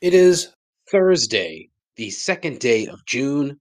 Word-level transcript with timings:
It 0.00 0.14
is 0.14 0.54
Thursday, 0.92 1.70
the 1.96 2.10
second 2.10 2.60
day 2.60 2.86
of 2.86 3.04
June, 3.04 3.58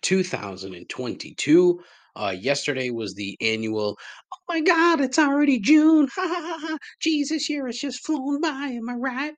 2022. 0.00 1.80
Uh, 2.16 2.34
yesterday 2.40 2.88
was 2.88 3.12
the 3.12 3.36
annual, 3.42 3.98
oh 4.32 4.38
my 4.48 4.62
God, 4.62 5.02
it's 5.02 5.18
already 5.18 5.60
June. 5.60 6.08
Ha 6.14 6.26
ha 6.26 6.40
ha 6.40 6.66
ha. 6.68 6.78
Jesus, 7.02 7.50
year 7.50 7.66
has 7.66 7.76
just 7.76 8.02
flown 8.06 8.40
by. 8.40 8.48
Am 8.48 8.88
I 8.88 8.94
right? 8.94 9.34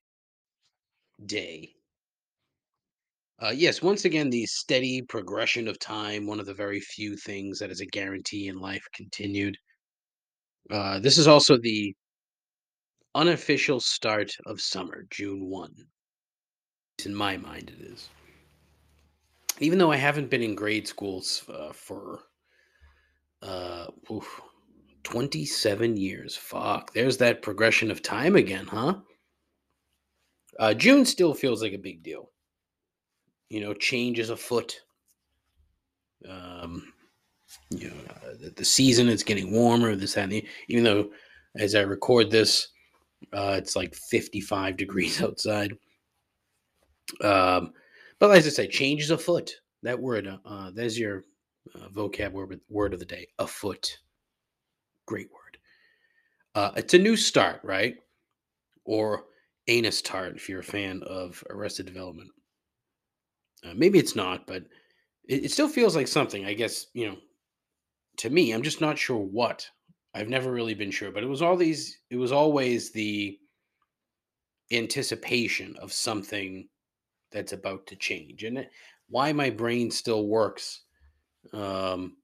Day. 1.24 1.72
Uh, 3.42 3.52
yes, 3.52 3.82
once 3.82 4.04
again, 4.04 4.30
the 4.30 4.46
steady 4.46 5.02
progression 5.02 5.66
of 5.66 5.80
time, 5.80 6.28
one 6.28 6.38
of 6.38 6.46
the 6.46 6.54
very 6.54 6.78
few 6.78 7.16
things 7.16 7.58
that 7.58 7.72
is 7.72 7.80
a 7.80 7.86
guarantee 7.86 8.46
in 8.46 8.60
life, 8.60 8.86
continued. 8.94 9.56
Uh, 10.70 11.00
this 11.00 11.18
is 11.18 11.26
also 11.26 11.58
the 11.58 11.92
unofficial 13.16 13.80
start 13.80 14.30
of 14.46 14.60
summer, 14.60 15.06
June 15.10 15.50
1. 15.50 15.74
In 17.04 17.14
my 17.14 17.36
mind, 17.36 17.70
it 17.78 17.84
is. 17.84 18.08
Even 19.60 19.78
though 19.78 19.92
I 19.92 19.96
haven't 19.96 20.30
been 20.30 20.42
in 20.42 20.54
grade 20.54 20.88
schools 20.88 21.44
uh, 21.48 21.72
for 21.72 22.20
uh, 23.42 23.86
oof, 24.10 24.40
27 25.04 25.96
years. 25.96 26.36
Fuck, 26.36 26.92
there's 26.92 27.16
that 27.18 27.42
progression 27.42 27.90
of 27.90 28.02
time 28.02 28.36
again, 28.36 28.66
huh? 28.66 28.96
Uh, 30.58 30.74
June 30.74 31.04
still 31.04 31.34
feels 31.34 31.62
like 31.62 31.72
a 31.72 31.78
big 31.78 32.02
deal. 32.02 32.30
You 33.48 33.60
know, 33.60 33.74
change 33.74 34.18
is 34.18 34.30
afoot. 34.30 34.80
Um, 36.28 36.92
you 37.70 37.90
know, 37.90 38.34
the, 38.40 38.50
the 38.56 38.64
season 38.64 39.08
is 39.08 39.22
getting 39.22 39.52
warmer. 39.52 39.94
This 39.94 40.16
and 40.16 40.32
the, 40.32 40.46
even 40.68 40.82
though 40.82 41.10
as 41.56 41.74
I 41.74 41.82
record 41.82 42.30
this, 42.30 42.68
uh, 43.32 43.54
it's 43.58 43.76
like 43.76 43.94
55 43.94 44.76
degrees 44.76 45.22
outside. 45.22 45.76
Um, 47.22 47.72
but 48.18 48.30
as 48.30 48.46
I 48.46 48.50
say, 48.50 48.66
change 48.66 49.02
is 49.02 49.10
afoot. 49.10 49.52
That 49.82 50.00
word, 50.00 50.28
uh, 50.44 50.70
there's 50.74 50.98
your 50.98 51.24
uh, 51.74 51.88
vocab 51.88 52.32
word, 52.32 52.60
word 52.68 52.94
of 52.94 53.00
the 53.00 53.06
day. 53.06 53.26
Afoot. 53.38 53.98
Great 55.06 55.28
word. 55.30 55.58
Uh, 56.54 56.72
it's 56.76 56.94
a 56.94 56.98
new 56.98 57.16
start, 57.16 57.60
right? 57.62 57.96
Or 58.84 59.24
anus 59.68 60.00
tart 60.00 60.36
if 60.36 60.48
you're 60.48 60.60
a 60.60 60.64
fan 60.64 61.02
of 61.04 61.42
Arrested 61.50 61.86
Development. 61.86 62.30
Uh, 63.64 63.74
maybe 63.74 63.98
it's 63.98 64.16
not, 64.16 64.46
but 64.46 64.64
it, 65.28 65.44
it 65.44 65.50
still 65.50 65.68
feels 65.68 65.96
like 65.96 66.08
something. 66.08 66.44
I 66.44 66.54
guess 66.54 66.86
you 66.94 67.08
know. 67.08 67.16
To 68.18 68.30
me, 68.30 68.52
I'm 68.52 68.62
just 68.62 68.80
not 68.80 68.96
sure 68.96 69.18
what. 69.18 69.68
I've 70.14 70.30
never 70.30 70.50
really 70.50 70.72
been 70.72 70.90
sure, 70.90 71.10
but 71.10 71.22
it 71.22 71.28
was 71.28 71.42
all 71.42 71.56
these. 71.56 71.98
It 72.10 72.16
was 72.16 72.32
always 72.32 72.90
the 72.90 73.38
anticipation 74.72 75.76
of 75.80 75.92
something 75.92 76.66
that's 77.32 77.52
about 77.52 77.86
to 77.88 77.96
change, 77.96 78.44
and 78.44 78.66
why 79.08 79.32
my 79.32 79.50
brain 79.50 79.90
still 79.90 80.26
works 80.26 80.82
um, 81.52 82.16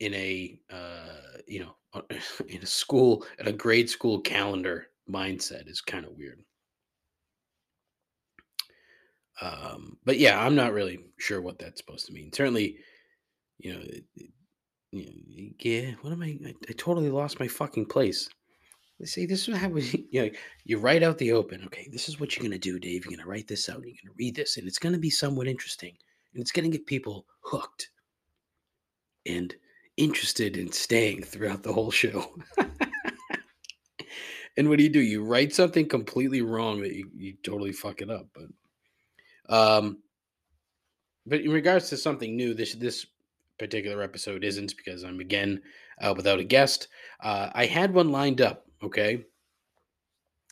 in 0.00 0.14
a 0.14 0.60
uh, 0.70 1.38
you 1.46 1.60
know 1.60 1.74
in 2.48 2.62
a 2.62 2.66
school 2.66 3.24
at 3.38 3.48
a 3.48 3.52
grade 3.52 3.90
school 3.90 4.20
calendar 4.20 4.86
mindset 5.10 5.68
is 5.68 5.80
kind 5.80 6.04
of 6.04 6.12
weird. 6.16 6.42
Um, 9.40 9.98
but 10.04 10.18
yeah, 10.18 10.44
I'm 10.44 10.54
not 10.54 10.72
really 10.72 10.98
sure 11.18 11.40
what 11.40 11.58
that's 11.58 11.80
supposed 11.80 12.06
to 12.06 12.12
mean. 12.12 12.32
Certainly, 12.32 12.78
you 13.58 13.72
know, 13.72 13.80
it, 13.80 14.04
it, 14.16 14.30
you 14.90 15.06
know, 15.06 15.52
yeah. 15.60 15.92
What 16.00 16.12
am 16.12 16.22
I, 16.22 16.38
I? 16.44 16.54
I 16.68 16.72
totally 16.72 17.10
lost 17.10 17.38
my 17.38 17.48
fucking 17.48 17.86
place. 17.86 18.28
Say 19.04 19.26
this 19.26 19.46
is 19.48 19.56
how 19.56 19.68
we, 19.68 20.08
you 20.10 20.22
know, 20.22 20.30
you 20.64 20.78
write 20.78 21.02
out 21.02 21.18
the 21.18 21.32
open. 21.32 21.62
Okay, 21.66 21.88
this 21.92 22.08
is 22.08 22.18
what 22.18 22.36
you're 22.36 22.42
gonna 22.42 22.58
do, 22.58 22.78
Dave. 22.78 23.04
You're 23.04 23.16
gonna 23.16 23.28
write 23.28 23.46
this 23.46 23.68
out. 23.68 23.82
You're 23.84 23.96
gonna 24.02 24.14
read 24.18 24.34
this, 24.34 24.56
and 24.56 24.66
it's 24.66 24.78
gonna 24.78 24.98
be 24.98 25.10
somewhat 25.10 25.46
interesting, 25.46 25.96
and 26.32 26.40
it's 26.40 26.52
gonna 26.52 26.68
get 26.68 26.86
people 26.86 27.26
hooked 27.40 27.90
and 29.26 29.54
interested 29.96 30.56
in 30.56 30.72
staying 30.72 31.22
throughout 31.22 31.62
the 31.62 31.72
whole 31.72 31.90
show. 31.90 32.34
and 34.56 34.68
what 34.68 34.78
do 34.78 34.84
you 34.84 34.88
do? 34.88 35.00
You 35.00 35.24
write 35.24 35.52
something 35.54 35.86
completely 35.88 36.42
wrong 36.42 36.80
that 36.80 36.94
you, 36.94 37.10
you 37.14 37.34
totally 37.42 37.72
fuck 37.72 38.00
it 38.00 38.10
up. 38.10 38.26
But 38.34 39.54
um, 39.54 39.98
but 41.26 41.40
in 41.40 41.50
regards 41.50 41.88
to 41.90 41.96
something 41.96 42.36
new, 42.36 42.54
this 42.54 42.74
this 42.74 43.06
particular 43.58 44.02
episode 44.02 44.44
isn't 44.44 44.76
because 44.76 45.04
I'm 45.04 45.20
again 45.20 45.60
uh, 46.00 46.14
without 46.16 46.38
a 46.38 46.44
guest. 46.44 46.88
Uh, 47.20 47.50
I 47.52 47.66
had 47.66 47.92
one 47.92 48.10
lined 48.10 48.40
up, 48.40 48.67
okay, 48.82 49.24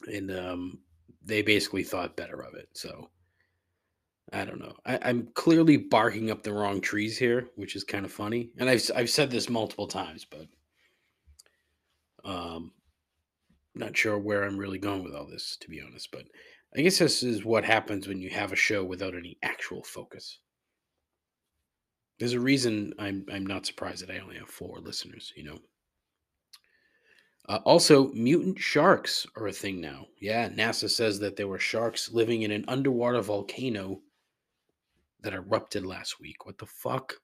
and 0.07 0.31
um, 0.31 0.79
they 1.23 1.43
basically 1.43 1.83
thought 1.83 2.17
better 2.17 2.43
of 2.43 2.55
it. 2.55 2.69
So 2.75 3.11
I 4.33 4.45
don't 4.45 4.61
know. 4.61 4.75
I, 4.85 4.99
I'm 5.03 5.29
clearly 5.35 5.77
barking 5.77 6.31
up 6.31 6.43
the 6.43 6.53
wrong 6.53 6.81
trees 6.81 7.17
here, 7.17 7.49
which 7.57 7.77
is 7.77 7.85
kind 7.85 8.05
of 8.05 8.13
funny. 8.13 8.51
And 8.59 8.69
I've 8.69 8.91
I've 8.95 9.11
said 9.11 9.31
this 9.31 9.49
multiple 9.49 9.87
times, 9.87 10.25
but 10.25 10.47
um, 12.25 12.73
not 13.75 13.97
sure 13.97 14.19
where 14.19 14.45
I'm 14.45 14.59
really 14.59 14.79
going 14.79 15.05
with 15.05 15.15
all 15.15 15.27
this, 15.27 15.57
to 15.61 15.69
be 15.69 15.81
honest. 15.81 16.11
But 16.11 16.25
I 16.77 16.83
guess 16.83 16.99
this 16.99 17.23
is 17.23 17.45
what 17.45 17.65
happens 17.65 18.09
when 18.09 18.21
you 18.21 18.31
have 18.31 18.53
a 18.53 18.57
show 18.57 18.83
without 18.85 19.15
any 19.15 19.39
actual 19.43 19.83
focus. 19.85 20.41
There's 22.19 22.33
a 22.33 22.41
reason 22.41 22.95
I'm 22.99 23.27
I'm 23.33 23.47
not 23.47 23.67
surprised 23.67 24.03
that 24.03 24.15
I 24.15 24.19
only 24.19 24.39
have 24.39 24.49
four 24.49 24.81
listeners. 24.81 25.33
You 25.37 25.45
know. 25.45 25.59
Uh, 27.49 27.61
also, 27.65 28.09
mutant 28.09 28.59
sharks 28.59 29.27
are 29.37 29.47
a 29.47 29.53
thing 29.53 29.81
now. 29.81 30.07
Yeah, 30.21 30.49
NASA 30.49 30.91
says 30.91 31.21
that 31.21 31.37
there 31.37 31.47
were 31.47 31.61
sharks 31.61 32.11
living 32.11 32.43
in 32.43 32.51
an 32.51 32.65
underwater 32.67 33.21
volcano 33.21 34.01
that 35.21 35.33
erupted 35.33 35.87
last 35.87 36.21
week. 36.21 36.45
What 36.45 36.59
the 36.59 36.67
fuck? 36.67 37.15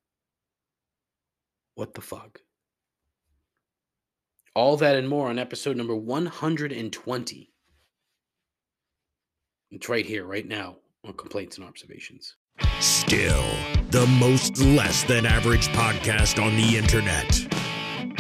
What 1.75 1.95
the 1.95 2.01
fuck? 2.01 2.41
All 4.55 4.77
that 4.77 4.97
and 4.97 5.09
more 5.09 5.29
on 5.29 5.39
episode 5.39 5.77
number 5.77 5.97
120. 5.97 7.53
It's 9.71 9.89
right 9.89 10.05
here, 10.07 10.27
right 10.27 10.47
now, 10.47 10.77
on 11.05 11.15
Complaints 11.15 11.57
and 11.57 11.67
Observations. 11.67 12.37
Still, 12.81 13.45
the 13.91 14.07
most 14.21 14.59
less 14.59 15.03
than 15.05 15.25
average 15.25 15.69
podcast 15.69 16.41
on 16.41 16.55
the 16.57 16.77
internet. 16.77 17.62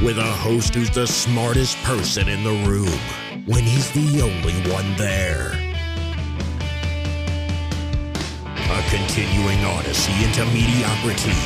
With 0.05 0.19
a 0.19 0.33
host 0.43 0.75
who's 0.75 0.91
the 0.91 1.07
smartest 1.07 1.77
person 1.85 2.29
in 2.29 2.43
the 2.43 2.51
room 2.69 2.99
when 3.47 3.63
he's 3.63 3.89
the 3.93 4.21
only 4.21 4.55
one 4.73 4.97
there. 4.97 5.53
A 8.45 8.83
continuing 8.91 9.65
odyssey 9.65 10.13
into 10.25 10.45
mediocrity. 10.47 11.39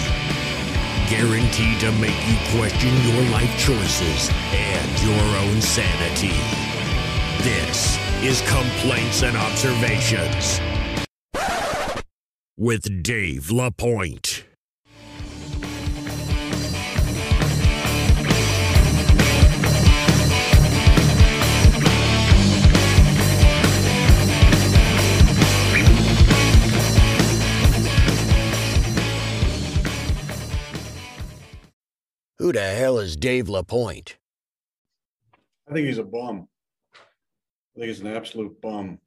Guaranteed 1.10 1.80
to 1.80 1.92
make 2.00 2.16
you 2.26 2.36
question 2.56 2.96
your 3.04 3.30
life 3.30 3.52
choices 3.58 4.30
and 4.52 5.02
your 5.04 5.36
own 5.44 5.60
sanity. 5.60 6.32
This 7.44 7.98
is 8.22 8.40
Complaints 8.48 9.22
and 9.22 9.36
Observations 9.36 10.60
with 12.56 13.02
Dave 13.02 13.50
LaPointe. 13.50 14.45
The 32.56 32.62
hell 32.62 32.98
is 32.98 33.16
Dave 33.16 33.50
LaPointe? 33.50 34.16
I 35.68 35.74
think 35.74 35.86
he's 35.88 35.98
a 35.98 36.04
bum. 36.04 36.48
I 36.94 37.78
think 37.78 37.88
he's 37.88 38.00
an 38.00 38.06
absolute 38.06 38.58
bum. 38.62 38.98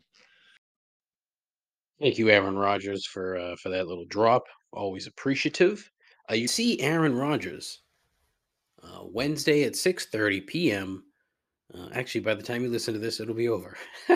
Thank 2.00 2.20
you, 2.20 2.30
Aaron 2.30 2.56
Rodgers, 2.56 3.08
for 3.08 3.38
uh, 3.38 3.56
for 3.56 3.70
that 3.70 3.88
little 3.88 4.06
drop. 4.06 4.44
Always 4.72 5.08
appreciative. 5.08 5.90
Uh, 6.30 6.36
you 6.36 6.48
see 6.48 6.80
Aaron 6.80 7.16
Rodgers 7.16 7.82
uh, 8.84 9.06
Wednesday 9.06 9.64
at 9.64 9.76
six 9.76 10.06
thirty 10.06 10.42
p.m. 10.42 11.04
Uh, 11.74 11.90
actually, 11.94 12.22
by 12.22 12.36
the 12.36 12.44
time 12.44 12.62
you 12.62 12.70
listen 12.70 12.94
to 12.94 13.00
this, 13.00 13.20
it'll 13.20 13.34
be 13.34 13.50
over. 13.50 13.76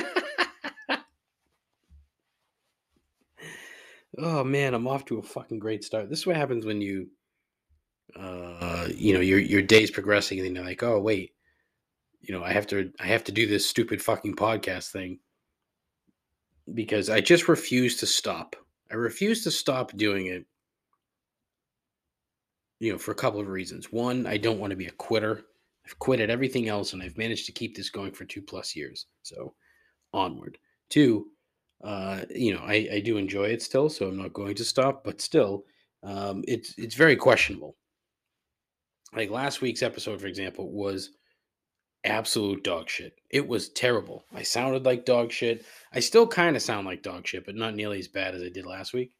oh 4.19 4.43
man, 4.43 4.75
I'm 4.75 4.87
off 4.87 5.05
to 5.05 5.17
a 5.17 5.23
fucking 5.23 5.57
great 5.57 5.83
start. 5.83 6.07
This 6.07 6.19
is 6.19 6.27
what 6.27 6.35
happens 6.35 6.67
when 6.67 6.81
you, 6.81 7.09
uh, 8.15 8.87
you 8.95 9.13
know, 9.13 9.19
your 9.19 9.39
your 9.39 9.61
day's 9.61 9.91
progressing, 9.91 10.39
and 10.39 10.47
then 10.47 10.55
you're 10.55 10.65
like, 10.65 10.83
oh 10.83 10.99
wait, 10.99 11.33
you 12.21 12.33
know, 12.33 12.43
I 12.43 12.51
have 12.53 12.67
to 12.67 12.91
I 12.99 13.07
have 13.07 13.23
to 13.25 13.31
do 13.31 13.47
this 13.47 13.67
stupid 13.67 14.01
fucking 14.01 14.35
podcast 14.35 14.91
thing 14.91 15.19
because 16.73 17.09
I 17.09 17.21
just 17.21 17.47
refuse 17.47 17.97
to 17.97 18.05
stop. 18.05 18.55
I 18.91 18.95
refuse 18.95 19.43
to 19.43 19.51
stop 19.51 19.91
doing 19.97 20.27
it. 20.27 20.45
You 22.79 22.91
know, 22.93 22.97
for 22.97 23.11
a 23.11 23.15
couple 23.15 23.39
of 23.39 23.47
reasons. 23.47 23.91
One, 23.91 24.27
I 24.27 24.37
don't 24.37 24.59
want 24.59 24.71
to 24.71 24.77
be 24.77 24.87
a 24.87 24.91
quitter. 24.91 25.43
I've 25.85 25.99
quit 25.99 26.19
at 26.19 26.29
everything 26.29 26.67
else 26.69 26.93
and 26.93 27.01
I've 27.01 27.17
managed 27.17 27.45
to 27.45 27.51
keep 27.51 27.75
this 27.75 27.89
going 27.89 28.11
for 28.11 28.25
two 28.25 28.41
plus 28.41 28.75
years. 28.75 29.07
So 29.21 29.53
onward. 30.13 30.57
Two, 30.89 31.31
Uh, 31.83 32.23
you 32.29 32.53
know, 32.53 32.61
I, 32.61 32.87
I 32.93 32.99
do 33.01 33.17
enjoy 33.17 33.45
it 33.49 33.61
still, 33.61 33.89
so 33.89 34.07
I'm 34.07 34.17
not 34.17 34.33
going 34.33 34.55
to 34.55 34.63
stop. 34.65 35.03
But 35.03 35.21
still, 35.21 35.65
um, 36.01 36.43
it's 36.47 36.73
it's 36.77 36.95
very 36.95 37.15
questionable. 37.17 37.75
Like 39.15 39.29
last 39.29 39.61
week's 39.61 39.83
episode, 39.83 40.19
for 40.19 40.27
example, 40.27 40.71
was 40.71 41.11
absolute 42.03 42.63
dog 42.63 42.89
shit. 42.89 43.15
It 43.29 43.47
was 43.47 43.69
terrible. 43.69 44.25
I 44.33 44.43
sounded 44.43 44.85
like 44.85 45.05
dog 45.05 45.31
shit. 45.31 45.65
I 45.93 45.99
still 45.99 46.27
kind 46.27 46.55
of 46.55 46.61
sound 46.61 46.85
like 46.85 47.03
dog 47.03 47.27
shit, 47.27 47.45
but 47.45 47.55
not 47.55 47.75
nearly 47.75 47.99
as 47.99 48.07
bad 48.07 48.35
as 48.35 48.41
I 48.41 48.49
did 48.49 48.65
last 48.65 48.93
week. 48.93 49.11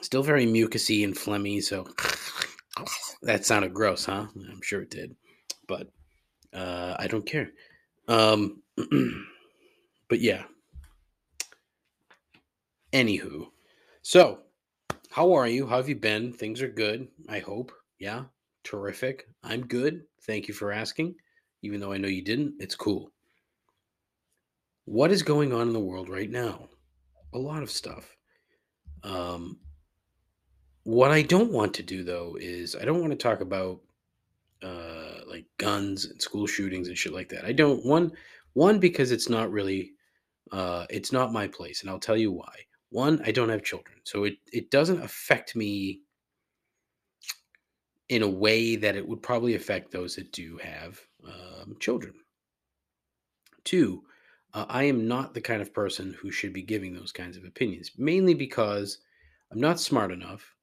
Still 0.00 0.22
very 0.22 0.46
mucusy 0.46 1.04
and 1.04 1.14
phlegmy, 1.14 1.62
so 1.62 1.86
that 3.22 3.44
sounded 3.44 3.74
gross, 3.74 4.04
huh? 4.04 4.26
I'm 4.34 4.62
sure 4.62 4.82
it 4.82 4.90
did, 4.90 5.16
but 5.66 5.90
uh, 6.52 6.94
I 6.98 7.06
don't 7.06 7.26
care. 7.26 7.50
Um, 8.08 8.62
but 10.08 10.20
yeah. 10.20 10.44
Anywho, 12.92 13.48
so 14.02 14.40
how 15.16 15.32
are 15.32 15.48
you? 15.48 15.66
How 15.66 15.78
have 15.78 15.88
you 15.88 15.96
been? 15.96 16.30
Things 16.30 16.60
are 16.60 16.68
good, 16.68 17.08
I 17.26 17.38
hope. 17.38 17.72
Yeah, 17.98 18.24
terrific. 18.64 19.26
I'm 19.42 19.66
good. 19.66 20.02
Thank 20.26 20.46
you 20.46 20.52
for 20.52 20.72
asking. 20.72 21.14
Even 21.62 21.80
though 21.80 21.90
I 21.90 21.96
know 21.96 22.06
you 22.06 22.22
didn't, 22.22 22.56
it's 22.60 22.74
cool. 22.74 23.10
What 24.84 25.10
is 25.10 25.22
going 25.22 25.54
on 25.54 25.68
in 25.68 25.72
the 25.72 25.80
world 25.80 26.10
right 26.10 26.30
now? 26.30 26.68
A 27.32 27.38
lot 27.38 27.62
of 27.62 27.70
stuff. 27.70 28.14
Um, 29.04 29.56
what 30.82 31.10
I 31.10 31.22
don't 31.22 31.50
want 31.50 31.72
to 31.76 31.82
do 31.82 32.04
though 32.04 32.36
is 32.38 32.76
I 32.76 32.84
don't 32.84 33.00
want 33.00 33.12
to 33.12 33.16
talk 33.16 33.40
about 33.40 33.80
uh, 34.62 35.20
like 35.26 35.46
guns 35.56 36.04
and 36.04 36.20
school 36.20 36.46
shootings 36.46 36.88
and 36.88 36.98
shit 36.98 37.14
like 37.14 37.30
that. 37.30 37.46
I 37.46 37.52
don't 37.52 37.82
one 37.86 38.12
one 38.52 38.78
because 38.78 39.12
it's 39.12 39.30
not 39.30 39.50
really 39.50 39.92
uh, 40.52 40.84
it's 40.90 41.10
not 41.10 41.32
my 41.32 41.48
place, 41.48 41.80
and 41.80 41.88
I'll 41.88 41.98
tell 41.98 42.18
you 42.18 42.32
why. 42.32 42.52
One, 42.90 43.20
I 43.24 43.32
don't 43.32 43.48
have 43.48 43.62
children, 43.64 43.98
so 44.04 44.24
it 44.24 44.38
it 44.52 44.70
doesn't 44.70 45.02
affect 45.02 45.56
me 45.56 46.02
in 48.08 48.22
a 48.22 48.28
way 48.28 48.76
that 48.76 48.96
it 48.96 49.06
would 49.06 49.22
probably 49.22 49.54
affect 49.54 49.90
those 49.90 50.14
that 50.16 50.32
do 50.32 50.56
have 50.58 51.00
um, 51.26 51.76
children. 51.80 52.14
Two, 53.64 54.04
uh, 54.54 54.66
I 54.68 54.84
am 54.84 55.08
not 55.08 55.34
the 55.34 55.40
kind 55.40 55.60
of 55.60 55.74
person 55.74 56.12
who 56.14 56.30
should 56.30 56.52
be 56.52 56.62
giving 56.62 56.94
those 56.94 57.12
kinds 57.12 57.36
of 57.36 57.44
opinions, 57.44 57.90
mainly 57.98 58.34
because 58.34 58.98
I'm 59.50 59.60
not 59.60 59.80
smart 59.80 60.12
enough, 60.12 60.54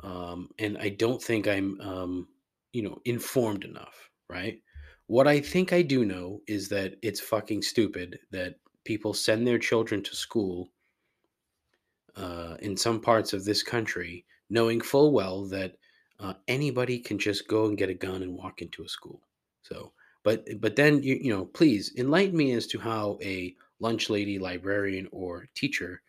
um, 0.00 0.50
and 0.58 0.78
I 0.78 0.90
don't 0.90 1.22
think 1.22 1.46
I'm, 1.48 1.80
um, 1.80 2.28
you 2.72 2.82
know, 2.82 3.00
informed 3.04 3.64
enough. 3.64 4.10
Right? 4.28 4.62
What 5.06 5.26
I 5.28 5.40
think 5.40 5.72
I 5.72 5.82
do 5.82 6.04
know 6.04 6.42
is 6.46 6.68
that 6.68 6.96
it's 7.02 7.20
fucking 7.20 7.62
stupid 7.62 8.18
that 8.30 8.56
people 8.84 9.14
send 9.14 9.46
their 9.46 9.58
children 9.58 10.02
to 10.02 10.16
school 10.16 10.70
uh, 12.16 12.56
in 12.60 12.76
some 12.76 13.00
parts 13.00 13.32
of 13.32 13.44
this 13.44 13.62
country, 13.62 14.24
knowing 14.50 14.80
full 14.80 15.12
well 15.12 15.44
that 15.46 15.76
uh, 16.20 16.34
anybody 16.48 16.98
can 16.98 17.18
just 17.18 17.48
go 17.48 17.66
and 17.66 17.78
get 17.78 17.90
a 17.90 17.94
gun 17.94 18.22
and 18.22 18.34
walk 18.34 18.62
into 18.62 18.84
a 18.84 18.88
school. 18.88 19.20
So, 19.62 19.92
but 20.24 20.44
but 20.60 20.76
then 20.76 21.02
you 21.02 21.18
you 21.20 21.32
know, 21.34 21.44
please 21.44 21.92
enlighten 21.96 22.36
me 22.36 22.52
as 22.52 22.66
to 22.68 22.78
how 22.78 23.18
a 23.22 23.54
lunch 23.80 24.10
lady, 24.10 24.38
librarian, 24.38 25.08
or 25.12 25.48
teacher, 25.54 26.02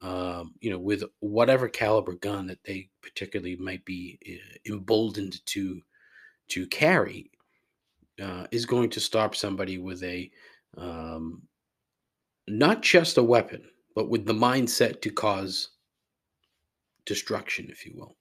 um, 0.00 0.54
you 0.60 0.70
know, 0.70 0.78
with 0.78 1.04
whatever 1.20 1.68
caliber 1.68 2.14
gun 2.14 2.46
that 2.48 2.62
they 2.64 2.88
particularly 3.02 3.56
might 3.56 3.84
be 3.84 4.18
uh, 4.28 4.72
emboldened 4.72 5.44
to 5.46 5.80
to 6.48 6.66
carry, 6.66 7.30
uh, 8.20 8.46
is 8.50 8.66
going 8.66 8.90
to 8.90 9.00
stop 9.00 9.34
somebody 9.34 9.78
with 9.78 10.02
a 10.02 10.30
um, 10.76 11.42
not 12.48 12.82
just 12.82 13.18
a 13.18 13.22
weapon, 13.22 13.62
but 13.94 14.08
with 14.08 14.26
the 14.26 14.34
mindset 14.34 15.00
to 15.02 15.10
cause 15.10 15.70
destruction, 17.04 17.68
if 17.70 17.84
you 17.84 17.92
will. 17.96 18.16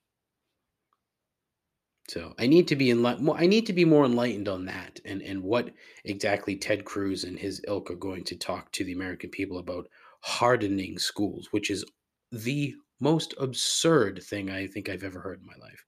So 2.09 2.33
I 2.37 2.47
need 2.47 2.67
to 2.67 2.75
be 2.75 2.91
enlightened. 2.91 3.29
I 3.35 3.45
need 3.45 3.65
to 3.67 3.73
be 3.73 3.85
more 3.85 4.05
enlightened 4.05 4.49
on 4.49 4.65
that, 4.65 4.99
and 5.05 5.21
and 5.21 5.43
what 5.43 5.71
exactly 6.03 6.57
Ted 6.57 6.83
Cruz 6.83 7.23
and 7.23 7.39
his 7.39 7.61
ilk 7.67 7.89
are 7.89 7.95
going 7.95 8.25
to 8.25 8.35
talk 8.35 8.71
to 8.73 8.83
the 8.83 8.93
American 8.93 9.29
people 9.29 9.59
about 9.59 9.87
hardening 10.21 10.97
schools, 10.97 11.47
which 11.51 11.69
is 11.69 11.85
the 12.31 12.75
most 12.99 13.33
absurd 13.39 14.21
thing 14.23 14.49
I 14.49 14.67
think 14.67 14.89
I've 14.89 15.03
ever 15.03 15.19
heard 15.19 15.39
in 15.39 15.45
my 15.45 15.55
life. 15.61 15.85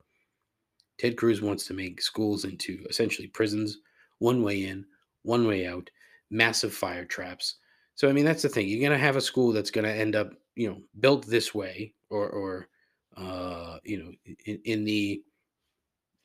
Ted 0.97 1.17
Cruz 1.17 1.41
wants 1.41 1.65
to 1.67 1.73
make 1.73 2.01
schools 2.01 2.45
into 2.45 2.85
essentially 2.89 3.27
prisons, 3.27 3.79
one 4.19 4.41
way 4.43 4.63
in, 4.63 4.85
one 5.23 5.45
way 5.45 5.67
out, 5.67 5.89
massive 6.29 6.73
fire 6.73 7.05
traps. 7.05 7.57
So 7.95 8.09
I 8.09 8.11
mean 8.11 8.25
that's 8.25 8.41
the 8.41 8.49
thing. 8.49 8.67
You're 8.67 8.81
gonna 8.81 8.99
have 8.99 9.15
a 9.15 9.21
school 9.21 9.51
that's 9.51 9.71
gonna 9.71 9.89
end 9.89 10.15
up, 10.15 10.33
you 10.55 10.69
know, 10.69 10.81
built 10.99 11.25
this 11.27 11.53
way, 11.53 11.93
or 12.09 12.29
or 12.29 12.67
uh, 13.17 13.77
you 13.83 13.97
know, 14.03 14.11
in, 14.45 14.59
in 14.65 14.85
the 14.85 15.23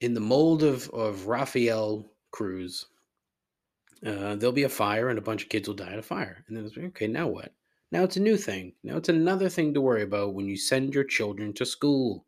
in 0.00 0.14
the 0.14 0.20
mold 0.20 0.62
of 0.62 0.88
of 0.90 1.26
Rafael 1.26 2.06
Cruz, 2.30 2.86
uh, 4.06 4.36
there'll 4.36 4.52
be 4.52 4.64
a 4.64 4.68
fire 4.68 5.10
and 5.10 5.18
a 5.18 5.22
bunch 5.22 5.42
of 5.42 5.48
kids 5.48 5.68
will 5.68 5.74
die 5.74 5.92
in 5.92 5.98
a 5.98 6.02
fire. 6.02 6.44
And 6.46 6.56
then 6.56 6.64
it's 6.64 6.76
like, 6.76 6.86
okay, 6.86 7.06
now 7.06 7.26
what? 7.26 7.52
Now 7.90 8.04
it's 8.04 8.16
a 8.16 8.20
new 8.20 8.36
thing. 8.36 8.72
Now 8.82 8.96
it's 8.96 9.08
another 9.08 9.48
thing 9.48 9.74
to 9.74 9.80
worry 9.80 10.02
about 10.02 10.34
when 10.34 10.46
you 10.46 10.56
send 10.56 10.94
your 10.94 11.04
children 11.04 11.52
to 11.54 11.66
school. 11.66 12.24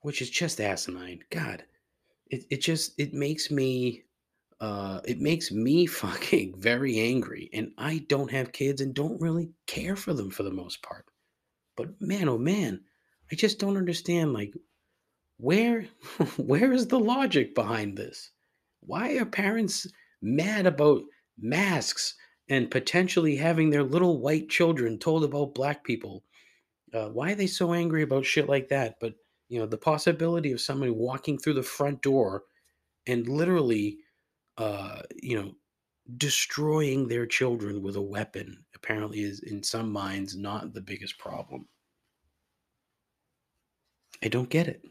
Which 0.00 0.20
is 0.20 0.30
just 0.30 0.60
asinine. 0.60 1.22
God. 1.30 1.64
It 2.28 2.44
it 2.50 2.60
just 2.60 2.98
it 2.98 3.14
makes 3.14 3.50
me 3.50 4.02
uh 4.62 5.00
it 5.04 5.20
makes 5.20 5.52
me 5.52 5.86
fucking 6.02 6.54
very 6.58 7.00
angry. 7.00 7.50
And 7.52 7.72
I 7.78 8.06
don't 8.08 8.32
have 8.32 8.52
kids 8.52 8.80
and 8.80 8.94
don't 8.94 9.20
really 9.20 9.50
care 9.66 9.96
for 9.96 10.14
them 10.14 10.30
for 10.30 10.44
the 10.44 10.52
most 10.52 10.82
part. 10.82 11.06
But 11.76 12.00
man, 12.00 12.28
oh 12.30 12.38
man, 12.38 12.82
I 13.32 13.36
just 13.36 13.58
don't 13.58 13.76
understand 13.78 14.32
like 14.34 14.54
where 15.38 15.82
where 16.38 16.72
is 16.72 16.88
the 16.88 17.00
logic 17.00 17.54
behind 17.54 17.98
this? 17.98 18.30
Why 18.80 19.16
are 19.18 19.26
parents 19.26 19.86
mad 20.22 20.66
about 20.66 21.02
masks 21.38 22.14
and 22.48 22.70
potentially 22.70 23.36
having 23.36 23.70
their 23.70 23.84
little 23.84 24.20
white 24.20 24.48
children 24.48 24.98
told 24.98 25.24
about 25.24 25.54
black 25.54 25.84
people? 25.84 26.24
Uh, 26.94 27.08
why 27.08 27.32
are 27.32 27.36
they 27.36 27.48
so 27.48 27.72
angry 27.72 28.02
about 28.02 28.26
shit 28.26 28.48
like 28.48 28.68
that? 28.68 28.96
But 29.00 29.14
you 29.48 29.58
know, 29.60 29.66
the 29.66 29.78
possibility 29.78 30.52
of 30.52 30.60
somebody 30.60 30.92
walking 30.92 31.38
through 31.38 31.54
the 31.54 31.62
front 31.62 32.02
door 32.02 32.44
and 33.06 33.28
literally, 33.28 33.98
uh, 34.58 35.02
you 35.22 35.40
know, 35.40 35.52
destroying 36.16 37.08
their 37.08 37.26
children 37.26 37.82
with 37.82 37.96
a 37.96 38.02
weapon 38.02 38.64
apparently 38.74 39.20
is 39.20 39.40
in 39.40 39.62
some 39.62 39.90
minds 39.90 40.36
not 40.36 40.74
the 40.74 40.80
biggest 40.80 41.18
problem. 41.18 41.66
I 44.22 44.28
don't 44.28 44.48
get 44.48 44.68
it 44.68 44.84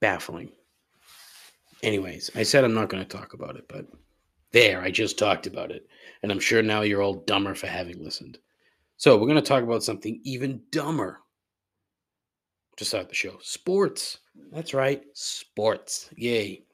baffling. 0.00 0.50
Anyways, 1.82 2.30
I 2.34 2.42
said 2.42 2.64
I'm 2.64 2.74
not 2.74 2.88
going 2.88 3.04
to 3.04 3.16
talk 3.16 3.34
about 3.34 3.56
it, 3.56 3.66
but 3.68 3.86
there, 4.52 4.82
I 4.82 4.90
just 4.90 5.18
talked 5.18 5.46
about 5.46 5.70
it. 5.70 5.86
And 6.22 6.32
I'm 6.32 6.40
sure 6.40 6.62
now 6.62 6.82
you're 6.82 7.02
all 7.02 7.24
dumber 7.26 7.54
for 7.54 7.68
having 7.68 8.02
listened. 8.02 8.38
So, 8.96 9.16
we're 9.16 9.28
going 9.28 9.36
to 9.36 9.42
talk 9.42 9.62
about 9.62 9.82
something 9.82 10.20
even 10.24 10.60
dumber 10.70 11.20
to 12.76 12.84
start 12.84 13.08
the 13.08 13.14
show 13.14 13.38
sports. 13.40 14.18
That's 14.52 14.74
right, 14.74 15.02
sports. 15.14 16.10
Yay. 16.16 16.64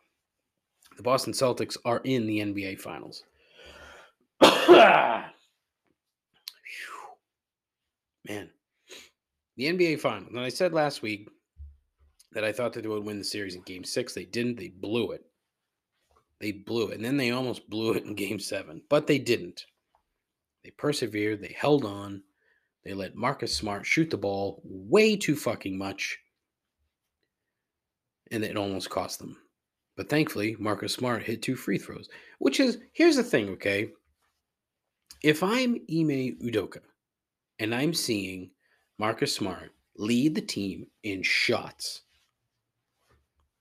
The 0.97 1.03
Boston 1.03 1.33
Celtics 1.35 1.77
are 1.85 2.01
in 2.05 2.27
the 2.27 2.39
NBA 2.41 2.81
Finals. 2.81 3.25
Man, 8.29 8.51
the 9.57 9.65
NBA 9.65 10.01
Finals. 10.01 10.31
And 10.31 10.41
I 10.41 10.49
said 10.49 10.73
last 10.73 11.03
week 11.03 11.29
that 12.33 12.45
I 12.45 12.53
thought 12.53 12.73
that 12.73 12.83
they 12.83 12.89
would 12.89 13.05
win 13.05 13.19
the 13.19 13.25
series 13.25 13.55
in 13.55 13.63
game 13.63 13.85
six. 13.85 14.15
They 14.15 14.25
didn't. 14.25 14.57
They 14.57 14.69
blew 14.69 15.13
it. 15.13 15.25
They 16.41 16.53
blew 16.53 16.89
it. 16.89 16.97
And 16.97 17.05
then 17.05 17.17
they 17.17 17.31
almost 17.31 17.69
blew 17.71 17.93
it 17.93 18.05
in 18.05 18.15
game 18.15 18.39
seven, 18.39 18.83
but 18.89 19.07
they 19.07 19.19
didn't. 19.19 19.67
They 20.65 20.71
persevered. 20.71 21.43
They 21.43 21.55
held 21.57 21.85
on. 21.85 22.23
They 22.85 22.95
let 22.95 23.15
Marcus 23.15 23.55
Smart 23.55 23.85
shoot 23.85 24.11
the 24.11 24.17
ball 24.17 24.63
way 24.65 25.17
too 25.17 25.37
fucking 25.37 25.77
much. 25.77 26.19
And 28.31 28.43
it 28.43 28.57
almost 28.57 28.91
cost 28.91 29.19
them. 29.19 29.37
But 29.97 30.11
thankfully, 30.11 30.57
Marcus 30.59 30.93
Smart 30.93 31.23
hit 31.23 31.43
two 31.43 31.57
free 31.57 31.79
throws, 31.79 32.09
which 32.39 32.61
is 32.61 32.79
here's 32.93 33.17
the 33.17 33.25
thing, 33.25 33.49
okay? 33.51 33.91
If 35.23 35.43
I'm 35.43 35.77
Ime 35.91 36.37
Udoka 36.43 36.81
and 37.59 37.75
I'm 37.75 37.95
seeing 37.95 38.51
Marcus 38.99 39.35
Smart 39.35 39.73
lead 39.97 40.35
the 40.35 40.43
team 40.43 40.87
in 41.03 41.23
shots, 41.23 42.03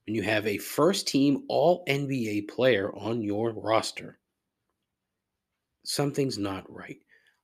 and 0.05 0.15
you 0.15 0.21
have 0.23 0.45
a 0.45 0.57
first 0.57 1.07
team 1.07 1.45
all 1.47 1.85
NBA 1.87 2.49
player 2.49 2.93
on 2.93 3.21
your 3.21 3.51
roster, 3.51 4.19
something's 5.85 6.37
not 6.37 6.71
right. 6.71 6.99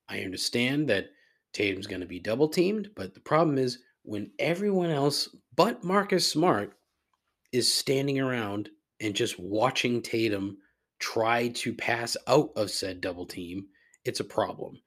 I 0.10 0.19
understand 0.19 0.89
that 0.89 1.12
Tatum's 1.53 1.88
going 1.88 2.01
to 2.01 2.07
be 2.07 2.19
double 2.19 2.50
teamed, 2.50 2.89
but 2.95 3.13
the 3.13 3.21
problem 3.21 3.57
is 3.57 3.79
when 4.03 4.31
everyone 4.38 4.89
else 4.89 5.29
but 5.55 5.83
Marcus 5.83 6.27
Smart 6.27 6.74
is 7.53 7.74
standing 7.74 8.19
around 8.19 8.69
and 9.01 9.15
just 9.15 9.39
watching 9.39 10.01
Tatum 10.01 10.58
try 11.00 11.50
to 11.50 11.74
pass 11.74 12.15
out 12.27 12.51
of 12.55 12.70
said 12.70 13.01
double 13.01 13.25
team, 13.25 13.65
it's 14.05 14.20
a 14.20 14.25
problem. 14.25 14.79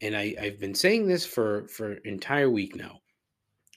And 0.00 0.16
I, 0.16 0.34
I've 0.40 0.58
been 0.58 0.74
saying 0.74 1.06
this 1.06 1.26
for 1.26 1.68
for 1.68 1.92
an 1.92 2.00
entire 2.04 2.50
week 2.50 2.76
now. 2.76 3.00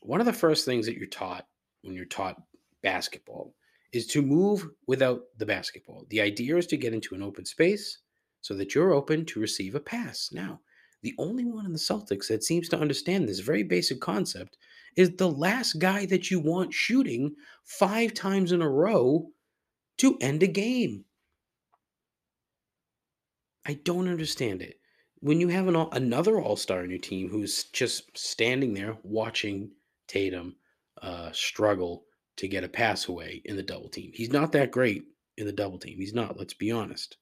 One 0.01 0.19
of 0.19 0.25
the 0.25 0.33
first 0.33 0.65
things 0.65 0.85
that 0.85 0.97
you're 0.97 1.07
taught 1.07 1.47
when 1.81 1.95
you're 1.95 2.05
taught 2.05 2.41
basketball 2.81 3.53
is 3.91 4.07
to 4.07 4.21
move 4.21 4.67
without 4.87 5.21
the 5.37 5.45
basketball. 5.45 6.05
The 6.09 6.21
idea 6.21 6.57
is 6.57 6.67
to 6.67 6.77
get 6.77 6.93
into 6.93 7.15
an 7.15 7.23
open 7.23 7.45
space 7.45 7.99
so 8.41 8.53
that 8.55 8.75
you're 8.75 8.93
open 8.93 9.25
to 9.25 9.39
receive 9.39 9.73
a 9.73 9.79
pass. 9.79 10.29
Now, 10.31 10.59
the 11.01 11.15
only 11.17 11.45
one 11.45 11.65
in 11.65 11.71
the 11.71 11.79
Celtics 11.79 12.27
that 12.27 12.43
seems 12.43 12.67
to 12.69 12.79
understand 12.79 13.27
this 13.27 13.39
very 13.39 13.63
basic 13.63 13.99
concept 14.01 14.57
is 14.95 15.15
the 15.15 15.29
last 15.29 15.73
guy 15.79 16.05
that 16.07 16.29
you 16.29 16.39
want 16.39 16.73
shooting 16.73 17.35
five 17.63 18.13
times 18.13 18.51
in 18.51 18.61
a 18.61 18.69
row 18.69 19.27
to 19.97 20.17
end 20.21 20.43
a 20.43 20.47
game. 20.47 21.05
I 23.65 23.73
don't 23.73 24.07
understand 24.07 24.61
it. 24.61 24.79
When 25.19 25.39
you 25.39 25.47
have 25.47 25.67
an 25.67 25.75
all, 25.75 25.89
another 25.91 26.39
All 26.39 26.55
Star 26.55 26.83
in 26.83 26.89
your 26.89 26.99
team 26.99 27.29
who's 27.29 27.63
just 27.65 28.15
standing 28.17 28.73
there 28.73 28.97
watching 29.03 29.71
Tatum 30.07 30.55
uh, 31.01 31.31
struggle 31.31 32.05
to 32.37 32.47
get 32.47 32.63
a 32.63 32.69
pass 32.69 33.07
away 33.07 33.41
in 33.45 33.55
the 33.55 33.63
double 33.63 33.89
team, 33.89 34.11
he's 34.13 34.31
not 34.31 34.51
that 34.51 34.71
great 34.71 35.05
in 35.37 35.45
the 35.45 35.51
double 35.51 35.79
team. 35.79 35.97
He's 35.97 36.13
not. 36.13 36.37
Let's 36.37 36.53
be 36.53 36.71
honest. 36.71 37.17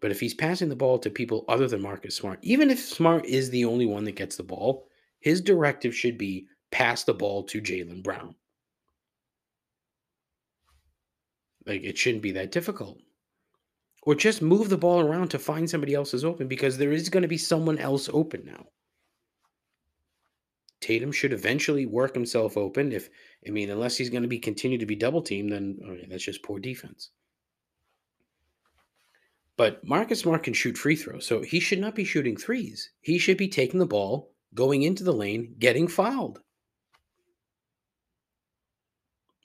But 0.00 0.10
if 0.10 0.18
he's 0.18 0.34
passing 0.34 0.68
the 0.68 0.76
ball 0.76 0.98
to 1.00 1.10
people 1.10 1.44
other 1.48 1.68
than 1.68 1.82
Marcus 1.82 2.16
Smart, 2.16 2.38
even 2.42 2.70
if 2.70 2.80
Smart 2.80 3.26
is 3.26 3.50
the 3.50 3.66
only 3.66 3.86
one 3.86 4.04
that 4.04 4.16
gets 4.16 4.36
the 4.36 4.42
ball, 4.42 4.86
his 5.20 5.40
directive 5.40 5.94
should 5.94 6.16
be 6.16 6.46
pass 6.70 7.04
the 7.04 7.14
ball 7.14 7.44
to 7.44 7.60
Jaylen 7.60 8.02
Brown. 8.02 8.34
Like 11.66 11.82
it 11.82 11.98
shouldn't 11.98 12.22
be 12.22 12.32
that 12.32 12.52
difficult. 12.52 12.98
Or 14.02 14.14
just 14.14 14.40
move 14.40 14.70
the 14.70 14.78
ball 14.78 15.00
around 15.00 15.28
to 15.28 15.38
find 15.38 15.68
somebody 15.68 15.94
else 15.94 16.14
is 16.14 16.24
open 16.24 16.48
because 16.48 16.78
there 16.78 16.92
is 16.92 17.10
going 17.10 17.22
to 17.22 17.28
be 17.28 17.38
someone 17.38 17.78
else 17.78 18.08
open 18.12 18.44
now. 18.46 18.66
Tatum 20.80 21.12
should 21.12 21.34
eventually 21.34 21.84
work 21.84 22.14
himself 22.14 22.56
open. 22.56 22.92
If 22.92 23.10
I 23.46 23.50
mean, 23.50 23.68
unless 23.68 23.98
he's 23.98 24.08
going 24.10 24.22
to 24.22 24.28
be 24.28 24.38
continue 24.38 24.78
to 24.78 24.86
be 24.86 24.96
double 24.96 25.20
teamed, 25.20 25.52
then 25.52 25.78
okay, 25.86 26.06
that's 26.08 26.24
just 26.24 26.42
poor 26.42 26.58
defense. 26.58 27.10
But 29.58 29.86
Marcus 29.86 30.20
Smart 30.20 30.42
can 30.42 30.54
shoot 30.54 30.78
free 30.78 30.96
throws, 30.96 31.26
so 31.26 31.42
he 31.42 31.60
should 31.60 31.80
not 31.80 31.94
be 31.94 32.04
shooting 32.04 32.34
threes. 32.34 32.92
He 33.02 33.18
should 33.18 33.36
be 33.36 33.48
taking 33.48 33.78
the 33.78 33.84
ball, 33.84 34.32
going 34.54 34.84
into 34.84 35.04
the 35.04 35.12
lane, 35.12 35.54
getting 35.58 35.86
fouled. 35.86 36.40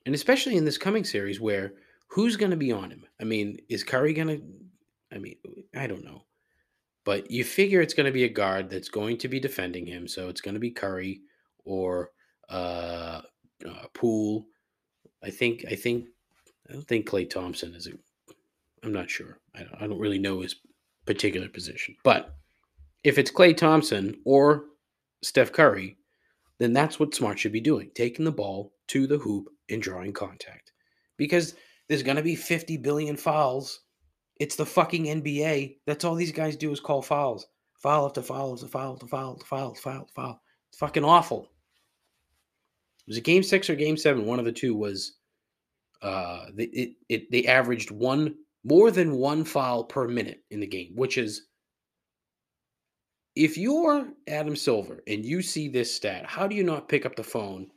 And 0.06 0.16
especially 0.16 0.56
in 0.56 0.64
this 0.64 0.78
coming 0.78 1.04
series 1.04 1.42
where 1.42 1.74
who's 2.08 2.38
going 2.38 2.52
to 2.52 2.58
be 2.58 2.72
on 2.72 2.92
him? 2.92 3.06
I 3.20 3.24
mean, 3.24 3.58
is 3.70 3.84
Curry 3.84 4.14
going 4.14 4.28
to 4.28 4.42
I 5.16 5.20
mean, 5.20 5.36
I 5.76 5.88
don't 5.88 6.04
know. 6.04 6.24
But 7.04 7.30
you 7.30 7.44
figure 7.44 7.82
it's 7.82 7.94
going 7.94 8.08
to 8.08 8.12
be 8.12 8.24
a 8.24 8.30
guard 8.30 8.70
that's 8.70 8.90
going 8.90 9.18
to 9.20 9.28
be 9.28 9.40
defending 9.40 9.86
him, 9.86 10.08
so 10.08 10.28
it's 10.28 10.42
going 10.42 10.56
to 10.56 10.60
be 10.60 10.72
Curry 10.72 11.22
or 11.64 12.12
uh, 12.50 13.22
uh 13.68 13.88
Poole. 13.94 14.48
I 15.24 15.30
think 15.30 15.66
I 15.70 15.76
think 15.76 16.08
I 16.70 16.74
don't 16.74 16.88
think 16.88 17.08
Klay 17.08 17.30
Thompson 17.30 17.76
is 17.76 17.88
a 17.88 17.92
I'm 18.84 18.94
not 18.94 19.10
sure. 19.10 19.40
I 19.56 19.60
don't, 19.60 19.82
I 19.82 19.88
don't 19.88 20.00
really 20.00 20.20
know 20.20 20.42
his 20.42 20.56
particular 21.06 21.48
position. 21.48 21.96
But 22.04 22.36
if 23.04 23.18
it's 23.18 23.32
Klay 23.32 23.56
Thompson 23.56 24.16
or 24.26 24.66
Steph 25.22 25.52
Curry, 25.52 25.98
then 26.58 26.74
that's 26.74 27.00
what 27.00 27.14
Smart 27.14 27.40
should 27.40 27.52
be 27.52 27.62
doing 27.62 27.92
taking 27.94 28.26
the 28.26 28.32
ball 28.32 28.74
to 28.88 29.06
the 29.06 29.20
hoop 29.20 29.50
and 29.70 29.82
drawing 29.82 30.14
contact. 30.14 30.72
Because 31.18 31.56
there's 31.88 32.04
going 32.04 32.18
to 32.18 32.24
be 32.24 32.36
50 32.36 32.78
billion 32.78 33.16
fouls. 33.16 33.82
It's 34.40 34.56
the 34.56 34.66
fucking 34.66 35.06
NBA. 35.06 35.78
That's 35.86 36.04
all 36.04 36.16
these 36.16 36.32
guys 36.32 36.56
do 36.56 36.72
is 36.72 36.80
call 36.80 37.02
fouls. 37.02 37.48
Foul 37.82 38.06
after 38.06 38.22
foul 38.22 38.54
after 38.54 38.68
foul 38.68 38.94
after 38.94 39.08
foul 39.08 39.32
after 39.34 39.46
foul 39.46 39.70
after 39.72 39.82
foul 39.82 40.02
after 40.02 40.14
foul. 40.14 40.42
It's 40.70 40.80
fucking 40.80 41.06
awful. 41.06 41.50
Was 43.08 43.18
it 43.18 43.24
game 43.24 43.44
six 43.44 43.70
or 43.70 43.76
game 43.76 43.98
seven? 43.98 44.26
One 44.26 44.40
of 44.40 44.46
the 44.46 44.52
two 44.52 44.76
was 44.76 45.18
uh, 46.02 46.46
it, 46.58 46.96
it, 47.10 47.32
they 47.32 47.46
averaged 47.46 47.92
one 47.92 48.36
more 48.64 48.92
than 48.92 49.16
one 49.16 49.46
foul 49.46 49.84
per 49.84 50.08
minute 50.08 50.44
in 50.50 50.60
the 50.60 50.68
game, 50.68 50.94
which 50.96 51.18
is 51.18 51.48
if 53.36 53.58
you're 53.58 54.08
Adam 54.28 54.56
Silver 54.56 55.04
and 55.08 55.26
you 55.26 55.42
see 55.42 55.68
this 55.68 55.94
stat, 55.94 56.26
how 56.26 56.48
do 56.48 56.56
you 56.56 56.64
not 56.64 56.90
pick 56.90 57.06
up 57.06 57.16
the 57.16 57.24
phone 57.24 57.68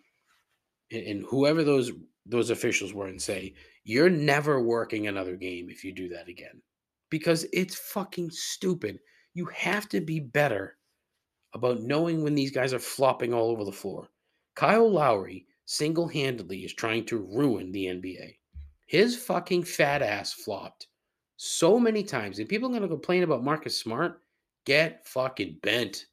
and, 0.90 1.02
and 1.06 1.26
whoever 1.26 1.62
those 1.62 1.92
those 2.26 2.50
officials 2.50 2.92
were 2.92 3.06
and 3.06 3.20
say, 3.20 3.54
you're 3.85 4.11
never 4.11 4.62
working 4.62 5.06
another 5.06 5.37
game 5.37 5.68
if 5.70 5.85
you 5.85 5.92
do 5.92 6.08
that 6.11 6.28
again? 6.28 6.62
Because 7.11 7.47
it's 7.52 7.75
fucking 7.75 8.30
stupid. 8.30 8.99
You 9.35 9.47
have 9.47 9.88
to 9.90 10.00
be 10.00 10.20
better 10.20 10.76
about 11.54 11.80
knowing 11.82 12.23
when 12.23 12.35
these 12.35 12.50
guys 12.50 12.75
are 12.75 12.78
flopping 12.78 13.32
all 13.32 13.50
over 13.50 13.64
the 13.64 13.73
floor. 13.73 14.08
Kyle 14.54 14.90
Lowry 14.90 15.47
single 15.64 16.08
handedly 16.08 16.64
is 16.64 16.75
trying 16.75 17.04
to 17.06 17.18
ruin 17.18 17.73
the 17.73 17.87
NBA. 17.87 18.37
His 18.87 19.16
fucking 19.16 19.64
fat 19.64 20.02
ass 20.02 20.32
flopped 20.32 20.88
so 21.37 21.78
many 21.78 22.02
times. 22.02 22.38
And 22.38 22.49
people 22.49 22.68
are 22.68 22.73
going 22.73 22.82
to 22.82 22.88
complain 22.88 23.23
about 23.23 23.44
Marcus 23.44 23.78
Smart. 23.78 24.20
Get 24.64 25.06
fucking 25.06 25.58
bent. 25.62 26.06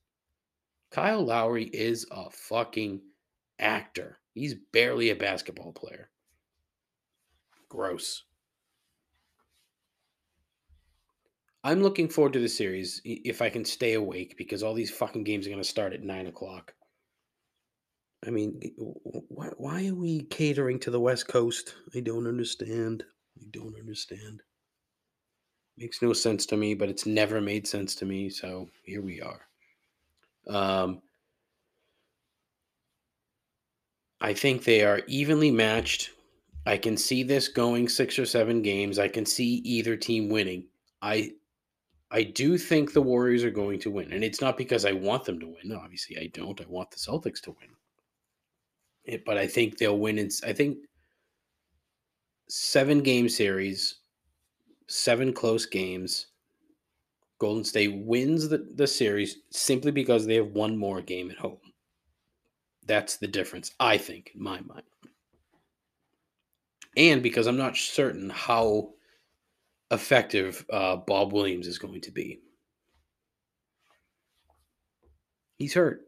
Kyle 0.92 1.26
Lowry 1.26 1.66
is 1.66 2.06
a 2.12 2.30
fucking 2.30 3.02
actor. 3.60 4.18
He's 4.34 4.56
barely 4.72 5.10
a 5.10 5.16
basketball 5.16 5.74
player. 5.74 6.10
Gross. 7.76 8.24
I'm 11.64 11.82
looking 11.82 12.08
forward 12.08 12.34
to 12.34 12.40
the 12.40 12.48
series 12.48 13.02
if 13.04 13.42
I 13.42 13.50
can 13.50 13.66
stay 13.66 13.94
awake 13.94 14.36
because 14.38 14.64
all 14.64 14.74
these 14.74 14.92
fucking 14.92 15.24
games 15.24 15.46
are 15.46 15.50
going 15.50 15.62
to 15.62 15.68
start 15.68 15.94
at 15.94 16.04
nine 16.04 16.28
o'clock. 16.28 16.74
I 18.26 18.30
mean, 18.30 18.62
why, 18.78 19.50
why 19.58 19.88
are 19.88 19.96
we 19.96 20.24
catering 20.24 20.80
to 20.82 20.92
the 20.92 21.00
West 21.00 21.28
Coast? 21.28 21.76
I 21.96 22.00
don't 22.00 22.28
understand. 22.28 23.04
I 23.40 23.46
don't 23.52 23.76
understand. 23.78 24.42
Makes 25.78 26.02
no 26.02 26.14
sense 26.14 26.46
to 26.48 26.58
me, 26.58 26.76
but 26.76 26.90
it's 26.90 27.06
never 27.06 27.42
made 27.42 27.68
sense 27.68 27.96
to 27.96 28.06
me. 28.06 28.30
So 28.30 28.70
here 28.84 29.02
we 29.02 29.22
are. 29.22 29.42
Um, 30.48 31.02
I 34.22 34.34
think 34.34 34.64
they 34.64 34.84
are 34.86 35.02
evenly 35.08 35.52
matched. 35.52 36.12
I 36.66 36.78
can 36.78 36.98
see 36.98 37.24
this 37.24 37.48
going 37.48 37.88
six 37.88 38.18
or 38.18 38.26
seven 38.26 38.62
games. 38.62 38.98
I 38.98 39.08
can 39.08 39.26
see 39.26 39.56
either 39.64 39.96
team 39.96 40.30
winning. 40.30 40.66
I 41.02 41.32
I 42.12 42.24
do 42.24 42.58
think 42.58 42.94
the 42.94 43.02
Warriors 43.02 43.44
are 43.44 43.52
going 43.52 43.80
to 43.80 43.92
win. 43.92 44.14
And 44.14 44.24
it's 44.24 44.42
not 44.42 44.58
because 44.58 44.86
I 44.86 44.94
want 44.94 45.26
them 45.26 45.40
to 45.40 45.48
win. 45.48 45.76
Obviously, 45.76 46.18
I 46.18 46.28
don't. 46.28 46.60
I 46.62 46.66
want 46.68 46.92
the 46.92 46.98
Celtics 46.98 47.42
to 47.42 47.52
win. 47.52 47.70
It, 49.04 49.26
but 49.26 49.38
I 49.38 49.48
think 49.48 49.78
they'll 49.78 49.98
win. 49.98 50.18
In, 50.18 50.30
I 50.46 50.54
think 50.54 50.78
seven 52.48 53.02
game 53.02 53.30
series, 53.30 53.96
seven 54.88 55.34
close 55.34 55.66
games. 55.66 56.28
Golden 57.38 57.66
State 57.66 57.94
wins 57.94 58.48
the, 58.48 58.66
the 58.76 58.88
series 58.88 59.40
simply 59.52 59.92
because 59.92 60.26
they 60.26 60.36
have 60.36 60.52
one 60.52 60.78
more 60.78 61.02
game 61.02 61.30
at 61.30 61.38
home. 61.38 61.60
That's 62.88 63.18
the 63.18 63.28
difference, 63.28 63.74
I 63.80 63.98
think, 63.98 64.32
in 64.36 64.42
my 64.42 64.62
mind. 64.62 64.84
And 66.98 67.22
because 67.22 67.48
I'm 67.48 67.58
not 67.58 67.78
certain 67.78 68.30
how 68.30 68.94
effective 69.92 70.66
uh, 70.72 70.98
Bob 70.98 71.34
Williams 71.34 71.68
is 71.68 71.78
going 71.78 72.02
to 72.02 72.12
be. 72.12 72.40
He's 75.58 75.74
hurt. 75.74 76.02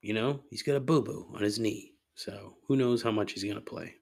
You 0.00 0.14
know, 0.14 0.40
he's 0.50 0.62
got 0.62 0.76
a 0.76 0.80
boo 0.80 1.02
boo 1.02 1.32
on 1.34 1.42
his 1.42 1.58
knee. 1.58 1.92
So 2.14 2.54
who 2.66 2.76
knows 2.76 3.02
how 3.02 3.10
much 3.10 3.32
he's 3.32 3.44
going 3.44 3.56
to 3.56 3.60
play. 3.60 3.94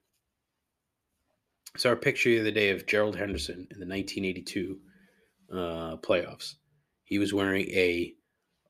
So 1.77 1.89
our 1.89 1.95
picture 1.95 2.29
the 2.29 2.39
other 2.39 2.51
day 2.51 2.69
of 2.69 2.85
Gerald 2.85 3.17
Henderson 3.17 3.67
in 3.71 3.79
the 3.79 3.85
1982 3.85 4.79
uh, 5.51 5.97
playoffs. 5.97 6.55
He 7.03 7.19
was 7.19 7.33
wearing 7.33 7.69
a 7.71 8.13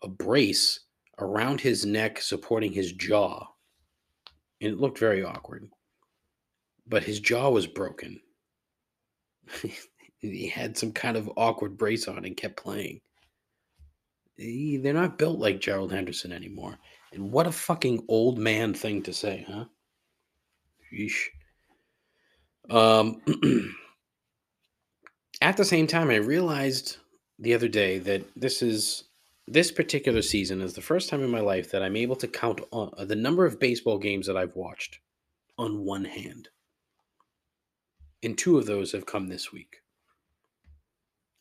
a 0.01 0.07
brace 0.07 0.81
around 1.19 1.61
his 1.61 1.85
neck, 1.85 2.21
supporting 2.21 2.71
his 2.71 2.91
jaw, 2.93 3.45
and 4.61 4.73
it 4.73 4.79
looked 4.79 4.99
very 4.99 5.23
awkward. 5.23 5.69
But 6.87 7.03
his 7.03 7.19
jaw 7.19 7.49
was 7.49 7.67
broken. 7.67 8.19
he 10.19 10.47
had 10.47 10.77
some 10.77 10.91
kind 10.91 11.17
of 11.17 11.29
awkward 11.37 11.77
brace 11.77 12.07
on 12.07 12.25
and 12.25 12.37
kept 12.37 12.57
playing. 12.57 13.01
They're 14.37 14.93
not 14.93 15.17
built 15.17 15.39
like 15.39 15.61
Gerald 15.61 15.91
Henderson 15.91 16.31
anymore. 16.31 16.77
And 17.13 17.31
what 17.31 17.47
a 17.47 17.51
fucking 17.51 18.05
old 18.09 18.37
man 18.37 18.73
thing 18.73 19.01
to 19.03 19.13
say, 19.13 19.45
huh? 19.47 19.65
Yeesh. 20.93 21.27
Um, 22.69 23.21
at 25.41 25.55
the 25.55 25.63
same 25.63 25.87
time, 25.87 26.09
I 26.09 26.15
realized 26.15 26.97
the 27.39 27.53
other 27.53 27.67
day 27.67 27.99
that 27.99 28.23
this 28.35 28.61
is 28.61 29.05
this 29.47 29.71
particular 29.71 30.21
season 30.21 30.61
is 30.61 30.73
the 30.73 30.81
first 30.81 31.09
time 31.09 31.23
in 31.23 31.29
my 31.29 31.39
life 31.39 31.69
that 31.71 31.83
I'm 31.83 31.95
able 31.95 32.15
to 32.17 32.27
count 32.27 32.61
on 32.71 32.91
the 33.07 33.15
number 33.15 33.45
of 33.45 33.59
baseball 33.59 33.99
games 33.99 34.25
that 34.25 34.37
I've 34.37 34.55
watched 34.55 34.99
on 35.57 35.85
one 35.85 36.03
hand. 36.03 36.49
And 38.25 38.37
two 38.37 38.57
of 38.57 38.65
those 38.65 38.91
have 38.91 39.05
come 39.05 39.27
this 39.27 39.53
week. 39.53 39.77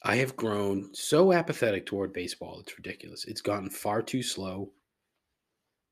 I 0.03 0.17
have 0.17 0.37
grown 0.37 0.91
so 0.95 1.33
apathetic 1.33 1.87
toward 1.87 2.13
baseball. 2.13 2.61
It's 2.61 2.77
ridiculous. 2.77 3.25
It's 3.25 3.41
gotten 3.41 3.71
far 3.71 4.03
too 4.03 4.23
slow. 4.23 4.71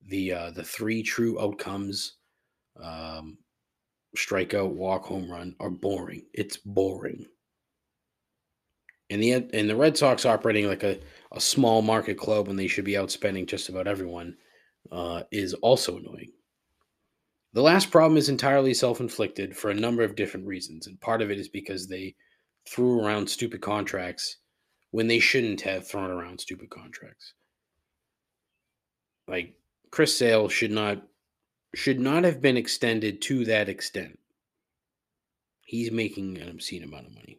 The 0.06 0.32
uh, 0.32 0.50
the 0.50 0.64
three 0.64 1.02
true 1.02 1.40
outcomes, 1.40 2.16
um, 2.82 3.38
strikeout, 4.16 4.72
walk, 4.72 5.04
home 5.04 5.30
run, 5.30 5.56
are 5.60 5.70
boring. 5.70 6.26
It's 6.34 6.58
boring. 6.58 7.24
And 9.08 9.22
the 9.22 9.32
and 9.32 9.70
the 9.70 9.76
Red 9.76 9.96
Sox 9.96 10.26
operating 10.26 10.66
like 10.66 10.82
a, 10.82 10.98
a 11.32 11.40
small 11.40 11.80
market 11.80 12.18
club 12.18 12.48
when 12.48 12.56
they 12.56 12.66
should 12.66 12.84
be 12.84 12.94
outspending 12.94 13.46
just 13.46 13.70
about 13.70 13.86
everyone 13.86 14.36
uh, 14.90 15.22
is 15.30 15.54
also 15.54 15.96
annoying. 15.96 16.32
The 17.54 17.62
last 17.62 17.90
problem 17.90 18.16
is 18.16 18.28
entirely 18.28 18.72
self 18.72 19.00
inflicted 19.00 19.56
for 19.56 19.70
a 19.70 19.74
number 19.74 20.02
of 20.02 20.16
different 20.16 20.46
reasons. 20.46 20.86
And 20.86 21.00
part 21.00 21.20
of 21.20 21.30
it 21.30 21.38
is 21.38 21.48
because 21.48 21.86
they 21.86 22.14
threw 22.68 23.00
around 23.00 23.28
stupid 23.28 23.60
contracts 23.60 24.38
when 24.90 25.06
they 25.06 25.18
shouldn't 25.18 25.60
have 25.62 25.86
thrown 25.86 26.10
around 26.10 26.40
stupid 26.40 26.70
contracts. 26.70 27.34
Like 29.28 29.54
Chris 29.90 30.16
Sale 30.16 30.48
should 30.48 30.70
not 30.70 31.02
should 31.74 32.00
not 32.00 32.24
have 32.24 32.40
been 32.40 32.56
extended 32.56 33.22
to 33.22 33.44
that 33.46 33.68
extent. 33.68 34.18
He's 35.64 35.90
making 35.90 36.38
an 36.38 36.48
obscene 36.48 36.82
amount 36.82 37.06
of 37.06 37.14
money. 37.14 37.38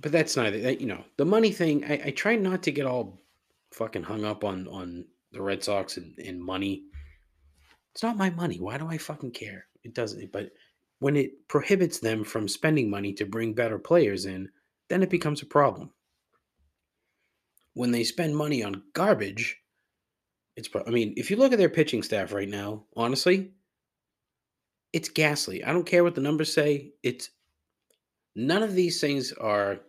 But 0.00 0.12
that's 0.12 0.36
neither 0.36 0.60
that 0.60 0.80
you 0.80 0.86
know, 0.86 1.04
the 1.16 1.24
money 1.24 1.52
thing, 1.52 1.84
I, 1.84 2.02
I 2.06 2.10
try 2.10 2.36
not 2.36 2.62
to 2.64 2.72
get 2.72 2.86
all 2.86 3.20
fucking 3.72 4.02
hung 4.02 4.24
up 4.24 4.44
on 4.44 4.66
on 4.68 5.04
the 5.32 5.42
Red 5.42 5.62
Sox 5.62 5.96
and, 5.96 6.16
and 6.18 6.42
money. 6.42 6.84
It's 7.92 8.02
not 8.02 8.16
my 8.16 8.30
money. 8.30 8.58
Why 8.58 8.78
do 8.78 8.86
I 8.88 8.98
fucking 8.98 9.32
care? 9.32 9.66
It 9.82 9.94
doesn't. 9.94 10.32
But 10.32 10.50
when 11.00 11.16
it 11.16 11.48
prohibits 11.48 11.98
them 11.98 12.24
from 12.24 12.48
spending 12.48 12.88
money 12.88 13.12
to 13.14 13.26
bring 13.26 13.54
better 13.54 13.78
players 13.78 14.26
in, 14.26 14.48
then 14.88 15.02
it 15.02 15.10
becomes 15.10 15.42
a 15.42 15.46
problem. 15.46 15.90
When 17.74 17.90
they 17.90 18.04
spend 18.04 18.36
money 18.36 18.62
on 18.62 18.82
garbage, 18.92 19.58
it's. 20.56 20.68
I 20.86 20.90
mean, 20.90 21.14
if 21.16 21.30
you 21.30 21.36
look 21.36 21.52
at 21.52 21.58
their 21.58 21.70
pitching 21.70 22.02
staff 22.02 22.32
right 22.32 22.48
now, 22.48 22.84
honestly, 22.94 23.52
it's 24.92 25.08
ghastly. 25.08 25.64
I 25.64 25.72
don't 25.72 25.86
care 25.86 26.04
what 26.04 26.14
the 26.14 26.20
numbers 26.20 26.52
say. 26.52 26.92
It's 27.02 27.30
none 28.36 28.62
of 28.62 28.74
these 28.74 29.00
things 29.00 29.32
are 29.32 29.80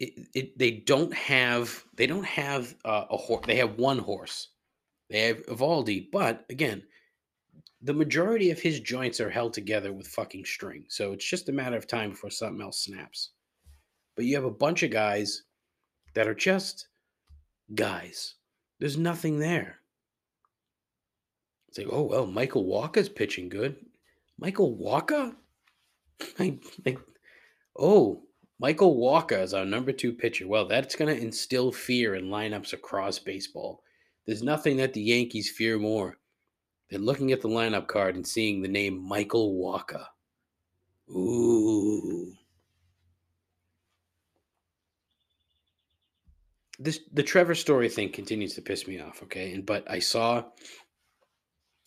it, 0.00 0.58
they 0.58 0.70
don't 0.70 1.12
have 1.14 1.84
they 1.94 2.06
don't 2.06 2.24
have 2.24 2.74
uh, 2.84 3.04
a 3.10 3.16
horse. 3.16 3.44
They 3.46 3.56
have 3.56 3.78
one 3.78 3.98
horse. 3.98 4.48
They 5.10 5.22
have 5.22 5.44
Eovaldi, 5.46 6.10
but 6.10 6.46
again, 6.50 6.82
the 7.82 7.92
majority 7.92 8.50
of 8.50 8.60
his 8.60 8.80
joints 8.80 9.20
are 9.20 9.30
held 9.30 9.52
together 9.52 9.92
with 9.92 10.08
fucking 10.08 10.44
string. 10.44 10.84
So 10.88 11.12
it's 11.12 11.28
just 11.28 11.48
a 11.48 11.52
matter 11.52 11.76
of 11.76 11.86
time 11.86 12.10
before 12.10 12.30
something 12.30 12.62
else 12.62 12.84
snaps. 12.84 13.30
But 14.16 14.24
you 14.24 14.36
have 14.36 14.44
a 14.44 14.50
bunch 14.50 14.82
of 14.82 14.90
guys 14.90 15.42
that 16.14 16.28
are 16.28 16.34
just 16.34 16.88
guys. 17.74 18.34
There's 18.78 18.96
nothing 18.96 19.38
there. 19.38 19.80
It's 21.68 21.78
like, 21.78 21.88
oh 21.90 22.02
well, 22.02 22.26
Michael 22.26 22.64
Wacha's 22.64 23.08
pitching 23.08 23.48
good. 23.48 23.76
Michael 24.38 24.76
Wacha? 24.76 25.34
I, 26.38 26.58
I, 26.86 26.96
oh, 27.78 28.22
Michael 28.60 28.98
Wacha 28.98 29.42
is 29.42 29.54
our 29.54 29.64
number 29.64 29.90
two 29.90 30.12
pitcher. 30.12 30.46
Well, 30.46 30.66
that's 30.66 30.94
going 30.94 31.14
to 31.14 31.20
instill 31.20 31.72
fear 31.72 32.14
in 32.14 32.26
lineups 32.26 32.74
across 32.74 33.18
baseball. 33.18 33.82
There's 34.26 34.42
nothing 34.42 34.76
that 34.76 34.92
the 34.92 35.00
Yankees 35.00 35.50
fear 35.50 35.78
more 35.78 36.18
than 36.90 37.06
looking 37.06 37.32
at 37.32 37.40
the 37.40 37.48
lineup 37.48 37.86
card 37.86 38.16
and 38.16 38.26
seeing 38.26 38.60
the 38.60 38.68
name 38.68 39.02
Michael 39.02 39.54
Wacha. 39.54 40.04
Ooh. 41.10 42.34
This 46.78 47.00
the 47.12 47.22
Trevor 47.22 47.54
Story 47.54 47.88
thing 47.88 48.10
continues 48.10 48.54
to 48.54 48.62
piss 48.62 48.86
me 48.86 49.00
off, 49.00 49.22
okay? 49.22 49.52
And 49.52 49.64
but 49.64 49.90
I 49.90 49.98
saw 49.98 50.44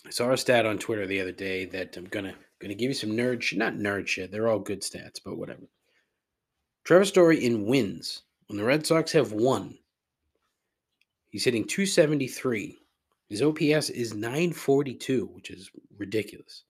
I 0.06 0.10
saw 0.10 0.32
a 0.32 0.38
stat 0.38 0.66
on 0.66 0.80
Twitter 0.80 1.06
the 1.06 1.22
other 1.22 1.32
day 1.32 1.66
that 1.66 1.98
I'm 1.98 2.06
gonna 2.06 2.36
gonna 2.60 2.76
give 2.76 2.90
you 2.90 2.96
some 2.96 3.12
nerd 3.12 3.42
shit. 3.44 3.60
Not 3.60 3.74
nerd 3.74 4.08
shit, 4.08 4.32
they're 4.32 4.48
all 4.48 4.60
good 4.60 4.82
stats, 4.82 5.20
but 5.24 5.38
whatever. 5.38 5.68
Trevor 6.84 7.06
Story 7.06 7.46
in 7.46 7.66
wins. 7.66 8.24
When 8.48 8.58
the 8.58 8.66
Red 8.66 8.86
Sox 8.86 9.12
have 9.14 9.32
won, 9.32 9.78
he's 11.30 11.46
hitting 11.46 11.66
273. 11.66 12.78
His 13.30 13.42
OPS 13.42 13.90
is 13.90 14.14
942, 14.14 15.28
which 15.34 15.50
is 15.50 15.72
ridiculous. 15.98 16.66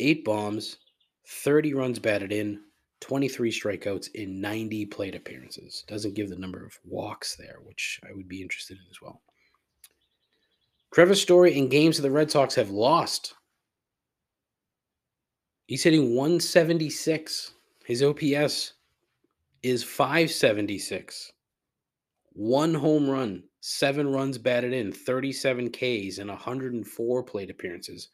Eight 0.00 0.24
bombs, 0.24 0.78
30 1.26 1.74
runs 1.74 1.98
batted 1.98 2.32
in, 2.32 2.60
23 3.00 3.50
strikeouts 3.50 4.14
in 4.14 4.40
90 4.40 4.86
plate 4.86 5.14
appearances. 5.14 5.84
Doesn't 5.86 6.14
give 6.14 6.28
the 6.28 6.36
number 6.36 6.64
of 6.64 6.78
walks 6.84 7.36
there, 7.36 7.58
which 7.64 8.00
I 8.08 8.12
would 8.12 8.28
be 8.28 8.42
interested 8.42 8.76
in 8.76 8.84
as 8.90 9.00
well. 9.00 9.22
Trevor 10.92 11.14
Story 11.14 11.56
in 11.56 11.68
games 11.68 11.96
that 11.96 12.02
the 12.02 12.10
Red 12.10 12.30
Sox 12.30 12.56
have 12.56 12.70
lost. 12.70 13.34
He's 15.66 15.84
hitting 15.84 16.16
176. 16.16 17.52
His 17.84 18.02
OPS 18.02 18.74
is 19.62 19.82
576. 19.82 21.32
One 22.32 22.74
home 22.74 23.08
run, 23.08 23.42
seven 23.60 24.10
runs 24.12 24.38
batted 24.38 24.72
in, 24.72 24.92
37 24.92 25.70
Ks, 25.70 26.18
and 26.18 26.30
104 26.30 27.22
plate 27.24 27.50
appearances. 27.50 28.08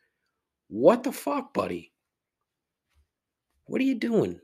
What 0.68 1.02
the 1.02 1.12
fuck, 1.12 1.54
buddy? 1.54 1.92
What 3.66 3.80
are 3.80 3.84
you 3.84 3.94
doing? 3.94 4.40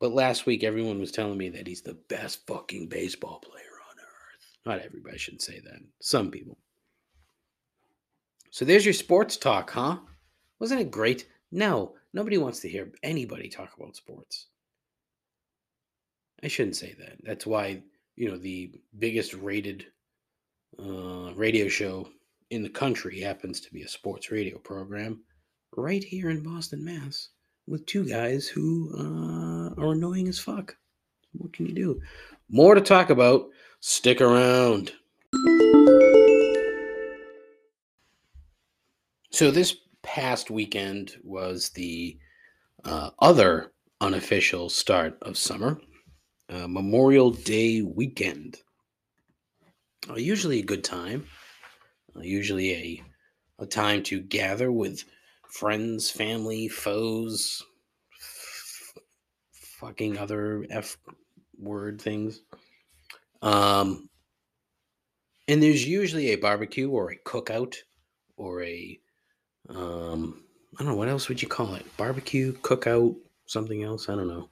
But 0.00 0.12
last 0.12 0.46
week, 0.46 0.64
everyone 0.64 0.98
was 0.98 1.12
telling 1.12 1.38
me 1.38 1.48
that 1.50 1.66
he's 1.66 1.82
the 1.82 1.98
best 2.08 2.46
fucking 2.46 2.88
baseball 2.88 3.38
player 3.40 3.64
on 3.90 3.98
earth. 3.98 4.56
Not 4.64 4.84
everybody 4.84 5.18
should 5.18 5.42
say 5.42 5.60
that. 5.60 5.80
Some 6.00 6.30
people. 6.30 6.58
So 8.50 8.64
there's 8.64 8.84
your 8.84 8.94
sports 8.94 9.36
talk, 9.36 9.70
huh? 9.70 9.98
Wasn't 10.58 10.80
it 10.80 10.90
great? 10.90 11.26
No, 11.52 11.94
nobody 12.12 12.38
wants 12.38 12.60
to 12.60 12.68
hear 12.68 12.92
anybody 13.02 13.48
talk 13.48 13.70
about 13.76 13.96
sports. 13.96 14.46
I 16.42 16.48
shouldn't 16.48 16.76
say 16.76 16.94
that. 16.98 17.18
That's 17.22 17.46
why, 17.46 17.82
you 18.16 18.30
know, 18.30 18.38
the 18.38 18.72
biggest 18.98 19.34
rated 19.34 19.86
uh, 20.78 21.32
radio 21.34 21.68
show 21.68 22.08
in 22.50 22.62
the 22.62 22.68
country 22.68 23.20
happens 23.20 23.60
to 23.60 23.72
be 23.72 23.82
a 23.82 23.88
sports 23.88 24.30
radio 24.30 24.58
program 24.58 25.20
right 25.76 26.02
here 26.02 26.30
in 26.30 26.42
Boston, 26.42 26.84
Mass, 26.84 27.28
with 27.66 27.86
two 27.86 28.04
guys 28.04 28.48
who 28.48 28.90
uh, 28.98 29.80
are 29.80 29.92
annoying 29.92 30.28
as 30.28 30.38
fuck. 30.38 30.76
What 31.32 31.52
can 31.52 31.66
you 31.66 31.74
do? 31.74 32.00
More 32.48 32.74
to 32.74 32.80
talk 32.80 33.10
about. 33.10 33.48
Stick 33.80 34.20
around. 34.20 34.92
So, 39.30 39.50
this 39.50 39.76
past 40.02 40.50
weekend 40.50 41.12
was 41.22 41.70
the 41.70 42.18
uh, 42.84 43.10
other 43.20 43.72
unofficial 44.00 44.68
start 44.68 45.16
of 45.22 45.38
summer 45.38 45.80
uh, 46.50 46.66
Memorial 46.68 47.30
Day 47.30 47.82
weekend. 47.82 48.58
Uh, 50.08 50.14
usually 50.14 50.60
a 50.60 50.64
good 50.64 50.84
time. 50.84 51.26
Uh, 52.16 52.20
usually 52.20 52.72
a 52.72 53.02
a 53.58 53.66
time 53.66 54.02
to 54.02 54.20
gather 54.20 54.72
with 54.72 55.04
friends, 55.46 56.10
family, 56.10 56.66
foes, 56.66 57.62
f- 58.18 58.94
fucking 59.52 60.16
other 60.16 60.64
f 60.70 60.96
word 61.58 62.00
things. 62.00 62.40
Um, 63.42 64.08
and 65.46 65.62
there's 65.62 65.86
usually 65.86 66.30
a 66.30 66.36
barbecue 66.36 66.88
or 66.90 67.10
a 67.10 67.18
cookout 67.18 67.76
or 68.36 68.62
a 68.62 68.98
um, 69.68 70.42
I 70.78 70.82
don't 70.82 70.92
know 70.92 70.98
what 70.98 71.08
else 71.08 71.28
would 71.28 71.42
you 71.42 71.48
call 71.48 71.74
it? 71.74 71.84
Barbecue, 71.96 72.54
cookout, 72.54 73.14
something 73.46 73.82
else. 73.82 74.08
I 74.08 74.14
don't 74.14 74.28
know. 74.28 74.48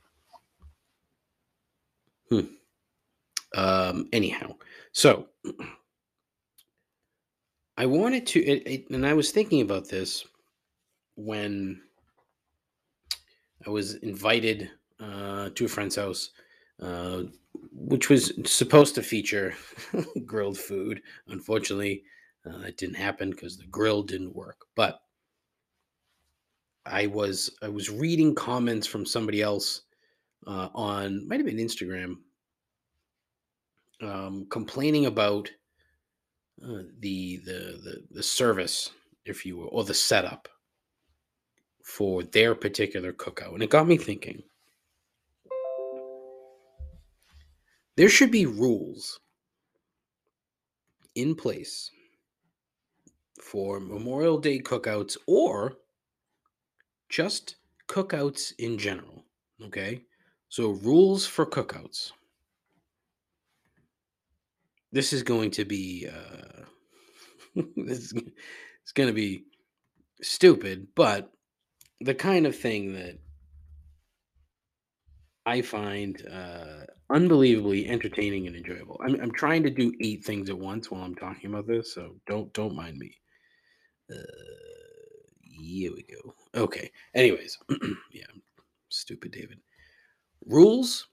Hmm. 2.31 2.41
Um, 3.55 4.09
anyhow, 4.13 4.57
so 4.93 5.29
I 7.79 7.87
wanted 7.87 8.27
to, 8.29 8.45
it, 8.45 8.67
it, 8.67 8.91
and 8.91 9.07
I 9.07 9.15
was 9.15 9.31
thinking 9.31 9.63
about 9.63 9.89
this 9.89 10.27
when 11.17 11.81
I 13.67 13.71
was 13.71 13.95
invited 13.97 14.71
uh, 15.01 15.51
to 15.55 15.65
a 15.65 15.69
friend's 15.69 15.97
house, 15.97 16.31
uh, 16.81 17.23
which 17.73 18.09
was 18.09 18.33
supposed 18.45 18.95
to 18.97 19.03
feature 19.03 19.55
grilled 20.27 20.59
food. 20.59 21.03
Unfortunately, 21.29 22.03
uh, 22.47 22.61
it 22.61 22.77
didn't 22.77 22.97
happen 22.97 23.31
because 23.31 23.57
the 23.57 23.67
grill 23.67 24.03
didn't 24.03 24.35
work. 24.35 24.67
But 24.75 25.01
I 26.87 27.07
was 27.07 27.51
I 27.63 27.69
was 27.69 27.91
reading 27.91 28.35
comments 28.35 28.87
from 28.87 29.05
somebody 29.05 29.43
else 29.43 29.83
uh, 30.47 30.69
on 30.75 31.27
might 31.29 31.41
have 31.41 31.47
been 31.47 31.57
Instagram, 31.57 32.17
um, 34.01 34.47
complaining 34.51 35.07
about 35.07 35.51
uh, 36.63 36.83
the, 37.01 37.37
the 37.45 37.81
the 37.83 38.05
the 38.11 38.23
service, 38.23 38.91
if 39.25 39.45
you 39.45 39.57
will, 39.57 39.69
or 39.73 39.85
the 39.85 39.95
setup 39.95 40.49
for 41.85 42.23
their 42.23 42.55
particular 42.55 43.13
cookout, 43.13 43.55
and 43.55 43.63
it 43.63 43.71
got 43.71 43.87
me 43.87 43.97
thinking. 43.97 44.43
There 47.97 48.09
should 48.09 48.31
be 48.31 48.47
rules 48.47 49.19
in 51.17 51.35
place 51.35 51.91
for 53.43 53.81
Memorial 53.81 54.39
Day 54.39 54.61
cookouts 54.61 55.17
or 55.27 55.79
just 57.09 57.57
cookouts 57.89 58.53
in 58.59 58.79
general. 58.79 59.25
Okay. 59.65 60.05
So, 60.49 60.71
rules 60.71 61.27
for 61.27 61.45
cookouts. 61.47 62.13
This 64.93 65.13
is 65.13 65.23
going 65.23 65.51
to 65.53 65.65
be, 65.65 66.09
uh, 66.09 66.65
this 67.77 67.99
is, 67.99 68.13
it's 68.83 68.93
going 68.93 69.09
to 69.09 69.15
be 69.15 69.45
stupid, 70.23 70.89
but 70.95 71.31
the 72.01 72.15
kind 72.15 72.47
of 72.47 72.57
thing 72.57 72.95
that 72.95 73.19
I 75.49 75.63
find 75.63 76.23
uh, 76.31 76.85
unbelievably 77.11 77.89
entertaining 77.89 78.47
and 78.47 78.55
enjoyable. 78.55 79.01
I'm, 79.03 79.19
I'm 79.21 79.33
trying 79.33 79.63
to 79.63 79.71
do 79.71 79.95
eight 80.03 80.23
things 80.23 80.51
at 80.51 80.59
once 80.59 80.91
while 80.91 81.03
I'm 81.03 81.15
talking 81.15 81.51
about 81.51 81.67
this, 81.67 81.95
so 81.95 82.17
don't 82.27 82.53
don't 82.53 82.77
mind 82.77 82.99
me. 82.99 83.15
Uh, 84.11 84.17
here 85.41 85.93
we 85.95 86.03
go. 86.03 86.35
Okay. 86.55 86.91
Anyways, 87.15 87.59
yeah, 88.13 88.27
stupid 88.91 89.33
David. 89.33 89.59
Rules 90.49 91.07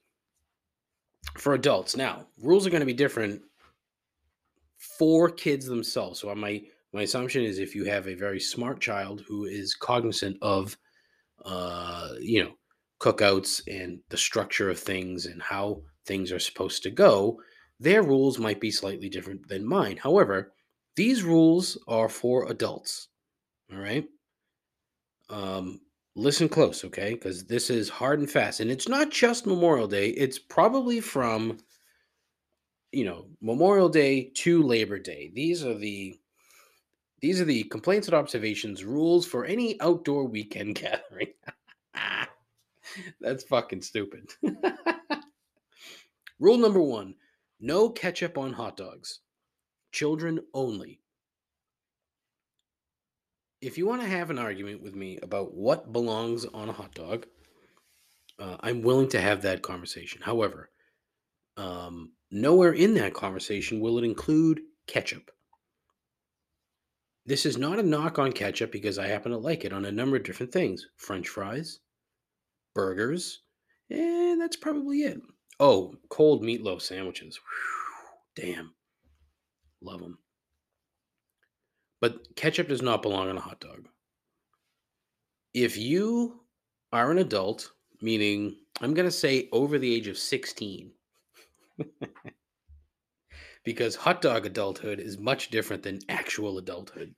for 1.38 1.54
adults. 1.54 1.96
Now, 1.96 2.28
rules 2.42 2.66
are 2.66 2.70
going 2.70 2.80
to 2.80 2.86
be 2.86 2.94
different 2.94 3.42
for 4.98 5.30
kids 5.30 5.66
themselves. 5.66 6.22
So 6.22 6.34
my 6.34 6.62
my 6.94 7.02
assumption 7.02 7.44
is 7.44 7.60
if 7.60 7.76
you 7.76 7.84
have 7.86 8.08
a 8.08 8.16
very 8.16 8.40
smart 8.40 8.80
child 8.80 9.22
who 9.28 9.46
is 9.46 9.76
cognizant 9.76 10.38
of 10.42 10.78
uh, 11.44 12.10
you 12.20 12.44
know, 12.44 12.54
cookouts 13.00 13.62
and 13.68 14.00
the 14.10 14.18
structure 14.18 14.70
of 14.70 14.80
things 14.80 15.26
and 15.26 15.42
how 15.42 15.82
things 16.06 16.32
are 16.32 16.40
supposed 16.40 16.84
to 16.84 16.90
go, 16.90 17.40
their 17.80 18.04
rules 18.04 18.40
might 18.40 18.60
be 18.60 18.72
slightly 18.72 19.10
different 19.10 19.48
than 19.48 19.68
mine. 19.68 19.98
However, 19.98 20.54
these 20.96 21.24
rules 21.24 21.78
are 21.88 22.10
for 22.10 22.50
adults. 22.50 23.10
All 23.72 23.80
right. 23.80 24.06
Um, 25.30 25.82
listen 26.16 26.50
close, 26.50 26.84
okay? 26.86 27.14
Because 27.14 27.46
this 27.46 27.70
is 27.70 27.90
hard 27.90 28.20
and 28.20 28.30
fast. 28.30 28.60
And 28.60 28.72
it's 28.72 28.88
not 28.88 29.12
just 29.12 29.46
Memorial 29.46 29.88
Day, 29.88 30.10
it's 30.10 30.40
probably 30.40 31.00
from, 31.02 31.58
you 32.92 33.06
know, 33.06 33.28
Memorial 33.42 33.90
Day 33.90 34.32
to 34.36 34.64
Labor 34.64 35.00
Day. 35.00 35.32
These 35.34 35.64
are 35.66 35.76
the 35.76 36.18
these 37.22 37.42
are 37.42 37.46
the 37.46 37.64
complaints 37.64 38.08
and 38.08 38.14
observations 38.14 38.84
rules 38.84 39.26
for 39.26 39.46
any 39.46 39.80
outdoor 39.82 40.28
weekend 40.28 40.76
gathering. 40.82 41.30
That's 43.20 43.44
fucking 43.44 43.82
stupid. 43.82 44.30
Rule 46.40 46.58
number 46.58 46.82
one 46.82 47.16
no 47.60 47.90
ketchup 47.90 48.38
on 48.38 48.54
hot 48.54 48.78
dogs. 48.78 49.22
Children 49.92 50.42
only. 50.54 51.00
If 53.66 53.80
you 53.80 53.88
want 53.88 54.04
to 54.04 54.08
have 54.08 54.30
an 54.30 54.38
argument 54.38 54.84
with 54.84 54.94
me 54.94 55.18
about 55.24 55.56
what 55.56 55.92
belongs 55.92 56.46
on 56.46 56.70
a 56.70 56.72
hot 56.72 56.94
dog, 56.94 57.26
uh, 58.38 58.58
I'm 58.60 58.84
willing 58.84 59.10
to 59.10 59.20
have 59.20 59.42
that 59.42 59.64
conversation. 59.64 60.22
However, 60.22 60.70
um, 61.58 62.12
nowhere 62.30 62.74
in 62.74 62.94
that 62.94 63.16
conversation 63.16 63.80
will 63.80 63.98
it 63.98 64.04
include 64.04 64.62
ketchup. 64.86 65.32
This 67.26 67.44
is 67.48 67.58
not 67.58 67.80
a 67.80 67.84
knock 67.84 68.20
on 68.20 68.34
ketchup 68.34 68.72
because 68.72 69.00
I 69.00 69.08
happen 69.08 69.32
to 69.32 69.38
like 69.40 69.66
it 69.66 69.74
on 69.74 69.86
a 69.86 69.92
number 69.92 70.16
of 70.16 70.24
different 70.24 70.52
things 70.52 70.86
French 70.98 71.28
fries, 71.28 71.80
burgers, 72.76 73.42
and 73.90 74.40
that's 74.40 74.58
probably 74.58 75.00
it. 75.00 75.20
Oh, 75.60 75.96
cold 76.10 76.44
meatloaf 76.44 76.84
sandwiches. 76.84 77.40
Whew, 78.36 78.44
damn. 78.46 78.76
Love 79.82 80.02
them. 80.02 80.20
But 82.02 82.36
ketchup 82.36 82.68
does 82.68 82.82
not 82.82 83.02
belong 83.02 83.30
on 83.30 83.38
a 83.38 83.42
hot 83.42 83.60
dog. 83.60 83.88
If 85.54 85.78
you 85.78 86.42
are 86.92 87.12
an 87.12 87.18
adult, 87.18 87.72
meaning 88.02 88.58
I'm 88.82 88.94
going 88.94 89.08
to 89.08 89.12
say 89.12 89.50
over 89.52 89.80
the 89.80 89.94
age 89.94 90.08
of 90.08 90.18
16, 90.18 90.92
because 93.64 93.96
hot 93.96 94.22
dog 94.22 94.46
adulthood 94.46 95.00
is 95.00 95.18
much 95.18 95.50
different 95.50 95.84
than 95.84 96.00
actual 96.10 96.58
adulthood. 96.58 97.16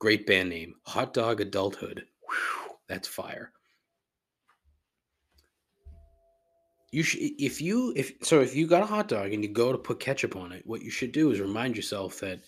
Great 0.00 0.26
band 0.26 0.48
name, 0.48 0.74
Hot 0.86 1.12
Dog 1.12 1.42
Adulthood. 1.42 2.06
Whew, 2.26 2.76
that's 2.88 3.06
fire. 3.06 3.52
You 6.90 7.02
should, 7.02 7.20
if 7.20 7.60
you, 7.60 7.92
if 7.94 8.14
so, 8.22 8.40
if 8.40 8.56
you 8.56 8.66
got 8.66 8.82
a 8.82 8.86
hot 8.86 9.08
dog 9.08 9.32
and 9.32 9.44
you 9.44 9.50
go 9.50 9.70
to 9.70 9.78
put 9.78 10.00
ketchup 10.00 10.36
on 10.36 10.52
it, 10.52 10.66
what 10.66 10.82
you 10.82 10.90
should 10.90 11.12
do 11.12 11.30
is 11.30 11.38
remind 11.38 11.76
yourself 11.76 12.18
that 12.20 12.40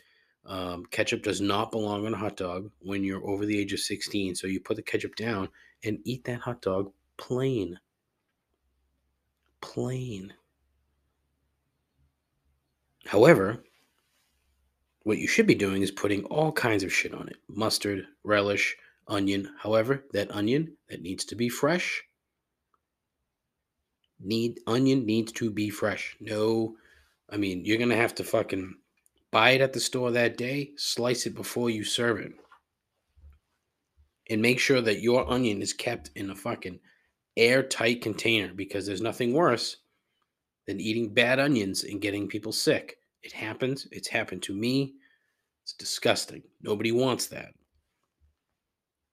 um, 0.44 0.84
ketchup 0.86 1.22
does 1.22 1.40
not 1.40 1.70
belong 1.70 2.06
on 2.06 2.14
a 2.14 2.18
hot 2.18 2.36
dog 2.36 2.70
when 2.80 3.04
you're 3.04 3.26
over 3.26 3.46
the 3.46 3.58
age 3.58 3.72
of 3.72 3.80
16. 3.80 4.34
So 4.34 4.46
you 4.46 4.60
put 4.60 4.76
the 4.76 4.82
ketchup 4.82 5.14
down 5.14 5.48
and 5.84 5.98
eat 6.04 6.24
that 6.24 6.40
hot 6.40 6.60
dog 6.60 6.92
plain. 7.16 7.78
Plain. 9.60 10.32
However, 13.06 13.62
what 15.04 15.18
you 15.18 15.26
should 15.26 15.46
be 15.46 15.54
doing 15.54 15.82
is 15.82 15.90
putting 15.90 16.24
all 16.24 16.52
kinds 16.52 16.82
of 16.82 16.92
shit 16.92 17.14
on 17.14 17.28
it 17.28 17.36
mustard, 17.48 18.06
relish, 18.24 18.76
onion. 19.08 19.48
However, 19.58 20.04
that 20.12 20.30
onion 20.30 20.76
that 20.88 21.02
needs 21.02 21.24
to 21.26 21.36
be 21.36 21.48
fresh. 21.48 22.02
Need 24.20 24.60
onion 24.66 25.04
needs 25.04 25.32
to 25.32 25.50
be 25.50 25.68
fresh. 25.68 26.16
No, 26.20 26.76
I 27.28 27.36
mean, 27.36 27.64
you're 27.64 27.78
gonna 27.78 27.96
have 27.96 28.14
to 28.16 28.24
fucking 28.24 28.74
buy 29.32 29.50
it 29.52 29.60
at 29.60 29.72
the 29.72 29.80
store 29.80 30.12
that 30.12 30.36
day, 30.36 30.70
slice 30.76 31.26
it 31.26 31.34
before 31.34 31.70
you 31.70 31.82
serve 31.82 32.20
it. 32.20 32.32
And 34.30 34.40
make 34.40 34.60
sure 34.60 34.80
that 34.80 35.00
your 35.00 35.28
onion 35.28 35.60
is 35.60 35.72
kept 35.72 36.10
in 36.14 36.30
a 36.30 36.36
fucking 36.36 36.78
airtight 37.36 38.02
container 38.02 38.52
because 38.54 38.86
there's 38.86 39.00
nothing 39.00 39.32
worse 39.32 39.78
than 40.66 40.80
eating 40.80 41.12
bad 41.12 41.40
onions 41.40 41.82
and 41.82 42.00
getting 42.00 42.28
people 42.28 42.52
sick. 42.52 42.98
It 43.22 43.32
happens. 43.32 43.88
It's 43.90 44.08
happened 44.08 44.42
to 44.44 44.54
me. 44.54 44.94
It's 45.64 45.72
disgusting. 45.72 46.42
Nobody 46.60 46.92
wants 46.92 47.26
that. 47.28 47.54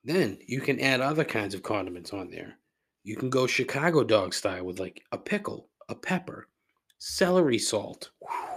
Then 0.03 0.37
you 0.45 0.61
can 0.61 0.79
add 0.79 1.01
other 1.01 1.23
kinds 1.23 1.53
of 1.53 1.63
condiments 1.63 2.13
on 2.13 2.29
there. 2.29 2.57
You 3.03 3.15
can 3.15 3.29
go 3.29 3.47
Chicago 3.47 4.03
dog 4.03 4.33
style 4.33 4.65
with 4.65 4.79
like 4.79 5.01
a 5.11 5.17
pickle, 5.17 5.69
a 5.87 5.95
pepper, 5.95 6.47
celery 6.97 7.57
salt. 7.57 8.11
Whew. 8.19 8.48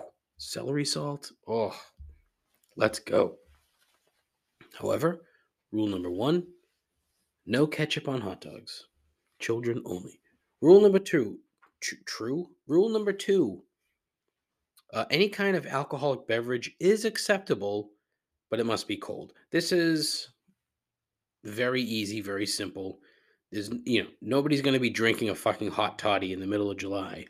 Celery 0.45 0.85
salt. 0.85 1.31
Oh, 1.47 1.73
let's 2.77 2.99
go. 2.99 3.37
However, 4.75 5.23
rule 5.71 5.87
number 5.87 6.11
one 6.11 6.49
no 7.47 7.65
ketchup 7.67 8.09
on 8.09 8.21
hot 8.21 8.41
dogs. 8.41 8.87
Children 9.39 9.83
only. 9.85 10.21
Rule 10.61 10.81
number 10.81 10.99
two 10.99 11.39
tr- 11.81 11.95
true. 12.07 12.51
Rule 12.67 12.89
number 12.89 13.13
two 13.13 13.63
uh, 14.93 15.05
any 15.11 15.29
kind 15.29 15.57
of 15.57 15.65
alcoholic 15.65 16.27
beverage 16.27 16.73
is 16.81 17.05
acceptable, 17.05 17.91
but 18.51 18.59
it 18.59 18.67
must 18.67 18.89
be 18.89 18.97
cold. 18.97 19.33
This 19.53 19.71
is 19.71 20.29
very 21.45 21.83
easy, 21.83 22.21
very 22.21 22.47
simple. 22.47 22.99
There's, 23.53 23.71
you 23.85 24.03
know, 24.03 24.09
nobody's 24.21 24.61
going 24.61 24.75
to 24.75 24.81
be 24.81 24.91
drinking 24.91 25.31
a 25.31 25.37
fucking 25.37 25.71
hot 25.71 26.01
toddy 26.01 26.33
in 26.33 26.41
the 26.41 26.47
middle 26.49 26.71
of 26.71 26.79
July. 26.79 27.27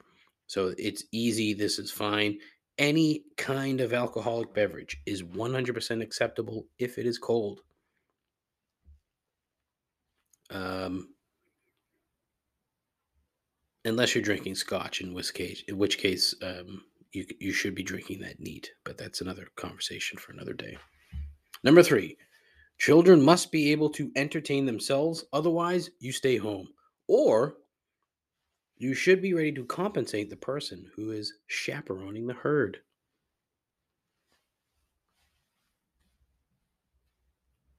So 0.47 0.75
it's 0.77 1.05
easy. 1.13 1.55
This 1.55 1.79
is 1.79 1.91
fine. 1.91 2.39
Any 2.79 3.25
kind 3.37 3.81
of 3.81 3.93
alcoholic 3.93 4.55
beverage 4.55 5.01
is 5.07 5.23
100% 5.23 6.03
acceptable 6.03 6.67
if 6.79 6.99
it 6.99 7.07
is 7.07 7.19
cold. 7.19 7.61
Um, 10.51 11.09
unless 13.85 14.15
you're 14.15 14.25
drinking 14.25 14.55
scotch, 14.55 15.01
in 15.01 15.15
which 15.15 15.35
case, 15.35 15.63
in 15.69 15.79
which 15.79 15.99
case, 15.99 16.35
um, 16.43 16.83
you 17.13 17.27
you 17.41 17.53
should 17.53 17.75
be 17.75 17.83
drinking 17.83 18.21
that 18.21 18.41
neat, 18.41 18.71
but 18.85 18.97
that's 18.97 19.21
another 19.21 19.49
conversation 19.57 20.19
for 20.19 20.33
another 20.33 20.55
day. 20.55 20.77
Number 21.65 21.83
3. 21.83 22.17
Children 22.79 23.23
must 23.23 23.53
be 23.53 23.71
able 23.71 23.91
to 23.91 24.11
entertain 24.17 24.67
themselves, 24.67 25.25
otherwise 25.33 25.91
you 26.01 26.11
stay 26.11 26.37
home. 26.37 26.69
Or 27.07 27.57
you 28.83 28.95
should 28.95 29.23
be 29.23 29.33
ready 29.33 29.53
to 29.53 29.65
compensate 29.65 30.29
the 30.29 30.35
person 30.35 30.91
who 30.97 31.13
is 31.13 31.35
chaperoning 31.47 32.27
the 32.27 32.35
herd. 32.35 32.81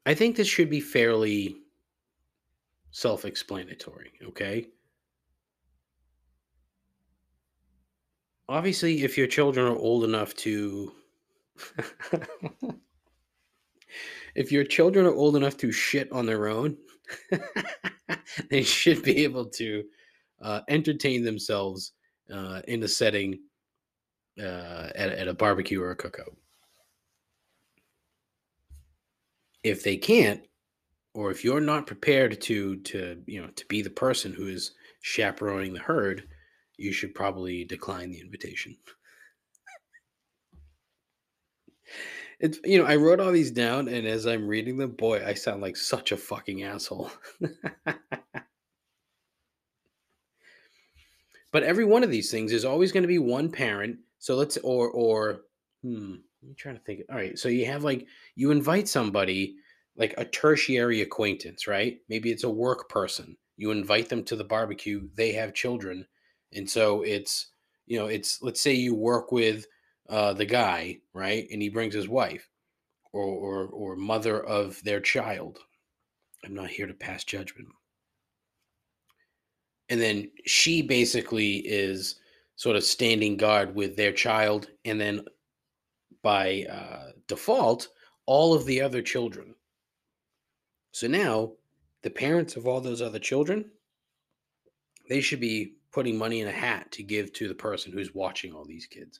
I 0.06 0.14
think 0.14 0.38
this 0.38 0.48
should 0.48 0.70
be 0.70 0.80
fairly 0.80 1.58
self 2.92 3.26
explanatory, 3.26 4.14
okay? 4.28 4.68
Obviously, 8.48 9.04
if 9.04 9.18
your 9.18 9.28
children 9.28 9.68
are 9.68 9.76
old 9.76 10.06
enough 10.06 10.34
to 10.36 10.94
if 14.36 14.54
your 14.54 14.64
children 14.64 15.06
are 15.06 15.14
old 15.14 15.36
enough 15.36 15.58
to 15.58 15.72
shit 15.74 16.10
on 16.14 16.26
their 16.26 16.48
own, 16.48 16.78
they 18.50 18.64
should 18.64 19.04
be 19.04 19.24
able 19.24 19.46
to 19.46 19.84
uh, 20.44 20.62
entertain 20.68 21.24
themselves 21.24 21.94
uh, 22.32 22.62
in 22.68 22.84
a 22.84 22.88
setting 22.88 23.40
uh, 24.40 24.90
at, 24.96 25.10
at 25.12 25.28
a 25.28 25.34
barbecue 25.34 25.82
or 25.82 25.92
a 25.92 25.98
cookout. 25.98 26.36
If 29.64 29.84
they 29.84 29.98
can't, 29.98 30.42
or 31.14 31.32
if 31.32 31.44
you're 31.44 31.62
not 31.62 31.88
prepared 31.88 32.42
to 32.42 32.78
to 32.78 33.22
you 33.26 33.42
know 33.42 33.48
to 33.48 33.66
be 33.68 33.82
the 33.82 33.90
person 33.90 34.34
who 34.34 34.48
is 34.48 34.72
chaperoning 35.02 35.74
the 35.74 35.80
herd, 35.80 36.28
you 36.78 36.92
should 36.92 37.16
probably 37.16 37.64
decline 37.64 38.12
the 38.12 38.20
invitation. 38.20 38.76
It's 42.40 42.60
you 42.66 42.78
know, 42.78 42.86
I 42.86 42.98
wrote 42.98 43.22
all 43.22 43.32
these 43.32 43.52
down 43.52 43.88
and 43.88 44.06
as 44.06 44.26
I'm 44.26 44.48
reading 44.48 44.76
them, 44.76 44.92
boy, 44.92 45.26
I 45.26 45.34
sound 45.34 45.62
like 45.62 45.78
such 45.78 46.12
a 46.12 46.18
fucking 46.18 46.64
asshole. 46.64 47.12
but 51.54 51.64
every 51.64 51.86
one 51.86 52.04
of 52.04 52.12
these 52.12 52.30
things 52.30 52.52
is 52.52 52.66
always 52.66 52.92
going 52.92 53.04
to 53.04 53.08
be 53.08 53.20
one 53.20 53.50
parent. 53.50 54.00
So 54.20 54.36
let's 54.36 54.58
or 54.58 54.90
or 54.90 55.44
hmm, 55.82 56.16
I'm 56.44 56.56
trying 56.58 56.76
to 56.76 56.82
think. 56.82 57.04
All 57.10 57.16
right, 57.16 57.40
so 57.40 57.48
you 57.48 57.66
have 57.68 57.86
like 57.86 58.06
you 58.36 58.52
invite 58.52 58.90
somebody 58.90 59.56
like 59.96 60.14
a 60.18 60.26
tertiary 60.26 61.02
acquaintance, 61.02 61.68
right? 61.68 62.00
Maybe 62.10 62.32
it's 62.32 62.44
a 62.44 62.50
work 62.50 62.90
person. 62.90 63.38
You 63.58 63.72
invite 63.72 64.10
them 64.10 64.24
to 64.26 64.36
the 64.36 64.44
barbecue, 64.44 65.08
they 65.16 65.34
have 65.34 65.54
children. 65.54 66.06
And 66.52 66.70
so 66.70 67.04
it's, 67.04 67.48
you 67.86 68.00
know, 68.00 68.08
it's 68.08 68.42
let's 68.42 68.62
say 68.62 68.74
you 68.74 68.96
work 68.96 69.32
with 69.32 69.68
uh, 70.10 70.34
the 70.34 70.46
guy, 70.46 71.00
right? 71.14 71.48
And 71.52 71.62
he 71.62 71.70
brings 71.70 71.94
his 71.94 72.10
wife 72.10 72.50
or, 73.12 73.24
or, 73.24 73.68
or 73.68 73.96
mother 73.96 74.44
of 74.44 74.84
their 74.84 75.00
child. 75.00 75.60
I'm 76.44 76.56
not 76.56 76.70
here 76.70 76.88
to 76.88 76.94
pass 76.94 77.24
judgment. 77.24 77.70
And 79.90 80.02
then 80.02 80.32
she 80.46 80.82
basically 80.82 81.58
is 81.58 82.16
sort 82.56 82.76
of 82.76 82.84
standing 82.84 83.38
guard 83.38 83.76
with 83.76 83.96
their 83.96 84.12
child. 84.12 84.68
And 84.86 85.00
then 85.00 85.26
by 86.22 86.66
uh, 86.70 87.12
default, 87.28 87.90
all 88.26 88.54
of 88.54 88.66
the 88.66 88.82
other 88.82 89.02
children. 89.02 89.56
So 90.92 91.08
now 91.08 91.54
the 92.04 92.10
parents 92.10 92.56
of 92.56 92.68
all 92.68 92.80
those 92.80 93.02
other 93.02 93.20
children, 93.20 93.66
they 95.10 95.22
should 95.22 95.40
be 95.40 95.74
putting 95.92 96.18
money 96.18 96.42
in 96.42 96.48
a 96.48 96.52
hat 96.52 96.92
to 96.92 97.04
give 97.04 97.34
to 97.34 97.48
the 97.48 97.56
person 97.56 97.92
who's 97.92 98.16
watching 98.16 98.54
all 98.54 98.66
these 98.66 98.86
kids. 98.86 99.20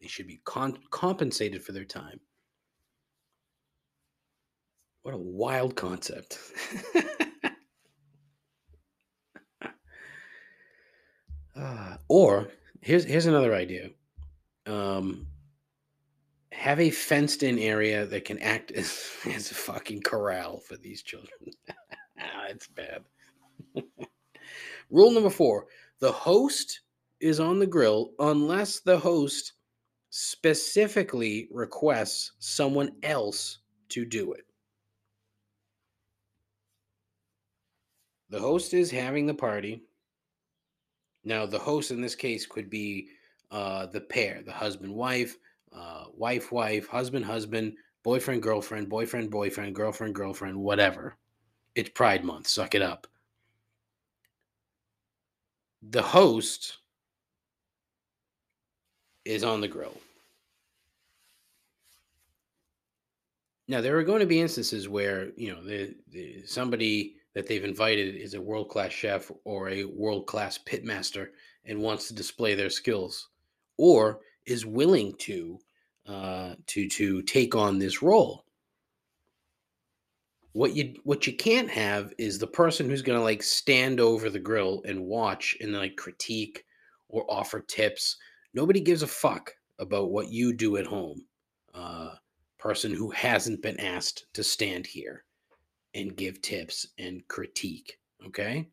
They 0.00 0.08
should 0.08 0.26
be 0.26 0.40
con- 0.44 0.78
compensated 0.90 1.62
for 1.62 1.72
their 1.72 1.84
time. 1.84 2.20
What 5.02 5.14
a 5.14 5.18
wild 5.18 5.76
concept. 5.76 6.38
uh, 11.56 11.96
or 12.08 12.48
here's 12.80 13.04
here's 13.04 13.26
another 13.26 13.54
idea. 13.54 13.90
Um, 14.66 15.26
have 16.52 16.80
a 16.80 16.90
fenced 16.90 17.42
in 17.42 17.58
area 17.58 18.06
that 18.06 18.24
can 18.24 18.38
act 18.38 18.70
as, 18.76 19.10
as 19.34 19.50
a 19.50 19.54
fucking 19.54 20.02
corral 20.02 20.60
for 20.60 20.76
these 20.76 21.02
children. 21.02 21.50
it's 22.48 22.68
bad. 22.68 23.04
Rule 24.90 25.10
number 25.10 25.30
four 25.30 25.66
the 26.00 26.12
host 26.12 26.80
is 27.20 27.40
on 27.40 27.58
the 27.58 27.66
grill 27.66 28.12
unless 28.18 28.80
the 28.80 28.98
host 28.98 29.54
specifically 30.10 31.48
requests 31.50 32.32
someone 32.38 32.90
else 33.02 33.58
to 33.88 34.04
do 34.04 34.32
it. 34.32 34.44
The 38.30 38.38
host 38.38 38.74
is 38.74 38.90
having 38.90 39.26
the 39.26 39.34
party. 39.34 39.82
Now, 41.24 41.46
the 41.46 41.58
host 41.58 41.90
in 41.90 42.00
this 42.00 42.14
case 42.14 42.46
could 42.46 42.68
be 42.68 43.08
uh, 43.50 43.86
the 43.86 44.00
pair, 44.00 44.42
the 44.44 44.52
husband, 44.52 44.94
wife, 44.94 45.36
uh, 45.72 46.04
wife, 46.14 46.52
wife, 46.52 46.86
husband, 46.88 47.24
husband, 47.24 47.74
boyfriend, 48.02 48.42
girlfriend, 48.42 48.88
boyfriend, 48.88 49.30
boyfriend, 49.30 49.74
girlfriend, 49.74 50.14
girlfriend, 50.14 50.56
whatever. 50.56 51.16
It's 51.74 51.90
Pride 51.90 52.24
Month. 52.24 52.46
Suck 52.46 52.74
it 52.74 52.82
up. 52.82 53.06
The 55.90 56.02
host 56.02 56.78
is 59.24 59.42
on 59.42 59.60
the 59.60 59.68
grill. 59.68 59.96
Now 63.66 63.80
there 63.80 63.96
are 63.96 64.04
going 64.04 64.20
to 64.20 64.26
be 64.26 64.40
instances 64.40 64.88
where 64.88 65.30
you 65.36 65.52
know 65.52 65.64
the, 65.64 65.94
the 66.10 66.42
somebody 66.44 67.16
that 67.34 67.48
they've 67.48 67.64
invited 67.64 68.14
is 68.14 68.34
a 68.34 68.40
world 68.40 68.68
class 68.68 68.92
chef 68.92 69.30
or 69.44 69.68
a 69.68 69.84
world 69.84 70.26
class 70.26 70.58
pitmaster 70.58 71.28
and 71.64 71.78
wants 71.78 72.08
to 72.08 72.14
display 72.14 72.54
their 72.54 72.70
skills, 72.70 73.28
or 73.76 74.20
is 74.46 74.64
willing 74.64 75.14
to 75.18 75.58
uh, 76.06 76.54
to 76.66 76.88
to 76.88 77.22
take 77.22 77.54
on 77.54 77.78
this 77.78 78.02
role. 78.02 78.44
What 80.52 80.76
you 80.76 80.94
what 81.02 81.26
you 81.26 81.34
can't 81.34 81.70
have 81.70 82.12
is 82.18 82.38
the 82.38 82.46
person 82.46 82.88
who's 82.88 83.02
going 83.02 83.18
to 83.18 83.24
like 83.24 83.42
stand 83.42 83.98
over 83.98 84.30
the 84.30 84.38
grill 84.38 84.82
and 84.86 85.04
watch 85.04 85.56
and 85.60 85.72
like 85.72 85.96
critique 85.96 86.64
or 87.08 87.24
offer 87.28 87.60
tips. 87.60 88.16
Nobody 88.52 88.80
gives 88.80 89.02
a 89.02 89.08
fuck 89.08 89.50
about 89.80 90.10
what 90.10 90.30
you 90.30 90.52
do 90.52 90.76
at 90.76 90.86
home. 90.86 91.24
Uh, 91.74 92.14
person 92.58 92.94
who 92.94 93.10
hasn't 93.10 93.60
been 93.60 93.78
asked 93.80 94.26
to 94.32 94.44
stand 94.44 94.86
here 94.86 95.23
and 95.94 96.16
give 96.16 96.42
tips 96.42 96.86
and 96.98 97.26
critique. 97.28 97.98
Okay. 98.26 98.68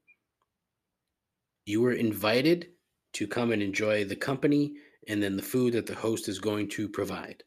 You 1.65 1.81
were 1.81 1.93
invited 1.93 2.67
to 3.13 3.27
come 3.27 3.51
and 3.51 3.61
enjoy 3.61 4.05
the 4.05 4.15
company 4.15 4.73
and 5.07 5.21
then 5.21 5.35
the 5.35 5.43
food 5.43 5.73
that 5.73 5.85
the 5.85 5.95
host 5.95 6.27
is 6.27 6.39
going 6.39 6.69
to 6.69 6.89
provide. 6.89 7.43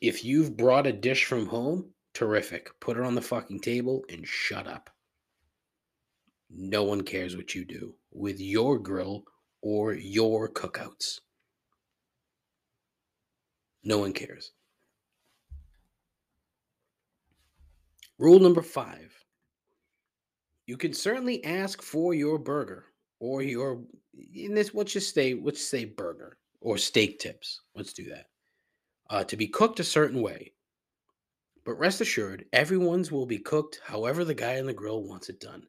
If 0.00 0.24
you've 0.24 0.56
brought 0.56 0.86
a 0.86 0.92
dish 0.92 1.24
from 1.24 1.46
home, 1.46 1.92
terrific. 2.14 2.70
Put 2.80 2.96
it 2.96 3.04
on 3.04 3.14
the 3.14 3.22
fucking 3.22 3.60
table 3.60 4.04
and 4.08 4.26
shut 4.26 4.66
up. 4.66 4.90
No 6.50 6.84
one 6.84 7.02
cares 7.02 7.36
what 7.36 7.54
you 7.54 7.64
do 7.64 7.94
with 8.12 8.40
your 8.40 8.78
grill 8.78 9.24
or 9.62 9.94
your 9.94 10.48
cookouts. 10.48 11.20
No 13.82 13.98
one 13.98 14.12
cares. 14.12 14.52
Rule 18.18 18.38
number 18.38 18.62
five 18.62 19.14
you 20.66 20.76
can 20.76 20.94
certainly 20.94 21.44
ask 21.44 21.82
for 21.82 22.14
your 22.14 22.38
burger 22.38 22.86
or 23.20 23.42
your 23.42 23.82
in 24.34 24.54
this 24.54 24.74
let's 24.74 24.92
just 24.92 25.14
say 25.14 25.34
let's 25.34 25.66
say 25.66 25.84
burger 25.84 26.38
or 26.60 26.78
steak 26.78 27.18
tips. 27.18 27.60
Let's 27.74 27.92
do 27.92 28.04
that. 28.08 28.26
Uh, 29.10 29.24
to 29.24 29.36
be 29.36 29.46
cooked 29.46 29.80
a 29.80 29.84
certain 29.84 30.22
way. 30.22 30.52
But 31.64 31.78
rest 31.78 32.00
assured 32.00 32.46
everyone's 32.52 33.12
will 33.12 33.26
be 33.26 33.38
cooked 33.38 33.80
however 33.84 34.24
the 34.24 34.34
guy 34.34 34.58
on 34.58 34.66
the 34.66 34.72
grill 34.72 35.02
wants 35.02 35.28
it 35.28 35.40
done. 35.40 35.66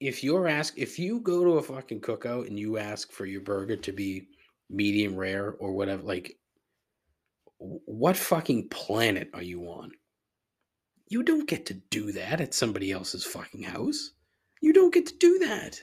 If 0.00 0.22
you're 0.22 0.48
asked 0.48 0.76
if 0.76 0.98
you 0.98 1.20
go 1.20 1.44
to 1.44 1.52
a 1.52 1.62
fucking 1.62 2.00
cookout 2.00 2.46
and 2.46 2.58
you 2.58 2.76
ask 2.76 3.10
for 3.12 3.24
your 3.24 3.40
burger 3.40 3.76
to 3.76 3.92
be 3.92 4.28
medium 4.68 5.14
rare 5.16 5.52
or 5.58 5.72
whatever 5.72 6.02
like 6.02 6.36
what 7.86 8.16
fucking 8.16 8.68
planet 8.68 9.30
are 9.32 9.42
you 9.42 9.62
on? 9.62 9.92
You 11.08 11.22
don't 11.22 11.48
get 11.48 11.66
to 11.66 11.74
do 11.74 12.12
that 12.12 12.40
at 12.40 12.54
somebody 12.54 12.92
else's 12.92 13.24
fucking 13.24 13.62
house. 13.62 14.10
You 14.60 14.72
don't 14.72 14.92
get 14.92 15.06
to 15.06 15.16
do 15.16 15.38
that. 15.40 15.82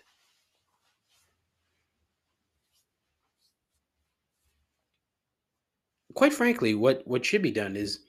Quite 6.13 6.33
frankly, 6.33 6.75
what, 6.75 7.01
what 7.05 7.25
should 7.25 7.41
be 7.41 7.51
done 7.51 7.75
is 7.75 7.99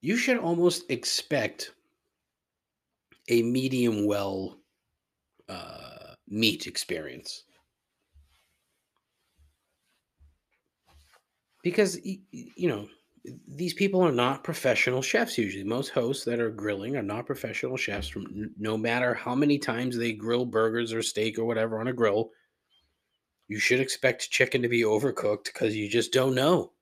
you 0.00 0.16
should 0.16 0.38
almost 0.38 0.84
expect 0.90 1.72
a 3.28 3.42
medium 3.42 4.06
well 4.06 4.58
uh, 5.48 6.14
meat 6.28 6.66
experience. 6.66 7.44
because 11.66 11.98
you 12.04 12.68
know 12.68 12.86
these 13.48 13.74
people 13.74 14.00
are 14.02 14.12
not 14.12 14.44
professional 14.44 15.02
chefs 15.02 15.38
usually. 15.38 15.64
Most 15.64 15.88
hosts 15.88 16.24
that 16.24 16.40
are 16.40 16.50
grilling 16.50 16.96
are 16.96 17.02
not 17.02 17.26
professional 17.26 17.76
chefs 17.76 18.08
from 18.08 18.50
no 18.58 18.76
matter 18.76 19.14
how 19.14 19.34
many 19.34 19.58
times 19.58 19.96
they 19.96 20.12
grill 20.12 20.44
burgers 20.44 20.92
or 20.92 21.02
steak 21.02 21.38
or 21.38 21.44
whatever 21.44 21.80
on 21.80 21.88
a 21.88 21.92
grill 21.92 22.30
you 23.48 23.58
should 23.58 23.80
expect 23.80 24.30
chicken 24.30 24.62
to 24.62 24.68
be 24.68 24.82
overcooked 24.82 25.44
because 25.44 25.76
you 25.76 25.88
just 25.88 26.12
don't 26.12 26.34
know. 26.34 26.72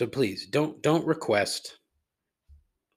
So 0.00 0.06
please 0.06 0.46
don't 0.46 0.80
don't 0.80 1.06
request 1.06 1.76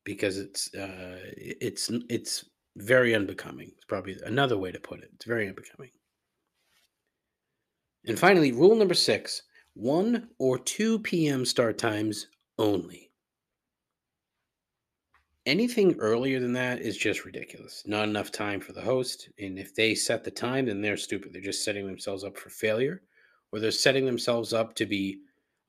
because 0.05 0.37
it's 0.37 0.73
uh 0.73 1.19
it's 1.35 1.91
it's 2.09 2.45
very 2.77 3.13
unbecoming. 3.13 3.71
It's 3.75 3.83
probably 3.83 4.15
another 4.25 4.57
way 4.57 4.71
to 4.71 4.79
put 4.79 5.01
it. 5.01 5.09
It's 5.13 5.25
very 5.25 5.49
unbecoming 5.49 5.89
And 8.05 8.19
finally, 8.19 8.51
rule 8.51 8.75
number 8.75 8.93
six 8.93 9.43
1 9.75 10.29
or 10.37 10.59
2 10.59 10.99
p.m. 10.99 11.45
start 11.45 11.77
times 11.77 12.27
only. 12.59 13.09
Anything 15.45 15.95
earlier 15.99 16.39
than 16.39 16.53
that 16.53 16.79
is 16.81 16.95
just 16.95 17.25
ridiculous. 17.25 17.83
Not 17.85 18.07
enough 18.07 18.31
time 18.31 18.61
for 18.61 18.71
the 18.71 18.81
host. 18.81 19.29
And 19.39 19.59
if 19.59 19.75
they 19.75 19.93
set 19.93 20.23
the 20.23 20.31
time, 20.31 20.67
then 20.67 20.81
they're 20.81 20.95
stupid. 20.95 21.33
They're 21.33 21.41
just 21.41 21.65
setting 21.65 21.85
themselves 21.85 22.23
up 22.23 22.37
for 22.37 22.49
failure 22.49 23.01
or 23.51 23.59
they're 23.59 23.71
setting 23.71 24.05
themselves 24.05 24.53
up 24.53 24.73
to 24.75 24.85
be 24.85 25.19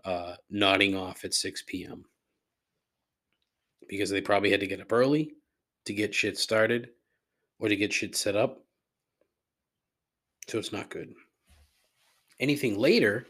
uh, 0.04 0.34
nodding 0.48 0.96
off 0.96 1.24
at 1.24 1.34
6 1.34 1.64
p.m. 1.66 2.04
because 3.88 4.10
they 4.10 4.20
probably 4.20 4.50
had 4.50 4.60
to 4.60 4.66
get 4.66 4.80
up 4.80 4.92
early 4.92 5.32
to 5.86 5.92
get 5.92 6.14
shit 6.14 6.38
started 6.38 6.90
or 7.58 7.68
to 7.68 7.76
get 7.76 7.92
shit 7.92 8.16
set 8.16 8.36
up. 8.36 8.62
So 10.48 10.58
it's 10.58 10.72
not 10.72 10.88
good. 10.88 11.14
Anything 12.44 12.78
later, 12.78 13.26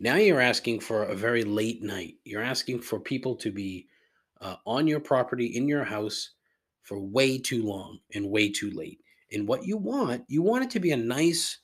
now 0.00 0.16
you're 0.16 0.40
asking 0.40 0.80
for 0.80 1.02
a 1.02 1.14
very 1.14 1.44
late 1.44 1.82
night. 1.82 2.14
You're 2.24 2.40
asking 2.40 2.80
for 2.80 2.98
people 2.98 3.36
to 3.36 3.52
be 3.52 3.88
uh, 4.40 4.56
on 4.64 4.86
your 4.86 5.00
property 5.00 5.54
in 5.54 5.68
your 5.68 5.84
house 5.84 6.30
for 6.80 6.98
way 6.98 7.36
too 7.36 7.62
long 7.62 7.98
and 8.14 8.30
way 8.30 8.50
too 8.50 8.70
late. 8.70 9.00
And 9.30 9.46
what 9.46 9.66
you 9.66 9.76
want, 9.76 10.24
you 10.28 10.40
want 10.40 10.64
it 10.64 10.70
to 10.70 10.80
be 10.80 10.92
a 10.92 10.96
nice 10.96 11.58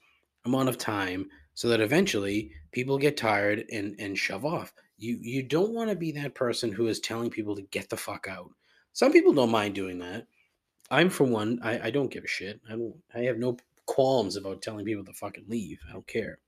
amount 0.45 0.69
of 0.69 0.77
time 0.77 1.31
so 1.55 1.71
that 1.71 1.81
eventually 1.81 2.53
people 2.71 2.99
get 2.99 3.17
tired 3.17 3.65
and 3.73 3.97
and 3.99 4.19
shove 4.19 4.45
off. 4.45 4.75
You 4.99 5.17
you 5.23 5.43
don't 5.43 5.73
want 5.73 5.89
to 5.89 5.97
be 5.97 6.13
that 6.13 6.35
person 6.35 6.71
who 6.71 6.87
is 6.89 7.01
telling 7.01 7.31
people 7.31 7.57
to 7.57 7.63
get 7.63 7.89
the 7.89 7.97
fuck 7.97 8.27
out. 8.29 8.51
Some 8.93 9.11
people 9.11 9.33
don't 9.33 9.51
mind 9.51 9.75
doing 9.75 10.01
that. 10.01 10.27
I'm 10.91 11.09
for 11.09 11.25
one, 11.25 11.61
I, 11.63 11.87
I 11.87 11.91
don't 11.91 12.13
give 12.13 12.25
a 12.25 12.29
shit. 12.29 12.61
I 12.69 12.73
don't 12.73 12.97
I 13.15 13.21
have 13.21 13.39
no 13.39 13.57
qualms 13.87 14.37
about 14.37 14.61
telling 14.61 14.85
people 14.85 15.07
to 15.07 15.15
fucking 15.15 15.47
leave. 15.49 15.79
I 15.89 15.95
don't 15.95 16.07
care. 16.07 16.41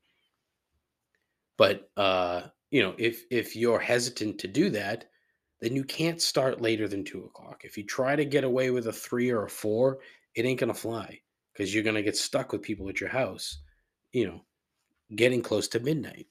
But 1.63 1.89
uh, 1.97 2.49
you 2.73 2.83
know, 2.83 2.97
if 2.99 3.23
if 3.31 3.55
you're 3.55 3.79
hesitant 3.79 4.37
to 4.41 4.49
do 4.49 4.69
that, 4.71 5.05
then 5.61 5.77
you 5.77 5.85
can't 5.85 6.21
start 6.21 6.61
later 6.61 6.89
than 6.89 7.05
two 7.05 7.23
o'clock. 7.23 7.61
If 7.63 7.79
you 7.79 7.87
try 7.87 8.17
to 8.17 8.25
get 8.25 8.43
away 8.43 8.73
with 8.73 8.89
a 8.89 8.93
three 8.93 9.31
or 9.31 9.45
a 9.45 9.49
four, 9.49 10.01
it 10.35 10.45
ain't 10.45 10.59
gonna 10.59 10.75
fly 10.75 11.21
because 11.53 11.73
you're 11.73 11.85
gonna 11.85 12.03
get 12.03 12.17
stuck 12.17 12.51
with 12.51 12.63
people 12.63 12.89
at 12.89 13.01
your 13.01 13.11
house. 13.11 13.59
You 14.13 14.27
know, 14.27 14.45
getting 15.15 15.41
close 15.41 15.69
to 15.69 15.79
midnight. 15.79 16.27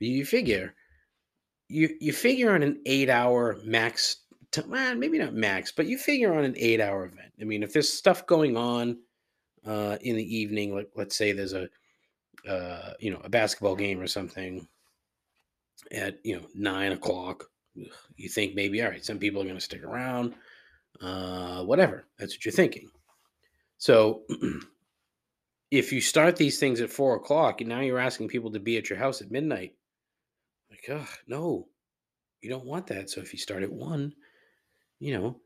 You 0.00 0.24
figure 0.24 0.74
you 1.68 1.94
you 2.00 2.14
figure 2.14 2.54
on 2.54 2.62
an 2.62 2.80
eight 2.86 3.10
hour 3.10 3.58
max 3.66 4.22
well, 4.66 4.94
maybe 4.94 5.18
not 5.18 5.34
max, 5.34 5.72
but 5.72 5.88
you 5.88 5.98
figure 5.98 6.32
on 6.32 6.42
an 6.42 6.54
eight 6.56 6.80
hour 6.80 7.04
event. 7.04 7.34
I 7.38 7.44
mean, 7.44 7.62
if 7.62 7.74
there's 7.74 7.92
stuff 7.92 8.26
going 8.26 8.56
on 8.56 8.96
uh, 9.66 9.98
in 10.00 10.16
the 10.16 10.36
evening, 10.36 10.74
like 10.74 10.88
let's 10.96 11.16
say 11.16 11.32
there's 11.32 11.52
a 11.52 11.68
uh, 12.48 12.92
you 13.00 13.10
know 13.10 13.20
a 13.24 13.28
basketball 13.28 13.76
game 13.76 14.00
or 14.00 14.06
something 14.06 14.66
at 15.92 16.18
you 16.24 16.36
know 16.36 16.46
nine 16.54 16.92
o'clock, 16.92 17.44
you 18.16 18.28
think 18.28 18.54
maybe 18.54 18.82
all 18.82 18.90
right, 18.90 19.04
some 19.04 19.18
people 19.18 19.40
are 19.40 19.44
going 19.44 19.56
to 19.56 19.60
stick 19.60 19.84
around, 19.84 20.34
uh, 21.00 21.62
whatever. 21.62 22.06
That's 22.18 22.34
what 22.34 22.44
you're 22.44 22.52
thinking. 22.52 22.88
So 23.78 24.22
if 25.70 25.92
you 25.92 26.00
start 26.00 26.36
these 26.36 26.58
things 26.58 26.80
at 26.80 26.90
four 26.90 27.16
o'clock 27.16 27.60
and 27.60 27.68
now 27.68 27.80
you're 27.80 27.98
asking 27.98 28.28
people 28.28 28.50
to 28.52 28.60
be 28.60 28.76
at 28.76 28.88
your 28.88 28.98
house 28.98 29.20
at 29.20 29.30
midnight, 29.30 29.74
like, 30.70 30.88
oh, 30.90 31.08
no, 31.26 31.68
you 32.40 32.50
don't 32.50 32.64
want 32.64 32.86
that. 32.88 33.10
So 33.10 33.20
if 33.20 33.32
you 33.32 33.38
start 33.38 33.62
at 33.62 33.72
one, 33.72 34.14
you 35.00 35.18
know, 35.18 35.40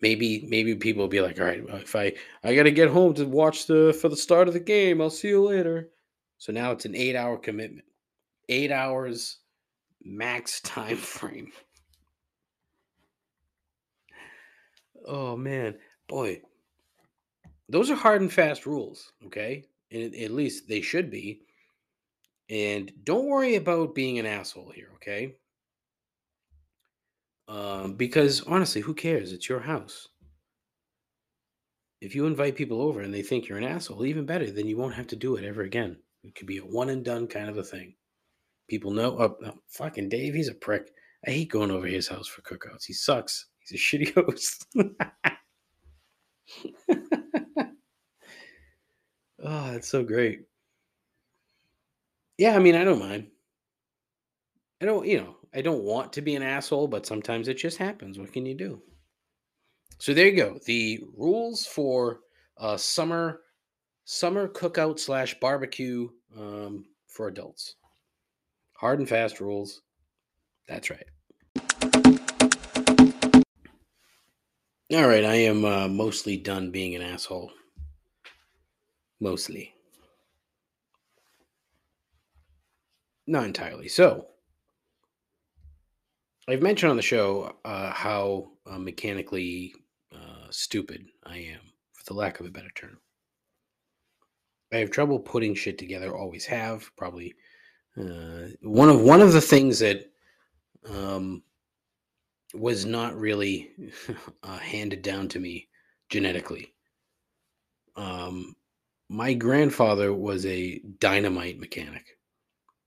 maybe 0.00 0.46
maybe 0.48 0.74
people 0.74 1.02
will 1.02 1.08
be 1.08 1.20
like, 1.20 1.40
all 1.40 1.46
right, 1.46 1.62
if 1.68 1.96
I 1.96 2.12
I 2.44 2.54
got 2.54 2.64
to 2.64 2.70
get 2.70 2.90
home 2.90 3.14
to 3.14 3.24
watch 3.24 3.66
the 3.66 3.96
for 4.00 4.08
the 4.08 4.16
start 4.16 4.48
of 4.48 4.54
the 4.54 4.60
game, 4.60 5.00
I'll 5.00 5.10
see 5.10 5.28
you 5.28 5.42
later. 5.42 5.90
So 6.42 6.50
now 6.52 6.72
it's 6.72 6.86
an 6.86 6.96
eight 6.96 7.14
hour 7.14 7.36
commitment, 7.36 7.84
eight 8.48 8.72
hours 8.72 9.38
max 10.02 10.60
time 10.64 10.96
frame. 10.96 11.52
Oh 15.06 15.36
man, 15.36 15.76
boy, 16.08 16.42
those 17.68 17.92
are 17.92 17.94
hard 17.94 18.22
and 18.22 18.32
fast 18.32 18.66
rules, 18.66 19.12
okay? 19.26 19.66
And 19.92 20.16
at 20.16 20.32
least 20.32 20.66
they 20.68 20.80
should 20.80 21.12
be. 21.12 21.42
And 22.50 22.90
don't 23.04 23.28
worry 23.28 23.54
about 23.54 23.94
being 23.94 24.18
an 24.18 24.26
asshole 24.26 24.72
here, 24.74 24.88
okay? 24.96 25.36
Um, 27.46 27.94
because 27.94 28.40
honestly, 28.48 28.80
who 28.80 28.94
cares? 28.94 29.32
It's 29.32 29.48
your 29.48 29.60
house. 29.60 30.08
If 32.00 32.16
you 32.16 32.26
invite 32.26 32.56
people 32.56 32.82
over 32.82 33.00
and 33.00 33.14
they 33.14 33.22
think 33.22 33.46
you're 33.46 33.58
an 33.58 33.64
asshole, 33.64 34.04
even 34.04 34.26
better, 34.26 34.50
then 34.50 34.66
you 34.66 34.76
won't 34.76 34.96
have 34.96 35.06
to 35.06 35.16
do 35.16 35.36
it 35.36 35.44
ever 35.44 35.62
again. 35.62 35.98
It 36.24 36.34
could 36.34 36.46
be 36.46 36.58
a 36.58 36.64
one 36.64 36.90
and 36.90 37.04
done 37.04 37.26
kind 37.26 37.48
of 37.48 37.58
a 37.58 37.64
thing. 37.64 37.94
People 38.68 38.92
know, 38.92 39.18
oh, 39.18 39.36
oh 39.44 39.58
fucking 39.68 40.08
Dave, 40.08 40.34
he's 40.34 40.48
a 40.48 40.54
prick. 40.54 40.92
I 41.26 41.30
hate 41.30 41.50
going 41.50 41.70
over 41.70 41.86
his 41.86 42.08
house 42.08 42.26
for 42.26 42.42
cookouts. 42.42 42.84
He 42.84 42.92
sucks. 42.92 43.46
He's 43.60 43.78
a 43.78 43.82
shitty 43.96 44.14
host. 44.14 44.66
Oh, 49.44 49.70
that's 49.72 49.88
so 49.88 50.02
great. 50.02 50.42
Yeah, 52.38 52.56
I 52.56 52.58
mean, 52.58 52.74
I 52.74 52.84
don't 52.84 52.98
mind. 52.98 53.28
I 54.80 54.84
don't, 54.84 55.06
you 55.06 55.18
know, 55.18 55.36
I 55.54 55.60
don't 55.60 55.84
want 55.84 56.12
to 56.14 56.22
be 56.22 56.34
an 56.34 56.42
asshole, 56.42 56.88
but 56.88 57.06
sometimes 57.06 57.46
it 57.46 57.54
just 57.54 57.78
happens. 57.78 58.18
What 58.18 58.32
can 58.32 58.46
you 58.46 58.54
do? 58.54 58.82
So 59.98 60.12
there 60.12 60.26
you 60.26 60.36
go. 60.36 60.58
The 60.66 61.04
rules 61.16 61.66
for 61.66 62.20
uh, 62.58 62.76
summer 62.76 63.42
summer 64.04 64.48
cookout 64.48 64.98
slash 64.98 65.38
barbecue 65.40 66.08
um, 66.38 66.86
for 67.06 67.28
adults. 67.28 67.76
Hard 68.74 68.98
and 68.98 69.08
fast 69.08 69.40
rules. 69.40 69.82
That's 70.68 70.90
right. 70.90 71.06
All 74.92 75.08
right, 75.08 75.24
I 75.24 75.36
am 75.36 75.64
uh, 75.64 75.88
mostly 75.88 76.36
done 76.36 76.70
being 76.70 76.94
an 76.94 77.02
asshole 77.02 77.52
mostly. 79.22 79.72
Not 83.26 83.44
entirely. 83.44 83.88
So, 83.88 84.26
I've 86.48 86.60
mentioned 86.60 86.90
on 86.90 86.96
the 86.96 87.02
show 87.02 87.56
uh, 87.64 87.92
how 87.92 88.50
uh, 88.66 88.78
mechanically 88.78 89.74
uh, 90.12 90.48
stupid 90.50 91.06
I 91.24 91.38
am, 91.38 91.60
for 91.92 92.04
the 92.04 92.14
lack 92.14 92.40
of 92.40 92.46
a 92.46 92.50
better 92.50 92.70
term. 92.74 92.98
I 94.72 94.78
have 94.78 94.90
trouble 94.90 95.18
putting 95.18 95.54
shit 95.54 95.78
together. 95.78 96.16
Always 96.16 96.46
have. 96.46 96.90
Probably 96.96 97.34
uh, 97.98 98.48
one 98.62 98.88
of 98.88 99.00
one 99.00 99.20
of 99.20 99.32
the 99.32 99.40
things 99.40 99.78
that 99.80 100.10
um, 100.88 101.42
was 102.54 102.86
not 102.86 103.16
really 103.16 103.70
uh, 104.42 104.58
handed 104.58 105.02
down 105.02 105.28
to 105.28 105.40
me 105.40 105.68
genetically. 106.08 106.74
Um, 107.96 108.56
my 109.08 109.34
grandfather 109.34 110.14
was 110.14 110.46
a 110.46 110.80
dynamite 110.98 111.58
mechanic. 111.58 112.16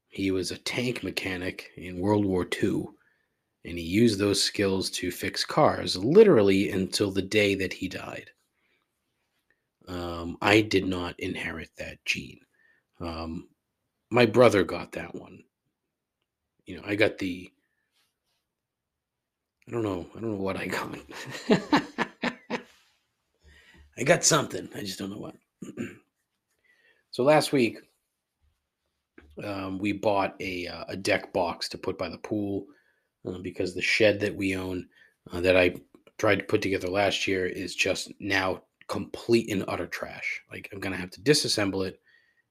He 0.07 0.31
was 0.31 0.49
a 0.49 0.57
tank 0.57 1.03
mechanic 1.03 1.69
in 1.77 1.99
World 1.99 2.25
War 2.25 2.47
II, 2.63 2.85
and 3.63 3.77
he 3.77 3.83
used 3.83 4.17
those 4.17 4.41
skills 4.41 4.89
to 4.91 5.11
fix 5.11 5.45
cars 5.45 5.95
literally 5.97 6.71
until 6.71 7.11
the 7.11 7.21
day 7.21 7.53
that 7.55 7.73
he 7.73 7.87
died. 7.87 8.31
Um, 9.87 10.37
I 10.41 10.61
did 10.61 10.85
not 10.85 11.19
inherit 11.19 11.69
that 11.77 12.03
gene. 12.05 12.39
Um, 12.99 13.49
my 14.09 14.25
brother 14.25 14.63
got 14.63 14.93
that 14.93 15.13
one. 15.13 15.43
You 16.65 16.77
know, 16.77 16.83
I 16.85 16.95
got 16.95 17.17
the. 17.17 17.51
I 19.67 19.71
don't 19.71 19.83
know. 19.83 20.07
I 20.15 20.19
don't 20.19 20.31
know 20.31 20.43
what 20.43 20.57
I 20.57 20.67
got. 20.67 20.95
I 23.97 24.03
got 24.03 24.23
something. 24.23 24.69
I 24.75 24.81
just 24.81 24.99
don't 24.99 25.11
know 25.11 25.17
what. 25.17 25.35
So 27.11 27.23
last 27.23 27.53
week, 27.53 27.77
um, 29.41 29.79
we 29.79 29.93
bought 29.93 30.35
a, 30.41 30.67
uh, 30.67 30.83
a 30.89 30.97
deck 30.97 31.31
box 31.31 31.69
to 31.69 31.77
put 31.77 31.97
by 31.97 32.09
the 32.09 32.17
pool 32.17 32.65
uh, 33.25 33.37
because 33.37 33.73
the 33.73 33.81
shed 33.81 34.19
that 34.19 34.35
we 34.35 34.53
own 34.55 34.87
uh, 35.31 35.39
that 35.39 35.55
I 35.55 35.75
tried 36.17 36.39
to 36.39 36.43
put 36.43 36.61
together 36.61 36.89
last 36.89 37.25
year 37.25 37.45
is 37.45 37.73
just 37.73 38.11
now 38.19 38.63
complete 38.87 39.51
and 39.51 39.65
utter 39.67 39.87
trash. 39.87 40.41
Like 40.51 40.69
I'm 40.71 40.79
gonna 40.79 40.97
have 40.97 41.11
to 41.11 41.21
disassemble 41.21 41.87
it 41.87 41.99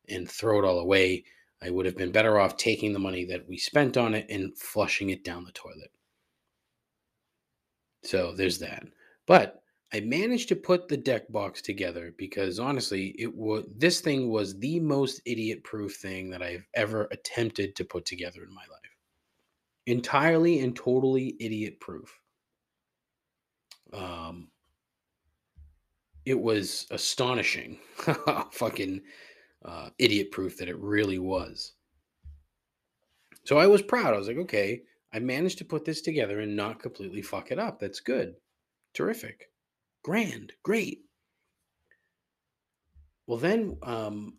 and 0.08 0.28
throw 0.30 0.58
it 0.58 0.66
all 0.66 0.78
away. 0.78 1.24
I 1.62 1.70
would 1.70 1.86
have 1.86 1.96
been 1.96 2.12
better 2.12 2.38
off 2.38 2.56
taking 2.56 2.92
the 2.92 2.98
money 2.98 3.24
that 3.26 3.48
we 3.48 3.56
spent 3.56 3.96
on 3.96 4.14
it 4.14 4.26
and 4.28 4.56
flushing 4.58 5.10
it 5.10 5.24
down 5.24 5.44
the 5.44 5.52
toilet. 5.52 5.90
So 8.02 8.34
there's 8.34 8.58
that. 8.58 8.84
But 9.26 9.62
I 9.92 10.00
managed 10.00 10.48
to 10.48 10.56
put 10.56 10.88
the 10.88 10.96
deck 10.96 11.30
box 11.30 11.62
together 11.62 12.12
because 12.18 12.58
honestly, 12.58 13.14
it 13.18 13.34
was 13.34 13.64
this 13.76 14.00
thing 14.00 14.28
was 14.28 14.58
the 14.58 14.80
most 14.80 15.22
idiot 15.24 15.62
proof 15.64 15.94
thing 15.96 16.30
that 16.30 16.42
I've 16.42 16.66
ever 16.74 17.08
attempted 17.12 17.76
to 17.76 17.84
put 17.84 18.04
together 18.04 18.42
in 18.42 18.52
my 18.52 18.62
life. 18.62 18.80
Entirely 19.86 20.60
and 20.60 20.74
totally 20.74 21.36
idiot 21.38 21.80
proof. 21.80 22.18
Um 23.92 24.48
it 26.26 26.40
was 26.40 26.86
astonishing 26.90 27.78
fucking 28.50 29.00
uh, 29.64 29.90
idiot 29.98 30.30
proof 30.30 30.56
that 30.58 30.68
it 30.68 30.78
really 30.78 31.18
was. 31.18 31.72
So 33.44 33.58
I 33.58 33.66
was 33.66 33.82
proud. 33.82 34.14
I 34.14 34.18
was 34.18 34.28
like, 34.28 34.38
okay, 34.38 34.82
I 35.12 35.18
managed 35.18 35.58
to 35.58 35.64
put 35.64 35.84
this 35.84 36.00
together 36.00 36.40
and 36.40 36.56
not 36.56 36.82
completely 36.82 37.22
fuck 37.22 37.50
it 37.50 37.58
up. 37.58 37.78
That's 37.78 38.00
good. 38.00 38.34
Terrific. 38.94 39.50
Grand. 40.02 40.52
Great. 40.62 41.02
Well, 43.26 43.38
then 43.38 43.76
um, 43.82 44.38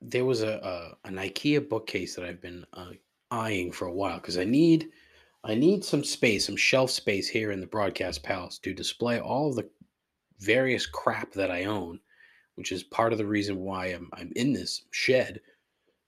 there 0.00 0.24
was 0.24 0.42
a, 0.42 0.96
a 1.04 1.08
an 1.08 1.16
IKEA 1.16 1.68
bookcase 1.68 2.14
that 2.14 2.24
I've 2.24 2.40
been 2.40 2.64
uh, 2.72 2.90
eyeing 3.30 3.72
for 3.72 3.86
a 3.86 3.92
while 3.92 4.16
because 4.16 4.38
I 4.38 4.44
need 4.44 4.90
I 5.44 5.54
need 5.54 5.84
some 5.84 6.04
space, 6.04 6.46
some 6.46 6.56
shelf 6.56 6.90
space 6.90 7.28
here 7.28 7.52
in 7.52 7.60
the 7.60 7.66
broadcast 7.66 8.22
palace 8.22 8.58
to 8.58 8.74
display 8.74 9.20
all 9.20 9.54
the 9.54 9.68
various 10.40 10.86
crap 10.86 11.32
that 11.32 11.50
I 11.50 11.64
own, 11.64 12.00
which 12.54 12.72
is 12.72 12.82
part 12.82 13.12
of 13.12 13.18
the 13.18 13.26
reason 13.26 13.58
why 13.58 13.86
I'm 13.86 14.08
I'm 14.12 14.32
in 14.36 14.52
this 14.52 14.84
shed. 14.90 15.40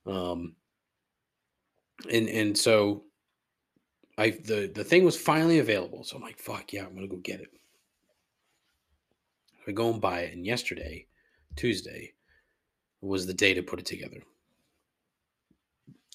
Um, 0.05 0.55
and 2.11 2.27
and 2.29 2.57
so 2.57 3.03
I 4.17 4.31
the 4.31 4.71
the 4.73 4.83
thing 4.83 5.03
was 5.03 5.19
finally 5.19 5.59
available, 5.59 6.03
so 6.03 6.15
I'm 6.15 6.21
like, 6.21 6.39
fuck 6.39 6.73
yeah, 6.73 6.85
I'm 6.85 6.93
gonna 6.95 7.07
go 7.07 7.17
get 7.17 7.41
it. 7.41 7.49
I 9.67 9.71
go 9.71 9.91
and 9.91 10.01
buy 10.01 10.21
it, 10.21 10.33
and 10.33 10.45
yesterday, 10.45 11.07
Tuesday, 11.55 12.13
was 13.01 13.25
the 13.25 13.33
day 13.33 13.53
to 13.53 13.63
put 13.63 13.79
it 13.79 13.85
together. 13.85 14.21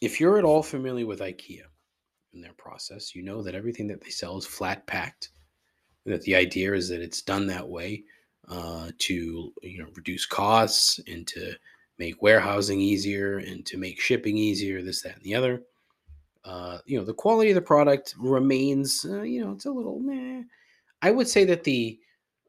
If 0.03 0.21
you're 0.21 0.39
at 0.39 0.45
all 0.45 0.63
familiar 0.63 1.07
with 1.07 1.21
IKEA 1.21 1.63
and 2.35 2.45
their 2.45 2.53
process, 2.55 3.15
you 3.15 3.23
know 3.23 3.43
that 3.43 3.55
everything 3.55 3.87
that 3.89 4.03
they 4.03 4.11
sell 4.11 4.37
is 4.37 4.47
flat 4.47 4.87
packed. 4.87 5.31
That 6.07 6.23
the 6.23 6.37
idea 6.37 6.73
is 6.73 6.89
that 6.89 7.03
it's 7.03 7.21
done 7.21 7.47
that 7.49 7.69
way 7.69 8.05
uh, 8.49 8.91
to 8.99 9.53
you 9.63 9.79
know 9.79 9.89
reduce 9.95 10.25
costs 10.25 11.01
and 11.07 11.27
to 11.29 11.55
make 11.99 12.23
warehousing 12.23 12.81
easier 12.81 13.39
and 13.39 13.65
to 13.67 13.79
make 13.79 14.01
shipping 14.01 14.37
easier, 14.37 14.83
this, 14.83 15.03
that, 15.03 15.15
and 15.17 15.23
the 15.23 15.35
other. 15.35 15.63
Uh, 16.45 16.79
you 16.87 16.99
know, 16.99 17.05
the 17.05 17.15
quality 17.15 17.51
of 17.51 17.55
the 17.55 17.61
product 17.61 18.15
remains, 18.19 19.05
uh, 19.09 19.23
you 19.23 19.45
know, 19.45 19.53
it's 19.53 19.65
a 19.65 19.71
little 19.71 19.99
meh. 19.99 20.43
I 21.03 21.11
would 21.11 21.29
say 21.29 21.45
that 21.45 21.65
the 21.65 21.99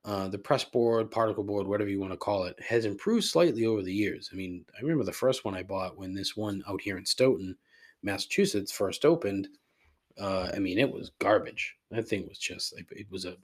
uh, 0.06 0.30
the 0.30 0.38
press 0.38 0.64
board, 0.64 1.12
particle 1.12 1.44
board, 1.44 1.68
whatever 1.68 1.90
you 1.90 2.00
want 2.00 2.14
to 2.14 2.18
call 2.18 2.46
it, 2.46 2.58
has 2.62 2.86
improved 2.86 3.26
slightly 3.26 3.66
over 3.66 3.82
the 3.82 3.94
years. 3.94 4.30
I 4.32 4.38
mean, 4.38 4.64
I 4.78 4.82
remember 4.82 5.04
the 5.04 5.12
first 5.12 5.44
one 5.44 5.54
I 5.54 5.64
bought 5.64 5.98
when 5.98 6.14
this 6.14 6.38
one 6.38 6.64
out 6.70 6.80
here 6.80 6.98
in 6.98 7.06
Stoughton, 7.06 7.58
Massachusetts, 8.04 8.72
first 8.72 9.04
opened. 9.04 9.50
Uh, 10.18 10.50
I 10.54 10.60
mean, 10.60 10.80
it 10.80 10.90
was 10.90 11.12
garbage. 11.20 11.77
That 11.92 12.08
thing 12.08 12.28
was 12.28 12.38
just 12.38 12.74
it 12.78 13.08
was 13.10 13.26
a 13.26 13.38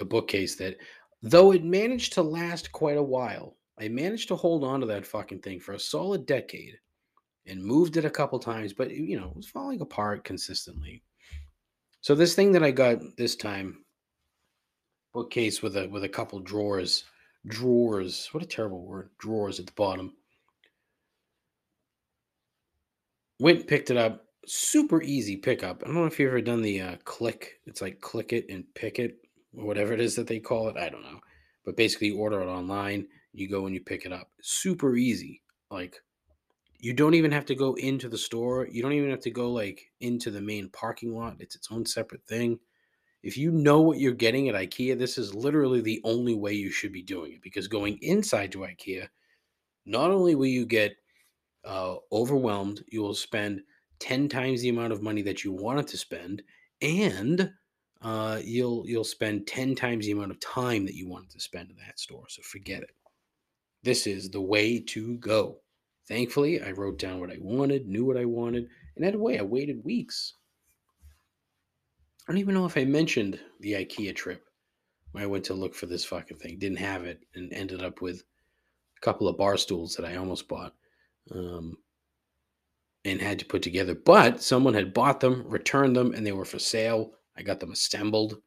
a 0.00 0.04
bookcase 0.04 0.56
that, 0.56 0.76
though 1.22 1.52
it 1.52 1.64
managed 1.64 2.14
to 2.14 2.22
last 2.22 2.72
quite 2.72 2.96
a 2.96 3.02
while, 3.02 3.56
I 3.78 3.88
managed 3.88 4.28
to 4.28 4.36
hold 4.36 4.64
on 4.64 4.80
to 4.80 4.86
that 4.86 5.06
fucking 5.06 5.40
thing 5.40 5.60
for 5.60 5.72
a 5.72 5.78
solid 5.78 6.26
decade, 6.26 6.78
and 7.46 7.62
moved 7.62 7.96
it 7.96 8.04
a 8.04 8.10
couple 8.10 8.38
times, 8.38 8.72
but 8.72 8.90
you 8.90 9.18
know, 9.18 9.28
it 9.28 9.36
was 9.36 9.48
falling 9.48 9.80
apart 9.80 10.24
consistently. 10.24 11.02
So 12.00 12.14
this 12.14 12.34
thing 12.34 12.52
that 12.52 12.62
I 12.62 12.70
got 12.70 12.98
this 13.16 13.36
time 13.36 13.84
bookcase 15.12 15.62
with 15.62 15.76
a 15.76 15.88
with 15.88 16.04
a 16.04 16.08
couple 16.08 16.40
drawers. 16.40 17.04
Drawers. 17.46 18.28
What 18.32 18.42
a 18.42 18.46
terrible 18.46 18.84
word. 18.84 19.10
Drawers 19.18 19.58
at 19.58 19.66
the 19.66 19.72
bottom. 19.72 20.14
Went 23.40 23.66
picked 23.66 23.90
it 23.90 23.96
up. 23.96 24.24
Super 24.46 25.02
easy 25.02 25.36
pickup. 25.36 25.82
I 25.82 25.86
don't 25.86 25.94
know 25.94 26.06
if 26.06 26.18
you've 26.18 26.28
ever 26.28 26.40
done 26.40 26.62
the 26.62 26.80
uh, 26.80 26.96
click. 27.04 27.60
It's 27.66 27.80
like 27.80 28.00
click 28.00 28.32
it 28.32 28.46
and 28.48 28.64
pick 28.74 28.98
it, 28.98 29.18
or 29.56 29.64
whatever 29.64 29.92
it 29.92 30.00
is 30.00 30.16
that 30.16 30.26
they 30.26 30.40
call 30.40 30.68
it. 30.68 30.76
I 30.76 30.88
don't 30.88 31.02
know. 31.02 31.20
But 31.64 31.76
basically, 31.76 32.08
you 32.08 32.18
order 32.18 32.40
it 32.40 32.46
online. 32.46 33.06
You 33.32 33.48
go 33.48 33.66
and 33.66 33.74
you 33.74 33.80
pick 33.80 34.04
it 34.04 34.12
up. 34.12 34.28
Super 34.40 34.96
easy. 34.96 35.42
Like 35.70 35.96
you 36.80 36.92
don't 36.92 37.14
even 37.14 37.30
have 37.32 37.46
to 37.46 37.54
go 37.54 37.74
into 37.74 38.08
the 38.08 38.18
store. 38.18 38.66
You 38.70 38.82
don't 38.82 38.92
even 38.92 39.10
have 39.10 39.20
to 39.20 39.30
go 39.30 39.52
like 39.52 39.80
into 40.00 40.30
the 40.30 40.40
main 40.40 40.68
parking 40.70 41.14
lot. 41.14 41.36
It's 41.38 41.54
its 41.54 41.68
own 41.70 41.86
separate 41.86 42.26
thing 42.26 42.58
if 43.22 43.36
you 43.36 43.52
know 43.52 43.80
what 43.80 43.98
you're 43.98 44.12
getting 44.12 44.48
at 44.48 44.54
IKEA, 44.54 44.98
this 44.98 45.16
is 45.16 45.34
literally 45.34 45.80
the 45.80 46.00
only 46.04 46.34
way 46.34 46.52
you 46.54 46.70
should 46.70 46.92
be 46.92 47.02
doing 47.02 47.32
it 47.32 47.42
because 47.42 47.68
going 47.68 47.98
inside 48.02 48.50
to 48.52 48.58
IKEA, 48.58 49.08
not 49.86 50.10
only 50.10 50.34
will 50.34 50.46
you 50.46 50.66
get 50.66 50.96
uh, 51.64 51.96
overwhelmed, 52.10 52.82
you 52.88 53.00
will 53.00 53.14
spend 53.14 53.62
10 54.02 54.28
times 54.28 54.60
the 54.60 54.68
amount 54.68 54.92
of 54.92 55.02
money 55.02 55.22
that 55.22 55.44
you 55.44 55.52
wanted 55.52 55.88
to 55.88 55.96
spend, 55.96 56.42
and 56.80 57.52
uh, 58.02 58.40
you'll 58.42 58.84
you'll 58.86 59.04
spend 59.04 59.46
10 59.46 59.74
times 59.74 60.06
the 60.06 60.12
amount 60.12 60.30
of 60.30 60.40
time 60.40 60.84
that 60.86 60.94
you 60.94 61.08
wanted 61.08 61.30
to 61.30 61.40
spend 61.40 61.70
in 61.70 61.76
that 61.76 61.98
store. 61.98 62.28
So 62.28 62.42
forget 62.42 62.82
it. 62.82 62.90
This 63.82 64.06
is 64.06 64.30
the 64.30 64.40
way 64.40 64.80
to 64.80 65.16
go. 65.16 65.58
Thankfully, 66.08 66.62
I 66.62 66.72
wrote 66.72 66.98
down 66.98 67.20
what 67.20 67.30
I 67.30 67.38
wanted, 67.40 67.86
knew 67.86 68.04
what 68.04 68.16
I 68.16 68.24
wanted, 68.24 68.68
and 68.96 69.04
that 69.04 69.18
way 69.18 69.38
I 69.38 69.42
waited 69.42 69.84
weeks 69.84 70.34
I 72.26 72.32
don't 72.32 72.38
even 72.38 72.54
know 72.54 72.66
if 72.66 72.76
I 72.76 72.84
mentioned 72.84 73.40
the 73.60 73.72
IKEA 73.72 74.14
trip 74.14 74.44
when 75.10 75.24
I 75.24 75.26
went 75.26 75.44
to 75.46 75.54
look 75.54 75.74
for 75.74 75.86
this 75.86 76.04
fucking 76.04 76.36
thing. 76.36 76.58
Didn't 76.58 76.78
have 76.78 77.04
it 77.04 77.20
and 77.34 77.52
ended 77.52 77.82
up 77.82 78.00
with 78.00 78.22
a 78.96 79.00
couple 79.00 79.26
of 79.26 79.36
bar 79.36 79.56
stools 79.56 79.96
that 79.96 80.06
I 80.06 80.16
almost 80.16 80.46
bought 80.46 80.72
um, 81.32 81.76
and 83.04 83.20
had 83.20 83.38
to 83.40 83.44
put 83.44 83.62
together. 83.62 83.94
But 83.94 84.42
someone 84.42 84.74
had 84.74 84.94
bought 84.94 85.20
them, 85.20 85.44
returned 85.46 85.96
them, 85.96 86.14
and 86.14 86.26
they 86.26 86.32
were 86.32 86.44
for 86.44 86.58
sale. 86.58 87.12
I 87.36 87.42
got 87.42 87.60
them 87.60 87.72
assembled 87.72 88.40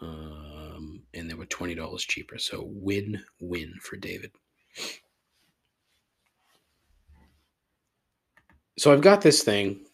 um, 0.00 1.02
and 1.14 1.30
they 1.30 1.34
were 1.34 1.46
$20 1.46 1.98
cheaper. 2.00 2.38
So 2.38 2.64
win 2.66 3.22
win 3.40 3.74
for 3.80 3.96
David. 3.96 4.32
So 8.78 8.92
I've 8.92 9.00
got 9.00 9.22
this 9.22 9.42
thing. 9.42 9.86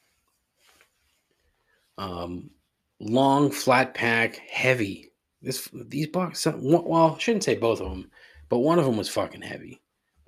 Um, 1.99 2.51
long, 3.01 3.51
flat 3.51 3.95
pack, 3.95 4.37
heavy. 4.37 5.11
This 5.41 5.69
these 5.73 6.07
boxes, 6.09 6.55
well, 6.59 7.15
I 7.17 7.19
shouldn't 7.19 7.45
say 7.45 7.57
both 7.57 7.81
of 7.81 7.91
them, 7.91 8.11
but 8.49 8.59
one 8.59 8.79
of 8.79 8.85
them 8.85 8.97
was 8.97 9.09
fucking 9.09 9.43
heavy, 9.43 9.81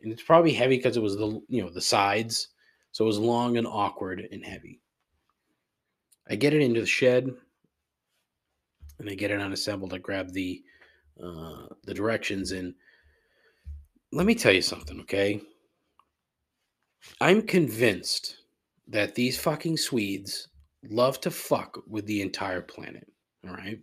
and 0.02 0.12
it's 0.12 0.22
probably 0.22 0.52
heavy 0.52 0.76
because 0.76 0.96
it 0.96 1.02
was 1.02 1.16
the 1.16 1.40
you 1.48 1.62
know 1.62 1.70
the 1.70 1.80
sides, 1.80 2.48
so 2.94 3.04
it 3.04 3.08
was 3.08 3.18
long 3.18 3.56
and 3.56 3.66
awkward 3.66 4.28
and 4.30 4.44
heavy. 4.44 4.80
I 6.30 6.36
get 6.36 6.54
it 6.54 6.62
into 6.62 6.80
the 6.80 6.86
shed, 6.86 7.28
and 9.00 9.10
I 9.10 9.14
get 9.14 9.32
it 9.32 9.40
unassembled. 9.40 9.92
I 9.92 9.98
grab 9.98 10.32
the 10.32 10.62
uh, 11.20 11.66
the 11.82 11.92
directions, 11.92 12.52
and 12.52 12.72
let 14.12 14.26
me 14.26 14.34
tell 14.36 14.52
you 14.52 14.62
something, 14.62 15.00
okay? 15.00 15.40
I'm 17.20 17.42
convinced 17.42 18.36
that 18.86 19.16
these 19.16 19.40
fucking 19.40 19.76
Swedes 19.76 20.46
love 20.88 21.20
to 21.22 21.32
fuck 21.32 21.82
with 21.88 22.06
the 22.06 22.22
entire 22.22 22.62
planet. 22.62 23.10
All 23.44 23.54
right. 23.54 23.80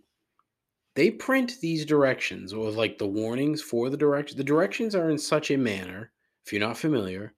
They 0.94 1.10
print 1.10 1.60
these 1.60 1.84
directions 1.84 2.54
or 2.54 2.70
like 2.70 2.96
the 2.96 3.06
warnings 3.06 3.60
for 3.60 3.90
the 3.90 3.96
directions. 3.98 4.38
The 4.38 4.44
directions 4.44 4.94
are 4.94 5.10
in 5.10 5.18
such 5.18 5.50
a 5.50 5.58
manner, 5.58 6.12
if 6.46 6.52
you're 6.52 6.66
not 6.66 6.78
familiar, 6.78 7.34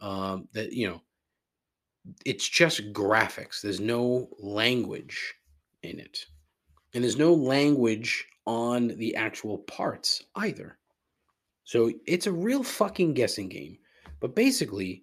um, 0.00 0.48
that, 0.52 0.72
you 0.72 0.88
know, 0.88 1.02
it's 2.24 2.48
just 2.48 2.92
graphics. 2.92 3.60
There's 3.60 3.80
no 3.80 4.28
language 4.38 5.34
in 5.82 5.98
it. 5.98 6.26
And 6.94 7.02
there's 7.02 7.18
no 7.18 7.34
language 7.34 8.26
on 8.46 8.88
the 8.88 9.16
actual 9.16 9.58
parts 9.58 10.22
either. 10.36 10.78
So 11.64 11.92
it's 12.06 12.26
a 12.26 12.32
real 12.32 12.62
fucking 12.62 13.14
guessing 13.14 13.48
game. 13.48 13.78
But 14.20 14.34
basically, 14.34 15.02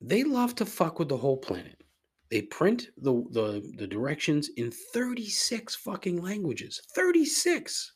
they 0.00 0.22
love 0.22 0.54
to 0.56 0.66
fuck 0.66 0.98
with 0.98 1.08
the 1.08 1.16
whole 1.16 1.38
planet. 1.38 1.82
They 2.30 2.42
print 2.42 2.88
the, 2.96 3.24
the, 3.30 3.72
the 3.76 3.86
directions 3.86 4.50
in 4.56 4.70
36 4.70 5.74
fucking 5.76 6.22
languages. 6.22 6.80
36. 6.94 7.92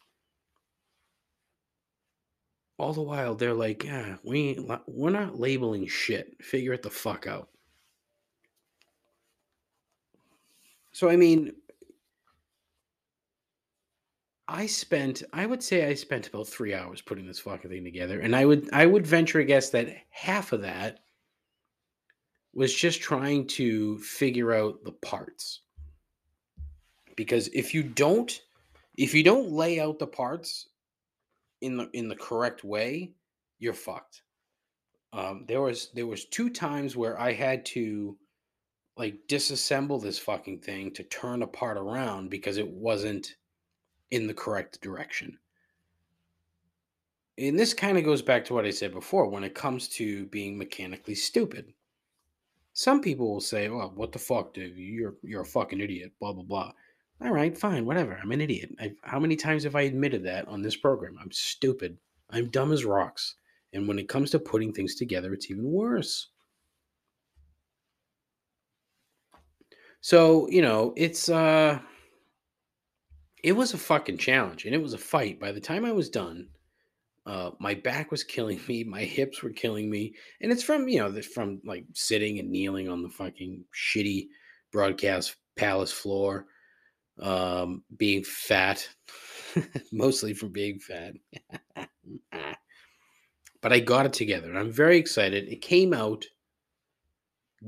All 2.77 2.93
the 2.93 3.03
while 3.03 3.35
they're 3.35 3.55
like, 3.55 3.85
yeah, 3.85 4.17
we 4.25 4.59
we're 4.87 5.11
not 5.11 5.39
labeling 5.39 5.87
shit. 5.87 6.37
Figure 6.43 6.73
it 6.73 6.83
the 6.83 6.91
fuck 6.91 7.27
out. 7.27 7.49
So 10.93 11.09
I 11.09 11.17
mean, 11.17 11.53
I 14.47 14.67
spent, 14.67 15.23
I 15.33 15.47
would 15.47 15.63
say 15.63 15.87
I 15.89 15.95
spent 15.95 16.29
about 16.29 16.49
three 16.49 16.75
hours 16.75 17.01
putting 17.01 17.27
this 17.27 17.41
fucking 17.41 17.71
thing 17.71 17.85
together, 17.85 18.21
and 18.21 18.37
I 18.37 18.45
would, 18.45 18.69
I 18.73 18.87
would 18.87 19.07
venture 19.07 19.41
a 19.41 19.45
guess 19.45 19.71
that 19.71 19.89
half 20.11 20.53
of 20.53 20.63
that 20.63 21.01
was 22.53 22.73
just 22.73 23.01
trying 23.01 23.47
to 23.49 23.99
figure 23.99 24.53
out 24.53 24.85
the 24.85 24.93
parts. 24.93 25.63
Because 27.17 27.49
if 27.49 27.75
you 27.75 27.83
don't 27.83 28.41
if 28.97 29.13
you 29.13 29.25
don't 29.25 29.51
lay 29.51 29.81
out 29.81 29.99
the 29.99 30.07
parts 30.07 30.69
in 31.61 31.77
the 31.77 31.91
in 31.93 32.09
the 32.09 32.17
correct 32.17 32.65
way, 32.65 33.15
you're 33.59 33.75
fucked. 33.75 34.23
Um, 35.13 35.45
there 35.49 35.63
was 35.63 35.91
there 35.95 36.07
was 36.07 36.27
two 36.27 36.51
times 36.51 36.97
where 36.97 37.19
I 37.19 37.33
had 37.33 37.65
to 37.67 38.19
like 38.97 39.29
disassemble 39.29 40.03
this 40.03 40.19
fucking 40.19 40.61
thing 40.61 40.93
to 40.95 41.05
turn 41.05 41.43
a 41.43 41.47
part 41.49 41.77
around 41.79 42.31
because 42.31 42.59
it 42.59 42.69
wasn't 42.71 43.37
in 44.11 44.27
the 44.29 44.35
correct 44.35 44.81
direction. 44.83 45.39
And 47.39 47.57
this 47.59 47.75
kind 47.75 47.97
of 47.99 48.03
goes 48.05 48.23
back 48.23 48.45
to 48.47 48.55
what 48.55 48.65
I 48.67 48.71
said 48.71 48.93
before 48.93 49.29
when 49.29 49.45
it 49.45 49.55
comes 49.55 49.89
to 49.91 50.27
being 50.27 50.59
mechanically 50.59 51.15
stupid 51.15 51.73
Some 52.75 53.01
people 53.01 53.33
will 53.33 53.41
say, 53.41 53.69
"Well, 53.71 53.91
what 53.95 54.13
the 54.13 54.19
fuck, 54.19 54.53
dude? 54.55 54.77
You're 54.77 55.17
you're 55.23 55.43
a 55.43 55.47
fucking 55.47 55.81
idiot." 55.81 56.13
Blah 56.21 56.35
blah 56.35 56.45
blah. 56.45 56.73
All 57.25 57.33
right, 57.33 57.57
fine, 57.57 57.87
whatever. 57.87 58.19
I'm 58.23 58.33
an 58.33 58.43
idiot. 58.43 58.75
I, 58.79 58.93
how 59.03 59.19
many 59.19 59.35
times 59.35 59.65
have 59.65 59.75
I 59.75 59.83
admitted 59.83 60.25
that 60.25 60.47
on 60.47 60.61
this 60.61 60.77
program? 60.77 61.17
I'm 61.19 61.33
stupid. 61.33 61.97
I'm 62.29 62.51
dumb 62.51 62.71
as 62.71 62.85
rocks. 62.85 63.37
And 63.73 63.89
when 63.89 63.99
it 63.99 64.11
comes 64.11 64.31
to 64.31 64.39
putting 64.39 64.75
things 64.75 64.95
together, 64.95 65.33
it's 65.33 65.51
even 65.51 65.65
worse. 65.65 66.29
So, 70.03 70.47
you 70.51 70.61
know, 70.61 70.93
it's 70.99 71.31
uh 71.31 71.79
it 73.43 73.53
was 73.53 73.73
a 73.73 73.79
fucking 73.79 74.19
challenge 74.19 74.67
and 74.67 74.75
it 74.75 74.83
was 74.83 74.93
a 74.93 74.99
fight. 74.99 75.41
By 75.41 75.51
the 75.51 75.61
time 75.61 75.87
I 75.87 75.93
was 75.93 76.11
done, 76.11 76.49
uh 77.25 77.53
my 77.59 77.73
back 77.73 78.11
was 78.11 78.23
killing 78.23 78.61
me, 78.69 78.85
my 78.85 79.03
hips 79.03 79.43
were 79.43 79.51
killing 79.51 79.89
me, 79.89 80.15
and 80.43 80.53
it's 80.53 80.63
from, 80.63 80.89
you 80.89 80.99
know, 80.99 81.23
from 81.23 81.63
like 81.65 81.87
sitting 81.95 82.39
and 82.39 82.51
kneeling 82.51 82.91
on 82.91 83.03
the 83.03 83.09
fucking 83.09 83.65
shitty 83.75 84.29
broadcast 84.73 85.37
palace 85.57 85.93
floor, 85.93 86.47
um 87.21 87.85
being 87.97 88.25
fat, 88.25 88.89
mostly 89.93 90.35
from 90.35 90.51
being 90.51 90.79
fat. 90.79 91.15
but 93.61 93.73
I 93.73 93.81
got 93.81 94.07
it 94.07 94.13
together 94.13 94.49
and 94.49 94.59
I'm 94.59 94.73
very 94.73 94.99
excited. 94.99 95.49
It 95.49 95.63
came 95.63 95.95
out 95.95 96.27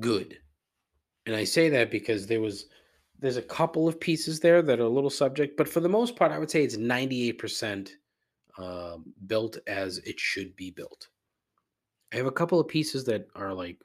good. 0.01 0.39
And 1.25 1.35
I 1.35 1.45
say 1.45 1.69
that 1.71 1.91
because 1.91 2.27
there 2.27 2.41
was 2.41 2.67
there's 3.19 3.39
a 3.39 3.43
couple 3.43 3.89
of 3.89 3.99
pieces 3.99 4.41
there 4.41 4.63
that 4.63 4.79
are 4.79 4.85
a 4.85 4.89
little 4.89 5.11
subject, 5.11 5.57
but 5.57 5.69
for 5.69 5.81
the 5.81 5.89
most 5.89 6.17
part, 6.17 6.33
I 6.33 6.39
would 6.39 6.51
say 6.51 6.63
it's 6.63 6.77
98% 6.77 7.89
um, 8.59 9.15
built 9.27 9.57
as 9.67 9.99
it 9.99 10.21
should 10.21 10.55
be 10.55 10.71
built. 10.71 11.09
I 12.13 12.17
have 12.17 12.27
a 12.27 12.33
couple 12.33 12.61
of 12.61 12.69
pieces 12.69 13.05
that 13.05 13.27
are 13.35 13.55
like, 13.55 13.81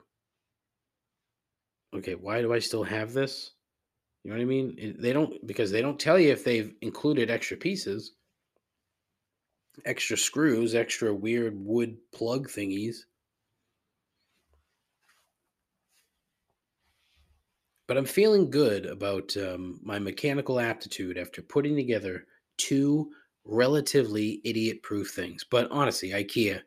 okay, 1.95 2.15
why 2.15 2.41
do 2.41 2.53
I 2.53 2.59
still 2.59 2.83
have 2.83 3.13
this? 3.13 3.51
You 4.23 4.31
know 4.31 4.37
what 4.37 4.43
I 4.43 4.45
mean? 4.45 4.95
They 4.99 5.13
don't 5.13 5.45
because 5.47 5.71
they 5.71 5.81
don't 5.81 5.99
tell 5.99 6.19
you 6.19 6.31
if 6.31 6.43
they've 6.43 6.73
included 6.81 7.31
extra 7.31 7.57
pieces, 7.57 8.13
extra 9.85 10.17
screws, 10.17 10.75
extra 10.75 11.13
weird 11.13 11.55
wood 11.57 11.97
plug 12.11 12.47
thingies. 12.49 13.05
but 17.91 17.97
I'm 17.97 18.05
feeling 18.05 18.49
good 18.49 18.85
about 18.85 19.35
um, 19.35 19.77
my 19.83 19.99
mechanical 19.99 20.61
aptitude 20.61 21.17
after 21.17 21.41
putting 21.41 21.75
together 21.75 22.25
two 22.55 23.11
relatively 23.43 24.39
idiot 24.45 24.81
proof 24.81 25.11
things. 25.11 25.43
But 25.43 25.69
honestly, 25.71 26.11
IKEA, 26.11 26.61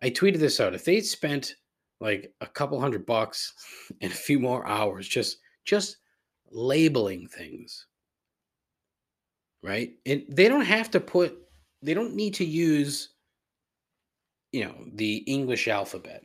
I 0.00 0.10
tweeted 0.10 0.38
this 0.38 0.60
out. 0.60 0.76
If 0.76 0.84
they'd 0.84 1.00
spent 1.00 1.56
like 2.00 2.32
a 2.40 2.46
couple 2.46 2.80
hundred 2.80 3.04
bucks 3.04 3.52
and 4.00 4.12
a 4.12 4.14
few 4.14 4.38
more 4.38 4.64
hours 4.64 5.08
just 5.08 5.38
just 5.64 5.96
labeling 6.52 7.26
things, 7.28 7.86
right? 9.62 9.92
And 10.06 10.24
they 10.28 10.48
don't 10.48 10.64
have 10.64 10.90
to 10.92 11.00
put 11.00 11.38
they 11.82 11.94
don't 11.94 12.14
need 12.14 12.34
to 12.34 12.44
use 12.44 13.14
you 14.52 14.64
know 14.64 14.84
the 14.94 15.16
English 15.16 15.66
alphabet 15.68 16.24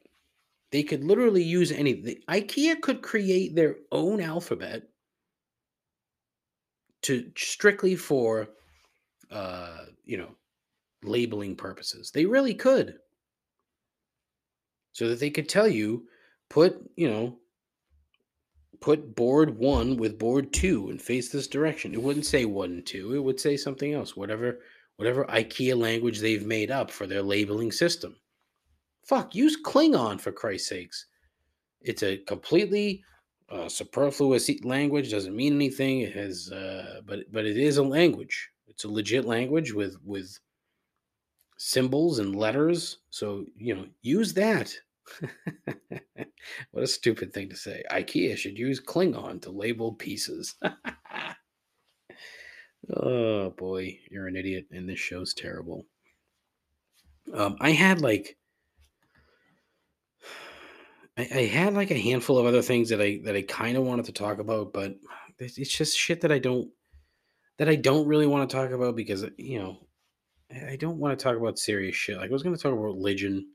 they 0.72 0.84
could 0.84 1.04
literally 1.04 1.44
use 1.44 1.72
any. 1.72 1.94
The, 1.94 2.24
IKEA 2.30 2.82
could 2.82 3.02
create 3.02 3.56
their 3.56 3.78
own 3.92 4.20
alphabet 4.20 4.84
to 7.04 7.32
strictly 7.38 7.96
for, 7.96 8.50
uh, 9.32 9.86
you 10.04 10.18
know, 10.18 10.36
labeling 11.04 11.56
purposes. 11.56 12.12
They 12.12 12.26
really 12.26 12.54
could, 12.54 12.96
so 14.92 15.08
that 15.10 15.20
they 15.20 15.30
could 15.30 15.48
tell 15.48 15.68
you, 15.68 16.08
put 16.50 16.78
you 16.96 17.10
know, 17.10 17.38
put 18.80 19.16
board 19.16 19.58
one 19.58 19.98
with 19.98 20.20
board 20.20 20.54
two 20.54 20.90
and 20.90 21.02
face 21.02 21.30
this 21.30 21.48
direction. 21.48 21.94
It 21.94 22.02
wouldn't 22.02 22.26
say 22.26 22.46
one 22.46 22.72
and 22.72 22.86
two. 22.86 23.16
It 23.16 23.24
would 23.24 23.40
say 23.40 23.58
something 23.58 23.94
else. 23.94 24.16
Whatever, 24.16 24.60
whatever 24.98 25.26
IKEA 25.26 25.78
language 25.78 26.20
they've 26.20 26.46
made 26.46 26.72
up 26.72 26.92
for 26.92 27.08
their 27.08 27.22
labeling 27.22 27.72
system. 27.72 28.16
Fuck, 29.04 29.36
use 29.36 29.58
Klingon 29.62 30.20
for 30.20 30.32
Christ's 30.32 30.70
sakes. 30.70 31.06
It's 31.82 32.04
a 32.04 32.18
completely 32.18 33.04
uh, 33.50 33.70
superfluous 33.70 34.50
language. 34.64 35.12
Doesn't 35.12 35.36
mean 35.36 35.56
anything. 35.56 36.02
It 36.02 36.14
has, 36.14 36.52
uh, 36.52 37.02
but 37.06 37.32
but 37.32 37.46
it 37.46 37.58
is 37.58 37.78
a 37.78 37.84
language. 37.84 38.50
It's 38.68 38.84
a 38.84 38.90
legit 38.90 39.26
language 39.26 39.74
with 39.74 39.96
with 40.04 40.38
symbols 41.58 42.20
and 42.20 42.36
letters. 42.36 43.00
So 43.10 43.46
you 43.56 43.76
know, 43.76 43.86
use 44.02 44.34
that. 44.34 44.76
what 46.72 46.84
a 46.84 46.88
stupid 46.88 47.34
thing 47.34 47.50
to 47.50 47.56
say. 47.56 47.84
IKEA 47.92 48.38
should 48.38 48.58
use 48.58 48.80
Klingon 48.82 49.42
to 49.42 49.52
label 49.52 49.94
pieces. 49.94 50.56
oh 52.96 53.52
boy, 53.52 54.00
you're 54.10 54.28
an 54.28 54.36
idiot, 54.36 54.68
and 54.72 54.88
this 54.88 55.00
show's 55.00 55.34
terrible. 55.34 55.86
Um, 57.34 57.58
I 57.60 57.72
had 57.72 58.02
like 58.02 58.38
I, 61.18 61.28
I 61.34 61.46
had 61.46 61.74
like 61.74 61.92
a 61.92 62.00
handful 62.00 62.38
of 62.38 62.46
other 62.46 62.62
things 62.62 62.90
that 62.90 63.02
I 63.02 63.20
that 63.24 63.36
I 63.36 63.42
kind 63.42 63.78
of 63.78 63.84
wanted 63.84 64.06
to 64.06 64.14
talk 64.14 64.40
about, 64.40 64.74
but 64.74 64.96
it's 65.40 65.76
just 65.76 65.98
shit 65.98 66.22
that 66.22 66.32
I 66.32 66.40
don't 66.40 66.70
that 67.58 67.70
I 67.70 67.76
don't 67.76 68.08
really 68.08 68.28
want 68.28 68.50
to 68.50 68.56
talk 68.56 68.72
about 68.72 68.96
because 68.96 69.26
you 69.38 69.60
know 69.60 69.78
I 70.52 70.72
I 70.72 70.76
don't 70.78 70.98
want 70.98 71.18
to 71.18 71.24
talk 71.24 71.38
about 71.38 71.60
serious 71.60 71.96
shit. 71.96 72.18
Like 72.18 72.30
I 72.30 72.34
was 72.34 72.44
going 72.44 72.56
to 72.56 72.62
talk 72.62 72.72
about 72.72 72.84
religion, 72.84 73.48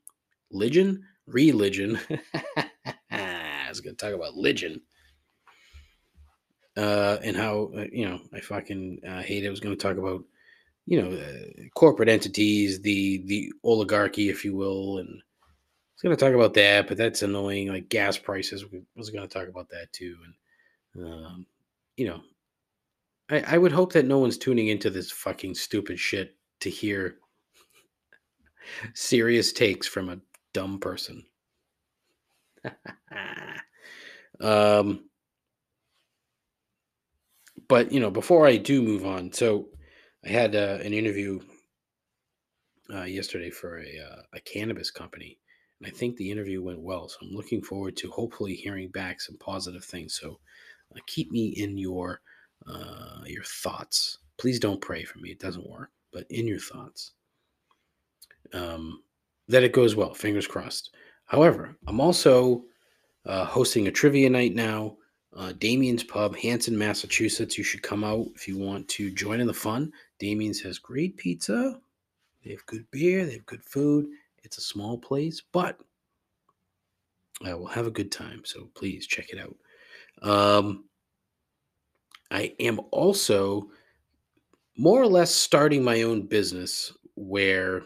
religion, 0.50 1.02
religion. 1.26 1.98
I 3.10 3.68
was 3.68 3.80
going 3.80 3.96
to 3.96 4.04
talk 4.04 4.14
about 4.14 4.34
religion, 4.34 4.82
uh, 6.76 7.18
and 7.22 7.36
how 7.36 7.70
uh, 7.76 7.86
you 7.92 8.08
know 8.08 8.20
I 8.32 8.40
fucking 8.40 9.00
uh, 9.06 9.22
hate 9.22 9.44
it. 9.44 9.48
I 9.48 9.50
was 9.50 9.60
going 9.60 9.76
to 9.76 9.82
talk 9.82 9.96
about 9.96 10.24
you 10.86 11.00
know 11.00 11.16
uh, 11.16 11.68
corporate 11.74 12.08
entities, 12.08 12.80
the 12.82 13.22
the 13.26 13.52
oligarchy, 13.64 14.28
if 14.28 14.44
you 14.44 14.54
will, 14.54 14.98
and 14.98 15.08
I 15.08 15.94
was 15.94 16.02
going 16.02 16.16
to 16.16 16.24
talk 16.24 16.34
about 16.34 16.54
that, 16.54 16.88
but 16.88 16.96
that's 16.96 17.22
annoying. 17.22 17.68
Like 17.68 17.88
gas 17.88 18.18
prices, 18.18 18.70
we 18.70 18.82
was 18.96 19.10
going 19.10 19.26
to 19.26 19.32
talk 19.32 19.48
about 19.48 19.68
that 19.70 19.92
too, 19.92 20.16
and 20.24 21.06
um, 21.06 21.46
you 21.96 22.06
know, 22.06 22.20
I, 23.30 23.54
I 23.54 23.58
would 23.58 23.72
hope 23.72 23.92
that 23.92 24.06
no 24.06 24.18
one's 24.18 24.38
tuning 24.38 24.68
into 24.68 24.90
this 24.90 25.10
fucking 25.10 25.54
stupid 25.54 25.98
shit 25.98 26.36
to 26.60 26.70
hear 26.70 27.16
serious 28.94 29.52
takes 29.52 29.86
from 29.86 30.08
a 30.08 30.18
dumb 30.52 30.78
person. 30.78 31.24
um, 34.40 35.08
but 37.68 37.92
you 37.92 38.00
know, 38.00 38.10
before 38.10 38.46
I 38.46 38.56
do 38.56 38.82
move 38.82 39.06
on, 39.06 39.32
so 39.32 39.68
I 40.24 40.28
had 40.28 40.54
uh, 40.54 40.78
an 40.82 40.92
interview 40.92 41.40
uh, 42.92 43.04
yesterday 43.04 43.50
for 43.50 43.78
a 43.78 43.98
uh, 43.98 44.22
a 44.34 44.40
cannabis 44.40 44.90
company, 44.90 45.38
and 45.80 45.86
I 45.86 45.96
think 45.96 46.16
the 46.16 46.30
interview 46.30 46.62
went 46.62 46.80
well. 46.80 47.08
So 47.08 47.18
I'm 47.22 47.34
looking 47.34 47.62
forward 47.62 47.96
to 47.98 48.10
hopefully 48.10 48.54
hearing 48.54 48.90
back 48.90 49.20
some 49.20 49.36
positive 49.38 49.84
things. 49.84 50.18
So 50.20 50.38
uh, 50.94 51.00
keep 51.06 51.30
me 51.30 51.48
in 51.56 51.78
your 51.78 52.20
uh, 52.66 53.22
your 53.26 53.44
thoughts. 53.44 54.18
Please 54.38 54.58
don't 54.58 54.80
pray 54.80 55.04
for 55.04 55.18
me; 55.18 55.30
it 55.30 55.40
doesn't 55.40 55.68
work. 55.68 55.90
But 56.12 56.26
in 56.28 56.46
your 56.46 56.58
thoughts, 56.58 57.12
um, 58.52 59.02
that 59.48 59.62
it 59.62 59.72
goes 59.72 59.96
well. 59.96 60.14
Fingers 60.14 60.46
crossed. 60.46 60.90
However, 61.24 61.76
I'm 61.86 62.00
also 62.00 62.64
uh, 63.26 63.44
hosting 63.44 63.86
a 63.86 63.92
trivia 63.92 64.28
night 64.30 64.54
now. 64.54 64.96
Uh, 65.34 65.52
Damien's 65.52 66.04
Pub, 66.04 66.36
Hanson, 66.36 66.76
Massachusetts. 66.76 67.56
You 67.56 67.64
should 67.64 67.82
come 67.82 68.04
out 68.04 68.26
if 68.34 68.46
you 68.46 68.58
want 68.58 68.86
to 68.88 69.10
join 69.10 69.40
in 69.40 69.46
the 69.46 69.54
fun. 69.54 69.90
Damien's 70.18 70.60
has 70.60 70.78
great 70.78 71.16
pizza. 71.16 71.80
They 72.44 72.50
have 72.50 72.66
good 72.66 72.84
beer. 72.90 73.24
They 73.24 73.34
have 73.34 73.46
good 73.46 73.64
food. 73.64 74.06
It's 74.42 74.58
a 74.58 74.62
small 74.62 74.98
place, 74.98 75.40
but 75.52 75.78
uh, 77.46 77.56
we'll 77.56 77.66
have 77.66 77.86
a 77.86 77.90
good 77.90 78.12
time. 78.12 78.42
So 78.44 78.68
please 78.74 79.06
check 79.06 79.30
it 79.30 79.38
out. 79.38 79.56
Um, 80.28 80.84
I 82.30 82.54
am 82.60 82.80
also 82.90 83.70
more 84.76 85.00
or 85.00 85.06
less 85.06 85.34
starting 85.34 85.82
my 85.82 86.02
own 86.02 86.22
business 86.26 86.92
where 87.14 87.82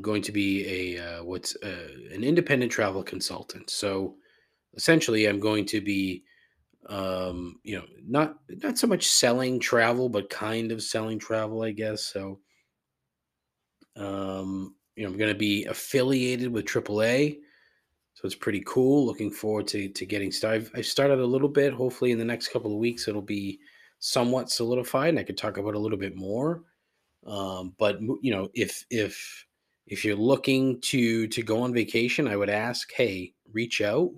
going 0.00 0.22
to 0.22 0.32
be 0.32 0.96
a 0.96 1.02
uh, 1.04 1.24
what's 1.24 1.56
uh, 1.56 1.88
an 2.12 2.22
independent 2.22 2.70
travel 2.70 3.02
consultant. 3.02 3.70
So 3.70 4.16
essentially, 4.74 5.26
I'm 5.26 5.40
going 5.40 5.66
to 5.66 5.80
be 5.80 6.22
um, 6.88 7.58
you 7.64 7.76
know 7.76 7.84
not 8.06 8.36
not 8.62 8.78
so 8.78 8.86
much 8.86 9.06
selling 9.06 9.58
travel, 9.58 10.08
but 10.08 10.30
kind 10.30 10.70
of 10.70 10.82
selling 10.82 11.18
travel, 11.18 11.62
I 11.62 11.72
guess. 11.72 12.06
So 12.06 12.40
um, 13.96 14.74
you 14.96 15.04
know, 15.04 15.10
I'm 15.10 15.18
going 15.18 15.32
to 15.32 15.38
be 15.38 15.64
affiliated 15.64 16.52
with 16.52 16.66
AAA. 16.66 17.38
So 18.14 18.26
it's 18.26 18.34
pretty 18.34 18.62
cool. 18.66 19.06
Looking 19.06 19.30
forward 19.30 19.66
to 19.68 19.88
to 19.88 20.06
getting 20.06 20.30
started. 20.30 20.70
I've, 20.74 20.86
started 20.86 21.20
a 21.20 21.26
little 21.26 21.48
bit. 21.48 21.72
Hopefully, 21.72 22.12
in 22.12 22.18
the 22.18 22.24
next 22.24 22.48
couple 22.48 22.72
of 22.72 22.78
weeks, 22.78 23.08
it'll 23.08 23.22
be 23.22 23.58
somewhat 23.98 24.50
solidified, 24.50 25.10
and 25.10 25.18
I 25.18 25.24
could 25.24 25.38
talk 25.38 25.56
about 25.56 25.74
a 25.74 25.78
little 25.78 25.98
bit 25.98 26.16
more. 26.16 26.62
Um, 27.26 27.74
but 27.78 28.00
you 28.20 28.32
know, 28.32 28.48
if 28.54 28.84
if 28.90 29.46
if 29.86 30.04
you're 30.04 30.16
looking 30.16 30.80
to 30.82 31.26
to 31.28 31.42
go 31.42 31.62
on 31.62 31.74
vacation, 31.74 32.28
I 32.28 32.36
would 32.36 32.50
ask, 32.50 32.92
hey, 32.92 33.34
reach 33.52 33.80
out. 33.80 34.10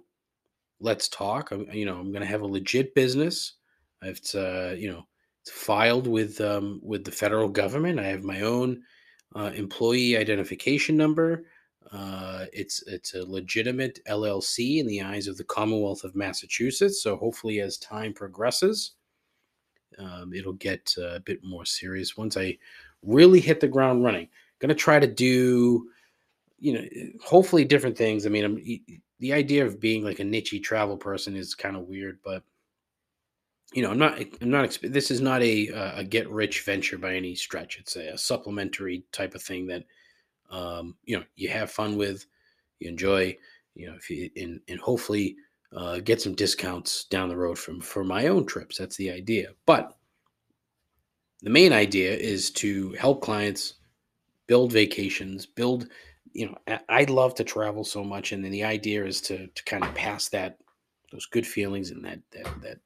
let's 0.81 1.09
talk. 1.09 1.53
I'm, 1.53 1.71
you 1.73 1.87
know, 1.87 1.99
I'm 1.99 2.11
going 2.13 2.23
to 2.23 2.29
have 2.29 2.43
a 2.43 2.47
legit 2.47 2.95
business. 2.95 3.55
It's 4.03 4.35
uh, 4.35 4.75
you 4.79 4.91
know, 4.91 5.07
it's 5.43 5.51
filed 5.51 6.07
with 6.07 6.41
um, 6.41 6.81
with 6.83 7.05
the 7.05 7.13
federal 7.13 7.49
government. 7.49 8.01
I 8.01 8.05
have 8.05 8.25
my 8.25 8.43
own 8.43 8.83
uh, 9.35 9.53
employee 9.55 10.17
identification 10.17 10.97
number. 10.97 11.47
Uh, 11.93 12.47
it's 12.53 12.83
it's 12.87 13.15
a 13.15 13.25
legitimate 13.25 14.01
LLC 14.09 14.79
in 14.79 14.87
the 14.87 15.03
eyes 15.03 15.29
of 15.29 15.37
the 15.37 15.45
Commonwealth 15.45 16.05
of 16.05 16.15
Massachusetts. 16.15 17.03
So 17.03 17.17
hopefully, 17.17 17.61
as 17.61 17.77
time 17.79 18.13
progresses, 18.13 18.93
um, 19.99 20.33
it'll 20.33 20.55
get 20.55 20.95
uh, 20.99 21.17
a 21.17 21.21
bit 21.21 21.41
more 21.45 21.65
serious 21.65 22.17
once 22.17 22.37
I 22.37 22.59
really 23.03 23.41
hit 23.41 23.61
the 23.61 23.69
ground 23.69 24.05
running. 24.05 24.29
Going 24.63 24.69
to 24.69 24.75
try 24.77 25.01
to 25.01 25.09
do, 25.09 25.91
you 26.61 26.73
know, 26.73 26.85
hopefully 27.21 27.65
different 27.65 27.99
things. 27.99 28.25
I 28.25 28.29
mean, 28.29 28.45
I'm, 28.45 28.63
the 29.19 29.33
idea 29.33 29.67
of 29.67 29.81
being 29.81 30.05
like 30.05 30.21
a 30.21 30.25
niche 30.25 30.55
travel 30.63 30.97
person 30.97 31.35
is 31.35 31.55
kind 31.55 31.77
of 31.77 31.89
weird, 31.89 32.21
but 32.25 32.45
you 33.73 33.83
know, 33.83 33.91
I'm 33.91 33.99
not, 33.99 34.21
I'm 34.41 34.51
not, 34.51 34.79
this 34.83 35.11
is 35.11 35.21
not 35.21 35.43
a, 35.43 35.67
a 35.97 36.05
get 36.05 36.31
rich 36.31 36.63
venture 36.63 36.97
by 36.97 37.17
any 37.17 37.35
stretch. 37.35 37.79
It's 37.81 37.97
a, 37.97 38.11
a 38.11 38.19
supplementary 38.19 39.03
type 39.11 39.35
of 39.35 39.43
thing 39.43 39.67
that, 39.67 39.85
um, 40.51 40.95
you 41.05 41.17
know, 41.17 41.25
you 41.35 41.49
have 41.49 41.73
fun 41.73 41.97
with, 41.97 42.27
you 42.79 42.89
enjoy, 42.89 43.37
you 43.75 43.89
know, 43.89 43.97
if 43.97 44.11
you, 44.11 44.31
and, 44.37 44.61
and 44.69 44.79
hopefully 44.79 45.35
uh, 45.75 45.99
get 45.99 46.21
some 46.21 46.35
discounts 46.35 47.05
down 47.05 47.29
the 47.31 47.37
road 47.37 47.59
from, 47.59 47.81
for 47.81 48.05
my 48.05 48.29
own 48.29 48.47
trips. 48.47 48.79
That's 48.79 48.97
the 48.97 49.11
idea. 49.11 49.49
But 49.67 49.97
the 51.41 51.51
main 51.51 51.73
idea 51.73 52.15
is 52.15 52.51
to 52.53 52.93
help 52.93 53.23
clients 53.23 53.75
build 54.47 54.73
vacations, 54.73 55.47
build, 55.47 55.89
you 56.33 56.47
know, 56.47 56.79
I 56.89 57.05
love 57.05 57.35
to 57.37 57.45
travel 57.45 57.85
so 57.85 58.03
much. 58.03 58.33
And 58.33 58.45
then 58.45 58.53
the 58.53 58.65
idea 58.65 59.05
is 59.05 59.21
to, 59.23 59.47
to 59.47 59.65
kind 59.65 59.85
of 59.85 59.95
pass 59.95 60.29
that, 60.31 60.59
those 61.11 61.27
good 61.27 61.47
feelings 61.47 61.91
and 61.91 62.05
that, 62.05 62.21
that, 62.33 62.63
that, 62.63 62.79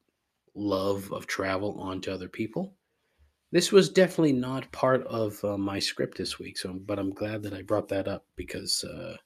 love 0.56 1.12
of 1.12 1.26
travel 1.26 1.78
onto 1.80 2.10
other 2.10 2.28
people. 2.28 2.74
This 3.52 3.70
was 3.70 3.90
definitely 3.90 4.32
not 4.32 4.70
part 4.72 5.06
of 5.06 5.42
uh, 5.44 5.56
my 5.56 5.78
script 5.78 6.18
this 6.18 6.38
week, 6.38 6.58
so 6.58 6.72
but 6.72 6.98
I'm 6.98 7.10
glad 7.10 7.42
that 7.42 7.54
I 7.54 7.62
brought 7.62 7.88
that 7.88 8.08
up 8.08 8.24
because, 8.34 8.82
uh, 8.82 9.16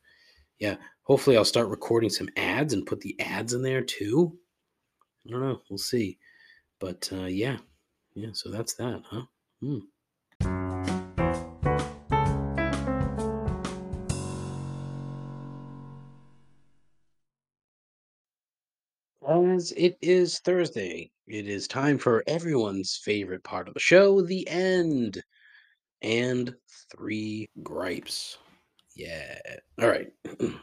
yeah, 0.59 0.77
hopefully 1.03 1.37
I'll 1.37 1.45
start 1.45 1.69
recording 1.69 2.11
some 2.11 2.29
ads 2.37 2.75
and 2.75 2.87
put 2.87 3.01
the 3.01 3.19
ads 3.21 3.55
in 3.55 3.63
there 3.63 3.81
too. 3.81 4.37
I 5.27 5.31
don't 5.31 5.41
know, 5.41 5.63
we'll 5.71 5.79
see, 5.79 6.19
but 6.81 7.09
uh, 7.13 7.27
yeah, 7.27 7.59
yeah. 8.15 8.31
So 8.33 8.51
that's 8.51 8.75
that, 8.75 9.03
huh? 9.07 9.23
Hmm. 9.63 9.79
As 19.45 19.73
it 19.77 19.97
is 20.03 20.39
Thursday, 20.41 21.11
it 21.27 21.49
is 21.49 21.69
time 21.69 21.99
for 21.99 22.25
everyone's 22.27 23.01
favorite 23.03 23.45
part 23.45 23.69
of 23.69 23.75
the 23.75 23.81
show, 23.81 24.21
the 24.21 24.47
end. 24.49 25.23
And 26.03 26.55
three 26.91 27.49
gripes. 27.63 28.39
Yeah. 28.97 29.39
All 29.81 29.89
right. 29.89 30.09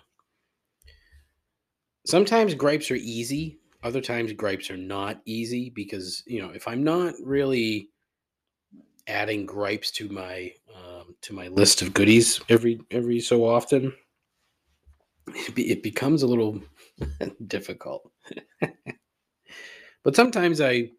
Sometimes 2.07 2.53
gripes 2.53 2.89
are 2.89 2.95
easy, 2.95 3.59
other 3.83 4.01
times 4.01 4.33
gripes 4.33 4.71
are 4.71 4.77
not 4.77 5.21
easy 5.25 5.69
because, 5.69 6.23
you 6.25 6.41
know, 6.41 6.49
if 6.49 6.67
I'm 6.67 6.83
not 6.83 7.13
really 7.23 7.89
adding 9.07 9.45
gripes 9.45 9.91
to 9.91 10.09
my 10.09 10.51
um, 10.75 11.15
to 11.21 11.33
my 11.33 11.47
list 11.47 11.81
of 11.81 11.93
goodies 11.93 12.41
every 12.49 12.79
every 12.91 13.19
so 13.19 13.45
often, 13.45 13.93
it, 15.27 15.55
be, 15.55 15.71
it 15.71 15.83
becomes 15.83 16.23
a 16.23 16.27
little 16.27 16.61
difficult. 17.47 18.11
but 20.03 20.15
sometimes 20.15 20.61
I 20.61 20.91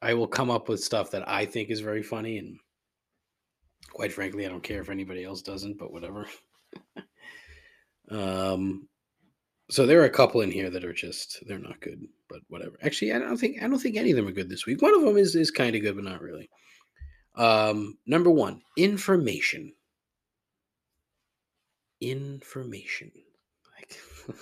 I 0.00 0.14
will 0.14 0.26
come 0.26 0.50
up 0.50 0.68
with 0.68 0.82
stuff 0.82 1.12
that 1.12 1.28
I 1.28 1.46
think 1.46 1.70
is 1.70 1.80
very 1.80 2.02
funny 2.02 2.38
and 2.38 2.58
quite 3.90 4.12
frankly 4.12 4.44
I 4.46 4.48
don't 4.48 4.62
care 4.62 4.80
if 4.80 4.90
anybody 4.90 5.24
else 5.24 5.42
doesn't, 5.42 5.78
but 5.78 5.92
whatever. 5.92 6.26
um 8.10 8.88
so 9.70 9.86
there 9.86 10.00
are 10.02 10.06
a 10.06 10.10
couple 10.10 10.42
in 10.42 10.50
here 10.50 10.68
that 10.68 10.84
are 10.84 10.92
just 10.92 11.42
they're 11.46 11.58
not 11.58 11.80
good, 11.80 12.06
but 12.28 12.40
whatever. 12.48 12.76
Actually, 12.82 13.12
I 13.14 13.18
don't 13.18 13.38
think 13.38 13.62
I 13.62 13.68
don't 13.68 13.78
think 13.78 13.96
any 13.96 14.10
of 14.10 14.16
them 14.16 14.28
are 14.28 14.32
good 14.32 14.50
this 14.50 14.66
week. 14.66 14.82
One 14.82 14.94
of 14.94 15.02
them 15.02 15.16
is 15.16 15.34
is 15.34 15.50
kind 15.50 15.74
of 15.74 15.82
good, 15.82 15.94
but 15.94 16.04
not 16.04 16.20
really. 16.20 16.50
Um, 17.36 17.96
number 18.06 18.30
one, 18.30 18.60
information. 18.76 19.72
Information. 22.02 23.12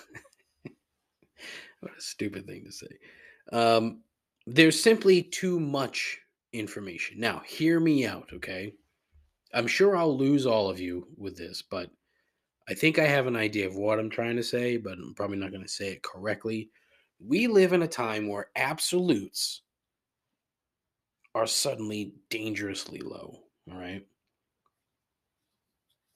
What 1.80 1.96
a 1.96 2.00
stupid 2.00 2.46
thing 2.46 2.64
to 2.64 2.72
say. 2.72 2.98
Um, 3.52 4.02
there's 4.46 4.80
simply 4.80 5.22
too 5.22 5.58
much 5.58 6.18
information. 6.52 7.18
Now, 7.18 7.40
hear 7.46 7.80
me 7.80 8.06
out, 8.06 8.28
okay? 8.34 8.74
I'm 9.54 9.66
sure 9.66 9.96
I'll 9.96 10.16
lose 10.16 10.46
all 10.46 10.68
of 10.68 10.78
you 10.78 11.08
with 11.16 11.36
this, 11.36 11.62
but 11.62 11.90
I 12.68 12.74
think 12.74 12.98
I 12.98 13.06
have 13.06 13.26
an 13.26 13.36
idea 13.36 13.66
of 13.66 13.74
what 13.76 13.98
I'm 13.98 14.10
trying 14.10 14.36
to 14.36 14.42
say, 14.42 14.76
but 14.76 14.92
I'm 14.92 15.14
probably 15.14 15.38
not 15.38 15.50
going 15.50 15.64
to 15.64 15.68
say 15.68 15.92
it 15.92 16.02
correctly. 16.02 16.70
We 17.18 17.46
live 17.46 17.72
in 17.72 17.82
a 17.82 17.88
time 17.88 18.28
where 18.28 18.50
absolutes 18.56 19.62
are 21.34 21.46
suddenly 21.46 22.14
dangerously 22.28 23.00
low, 23.00 23.38
all 23.70 23.78
right? 23.78 24.06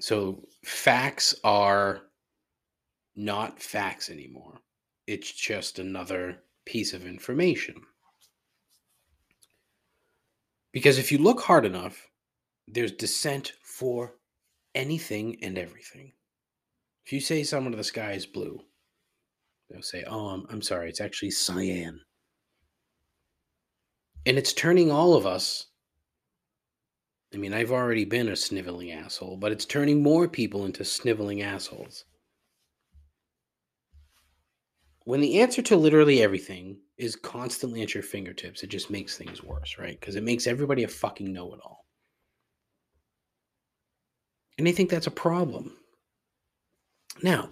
So 0.01 0.43
facts 0.65 1.35
are 1.43 2.03
not 3.17 3.61
facts 3.61 4.11
anymore. 4.11 4.61
It's 5.07 5.31
just 5.31 5.79
another 5.79 6.43
piece 6.65 6.93
of 6.93 7.07
information. 7.07 7.77
Because 10.73 10.99
if 10.99 11.13
you 11.13 11.19
look 11.19 11.41
hard 11.41 11.65
enough, 11.65 12.09
there's 12.67 12.93
dissent 12.93 13.53
for 13.63 14.15
anything 14.75 15.37
and 15.43 15.57
everything. 15.57 16.13
If 17.07 17.13
you 17.13 17.21
say 17.21 17.45
someone 17.45 17.73
the 17.73 17.85
sky 17.85 18.13
is 18.13 18.27
blue, 18.27 18.61
they'll 19.69 19.83
say, 19.83 20.05
Oh, 20.07 20.29
I'm, 20.29 20.47
I'm 20.51 20.63
sorry, 20.63 20.89
it's 20.89 21.01
actually 21.01 21.31
cyan. 21.31 22.01
And 24.27 24.39
it's 24.39 24.55
turning 24.55 24.91
all 24.91 25.15
of 25.15 25.27
us. 25.27 25.67
I 27.33 27.37
mean, 27.37 27.53
I've 27.53 27.73
already 27.73 28.05
been 28.05 28.29
a 28.29 28.37
sniveling 28.37 28.93
asshole, 28.93 29.37
but 29.37 29.53
it's 29.53 29.67
turning 29.67 30.03
more 30.03 30.29
people 30.29 30.65
into 30.65 30.85
sniveling 30.85 31.43
assholes 31.43 32.05
when 35.05 35.21
the 35.21 35.41
answer 35.41 35.63
to 35.63 35.77
literally 35.77 36.23
everything 36.23 36.79
is 36.97 37.17
constantly 37.17 37.83
at 37.83 37.95
your 37.95 38.03
fingertips, 38.03 38.63
it 38.63 38.69
just 38.69 38.91
makes 38.91 39.17
things 39.17 39.43
worse, 39.43 39.77
right? 39.79 39.99
Because 39.99 40.17
it 40.17 40.23
makes 40.23 40.47
everybody 40.47 40.85
a 40.85 40.89
fucking 40.89 41.33
know 41.33 41.53
it 41.55 41.61
all. 41.63 41.85
And 44.59 44.67
I 44.67 44.73
think 44.73 44.89
that's 44.89 45.07
a 45.07 45.13
problem. 45.13 45.77
Now, 47.23 47.51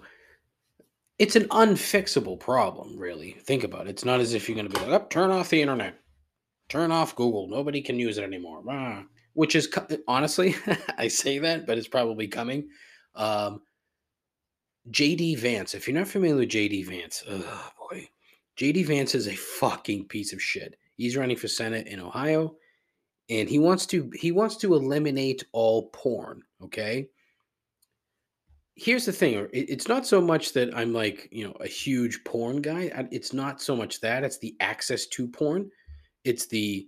it's 1.19 1.37
an 1.37 1.49
unfixable 1.49 2.41
problem, 2.41 2.97
really. 2.97 3.33
Think 3.33 3.65
about 3.65 3.87
it. 3.87 3.91
It's 3.91 4.05
not 4.05 4.21
as 4.21 4.35
if 4.35 4.49
you're 4.49 4.57
going 4.57 4.69
to 4.69 4.75
be 4.81 4.87
like, 4.87 5.03
oh, 5.03 5.07
turn 5.09 5.31
off 5.31 5.51
the 5.51 5.61
internet, 5.61 5.99
turn 6.69 6.91
off 6.91 7.17
Google. 7.17 7.49
Nobody 7.49 7.83
can 7.83 7.99
use 7.99 8.19
it 8.19 8.25
anymore. 8.25 8.63
Which 9.35 9.55
is, 9.55 9.69
honestly, 10.09 10.57
I 10.99 11.09
say 11.09 11.39
that, 11.39 11.67
but 11.67 11.77
it's 11.77 11.89
probably 11.89 12.29
coming. 12.29 12.69
Um, 13.15 13.61
JD 14.91 15.39
Vance. 15.39 15.75
If 15.75 15.87
you're 15.87 15.97
not 15.97 16.09
familiar 16.09 16.37
with 16.37 16.49
JD 16.49 16.87
Vance, 16.87 17.23
oh 17.29 17.71
boy, 17.91 18.09
JD 18.57 18.87
Vance 18.87 19.15
is 19.15 19.29
a 19.29 19.35
fucking 19.35 20.07
piece 20.09 20.33
of 20.33 20.43
shit. 20.43 20.77
He's 20.97 21.17
running 21.17 21.37
for 21.37 21.49
Senate 21.49 21.87
in 21.87 22.01
Ohio, 22.01 22.57
and 23.31 23.49
he 23.49 23.59
wants 23.59 23.87
to 23.87 24.11
he 24.15 24.33
wants 24.33 24.57
to 24.57 24.75
eliminate 24.75 25.45
all 25.53 25.89
porn. 25.91 26.43
Okay. 26.63 27.09
Here's 28.75 29.07
the 29.07 29.13
thing: 29.13 29.49
it's 29.53 29.89
not 29.89 30.07
so 30.07 30.21
much 30.21 30.53
that 30.55 30.77
I'm 30.77 30.93
like 30.93 31.29
you 31.31 31.47
know 31.47 31.53
a 31.61 31.69
huge 31.69 32.25
porn 32.25 32.61
guy. 32.61 32.91
It's 33.13 33.33
not 33.33 33.61
so 33.63 33.77
much 33.77 34.01
that 34.01 34.25
it's 34.25 34.39
the 34.39 34.57
access 34.61 35.07
to 35.09 35.29
porn. 35.29 35.71
It's 36.25 36.47
the 36.47 36.87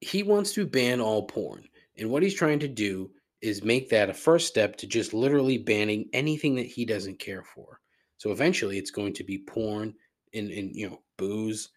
he 0.00 0.22
wants 0.22 0.52
to 0.54 0.66
ban 0.66 1.00
all 1.00 1.26
porn, 1.26 1.64
and 1.96 2.10
what 2.10 2.22
he's 2.22 2.34
trying 2.34 2.58
to 2.60 2.68
do 2.68 3.10
is 3.40 3.62
make 3.62 3.88
that 3.88 4.10
a 4.10 4.14
first 4.14 4.48
step 4.48 4.76
to 4.76 4.86
just 4.86 5.14
literally 5.14 5.58
banning 5.58 6.08
anything 6.12 6.54
that 6.56 6.66
he 6.66 6.84
doesn't 6.84 7.18
care 7.18 7.42
for. 7.42 7.80
So 8.16 8.32
eventually 8.32 8.78
it's 8.78 8.90
going 8.90 9.12
to 9.14 9.24
be 9.24 9.38
porn 9.38 9.94
and, 10.34 10.50
and 10.50 10.74
you 10.74 10.90
know, 10.90 11.00
booze, 11.16 11.70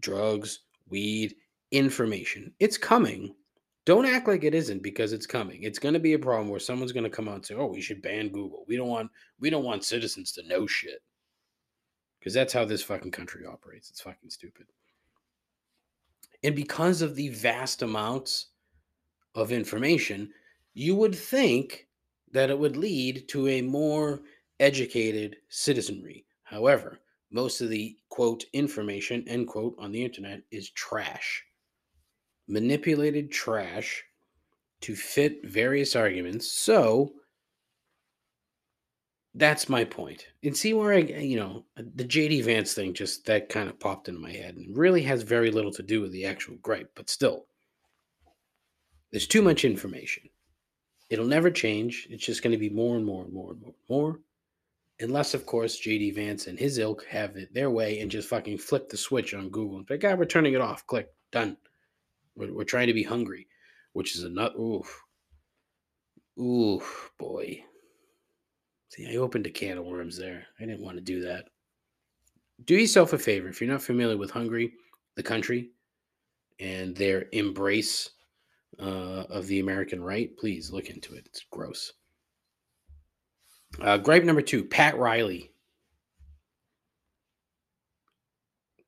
drugs, 0.00 0.60
weed, 0.88 1.34
information. 1.70 2.52
It's 2.58 2.78
coming. 2.78 3.34
Don't 3.84 4.06
act 4.06 4.28
like 4.28 4.44
it 4.44 4.54
isn't 4.54 4.82
because 4.82 5.12
it's 5.12 5.26
coming. 5.26 5.62
It's 5.62 5.78
going 5.78 5.94
to 5.94 6.00
be 6.00 6.14
a 6.14 6.18
problem 6.18 6.48
where 6.48 6.60
someone's 6.60 6.92
going 6.92 7.04
to 7.04 7.10
come 7.10 7.28
out 7.28 7.36
and 7.36 7.46
say, 7.46 7.54
"Oh, 7.54 7.66
we 7.66 7.80
should 7.80 8.02
ban 8.02 8.28
Google. 8.28 8.64
We 8.68 8.76
don't 8.76 8.88
want 8.88 9.10
we 9.40 9.48
don't 9.48 9.64
want 9.64 9.84
citizens 9.84 10.32
to 10.32 10.46
know 10.46 10.66
shit." 10.66 11.02
Because 12.18 12.34
that's 12.34 12.52
how 12.52 12.64
this 12.64 12.82
fucking 12.82 13.12
country 13.12 13.46
operates. 13.46 13.88
It's 13.88 14.00
fucking 14.00 14.28
stupid. 14.28 14.66
And 16.42 16.54
because 16.54 17.00
of 17.00 17.14
the 17.14 17.28
vast 17.28 17.82
amounts 17.82 18.48
of 19.34 19.52
information, 19.52 20.30
you 20.78 20.94
would 20.94 21.14
think 21.14 21.88
that 22.30 22.50
it 22.50 22.58
would 22.58 22.76
lead 22.76 23.26
to 23.28 23.48
a 23.48 23.60
more 23.60 24.20
educated 24.60 25.34
citizenry. 25.48 26.24
However, 26.44 27.00
most 27.32 27.60
of 27.60 27.68
the 27.68 27.96
quote 28.10 28.44
information 28.52 29.24
end 29.26 29.48
quote 29.48 29.74
on 29.76 29.90
the 29.90 30.04
internet 30.04 30.40
is 30.52 30.70
trash 30.70 31.44
manipulated 32.46 33.30
trash 33.30 34.04
to 34.80 34.94
fit 34.94 35.40
various 35.44 35.94
arguments 35.94 36.50
so 36.50 37.12
that's 39.34 39.68
my 39.68 39.84
point. 39.84 40.28
and 40.42 40.56
see 40.56 40.72
where 40.72 40.94
i 40.94 40.98
you 40.98 41.36
know 41.36 41.66
the 41.76 42.04
jd 42.04 42.42
vance 42.42 42.72
thing 42.72 42.94
just 42.94 43.26
that 43.26 43.50
kind 43.50 43.68
of 43.68 43.78
popped 43.78 44.08
into 44.08 44.20
my 44.20 44.32
head 44.32 44.56
and 44.56 44.74
really 44.74 45.02
has 45.02 45.22
very 45.22 45.50
little 45.50 45.72
to 45.72 45.82
do 45.82 46.00
with 46.00 46.12
the 46.12 46.24
actual 46.24 46.56
gripe 46.62 46.90
but 46.94 47.10
still 47.10 47.44
there's 49.10 49.26
too 49.26 49.42
much 49.42 49.66
information 49.66 50.22
it'll 51.10 51.26
never 51.26 51.50
change 51.50 52.06
it's 52.10 52.24
just 52.24 52.42
going 52.42 52.52
to 52.52 52.58
be 52.58 52.70
more 52.70 52.96
and 52.96 53.04
more 53.04 53.24
and 53.24 53.32
more 53.32 53.52
and 53.52 53.60
more 53.60 53.74
and 53.74 53.88
more 53.88 54.18
Unless, 55.00 55.34
of 55.34 55.46
course, 55.46 55.80
JD 55.80 56.16
Vance 56.16 56.48
and 56.48 56.58
his 56.58 56.78
ilk 56.78 57.04
have 57.06 57.36
it 57.36 57.54
their 57.54 57.70
way 57.70 58.00
and 58.00 58.10
just 58.10 58.28
fucking 58.28 58.58
flip 58.58 58.88
the 58.88 58.96
switch 58.96 59.32
on 59.32 59.48
Google 59.48 59.78
and 59.78 59.88
like, 59.88 60.04
ah, 60.04 60.14
we're 60.14 60.24
turning 60.24 60.54
it 60.54 60.60
off. 60.60 60.86
Click, 60.86 61.08
done. 61.30 61.56
We're, 62.34 62.52
we're 62.52 62.64
trying 62.64 62.88
to 62.88 62.92
be 62.92 63.04
Hungary, 63.04 63.46
which 63.92 64.16
is 64.16 64.24
a 64.24 64.28
nut. 64.28 64.54
Oof. 64.58 65.04
Oof, 66.40 67.12
boy. 67.16 67.62
See, 68.88 69.08
I 69.08 69.16
opened 69.16 69.46
a 69.46 69.50
can 69.50 69.78
of 69.78 69.84
worms 69.84 70.18
there. 70.18 70.46
I 70.58 70.64
didn't 70.64 70.84
want 70.84 70.96
to 70.96 71.02
do 71.02 71.20
that. 71.20 71.44
Do 72.64 72.74
yourself 72.74 73.12
a 73.12 73.18
favor. 73.18 73.48
If 73.48 73.60
you're 73.60 73.70
not 73.70 73.82
familiar 73.82 74.16
with 74.16 74.32
Hungary, 74.32 74.72
the 75.14 75.22
country, 75.22 75.70
and 76.58 76.96
their 76.96 77.26
embrace 77.30 78.10
uh, 78.80 79.24
of 79.30 79.46
the 79.46 79.60
American 79.60 80.02
right, 80.02 80.36
please 80.36 80.70
look 80.70 80.88
into 80.88 81.14
it. 81.14 81.26
It's 81.26 81.44
gross. 81.50 81.92
Uh, 83.80 83.98
gripe 83.98 84.24
number 84.24 84.42
two 84.42 84.64
Pat 84.64 84.96
Riley. 84.96 85.52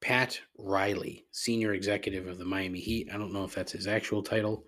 Pat 0.01 0.41
Riley, 0.57 1.26
senior 1.30 1.74
executive 1.74 2.26
of 2.26 2.38
the 2.38 2.45
Miami 2.45 2.80
Heat. 2.80 3.09
I 3.12 3.18
don't 3.18 3.32
know 3.32 3.45
if 3.45 3.55
that's 3.55 3.72
his 3.72 3.86
actual 3.86 4.22
title. 4.22 4.64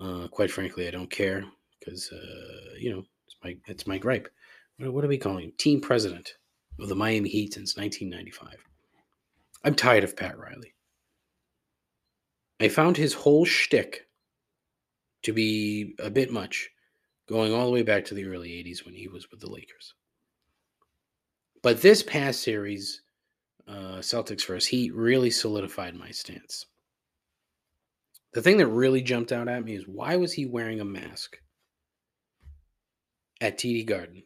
Uh, 0.00 0.28
quite 0.28 0.50
frankly, 0.50 0.86
I 0.86 0.92
don't 0.92 1.10
care 1.10 1.44
because 1.80 2.10
uh, 2.12 2.74
you 2.78 2.92
know 2.92 3.02
it's 3.26 3.36
my 3.42 3.56
it's 3.66 3.86
my 3.86 3.98
gripe. 3.98 4.28
What, 4.78 4.92
what 4.92 5.04
are 5.04 5.08
we 5.08 5.18
calling 5.18 5.46
him? 5.46 5.52
Team 5.58 5.80
president 5.80 6.34
of 6.78 6.88
the 6.88 6.94
Miami 6.94 7.28
Heat 7.28 7.54
since 7.54 7.76
1995. 7.76 8.64
I'm 9.64 9.74
tired 9.74 10.04
of 10.04 10.16
Pat 10.16 10.38
Riley. 10.38 10.74
I 12.60 12.68
found 12.68 12.96
his 12.96 13.14
whole 13.14 13.44
shtick 13.44 14.06
to 15.24 15.32
be 15.32 15.94
a 15.98 16.10
bit 16.10 16.30
much 16.30 16.70
going 17.26 17.52
all 17.52 17.66
the 17.66 17.72
way 17.72 17.82
back 17.82 18.04
to 18.06 18.14
the 18.14 18.26
early 18.26 18.50
80s 18.50 18.84
when 18.84 18.94
he 18.94 19.08
was 19.08 19.30
with 19.30 19.40
the 19.40 19.50
Lakers. 19.50 19.94
But 21.62 21.80
this 21.80 22.02
past 22.02 22.42
series, 22.42 23.02
uh, 23.66 23.98
Celtics 24.00 24.46
versus 24.46 24.66
Heat, 24.66 24.94
really 24.94 25.30
solidified 25.30 25.94
my 25.94 26.10
stance. 26.10 26.66
The 28.34 28.42
thing 28.42 28.58
that 28.58 28.66
really 28.66 29.00
jumped 29.00 29.32
out 29.32 29.48
at 29.48 29.64
me 29.64 29.74
is 29.74 29.88
why 29.88 30.16
was 30.16 30.32
he 30.32 30.44
wearing 30.44 30.80
a 30.80 30.84
mask 30.84 31.38
at 33.40 33.58
TD 33.58 33.86
Garden, 33.86 34.24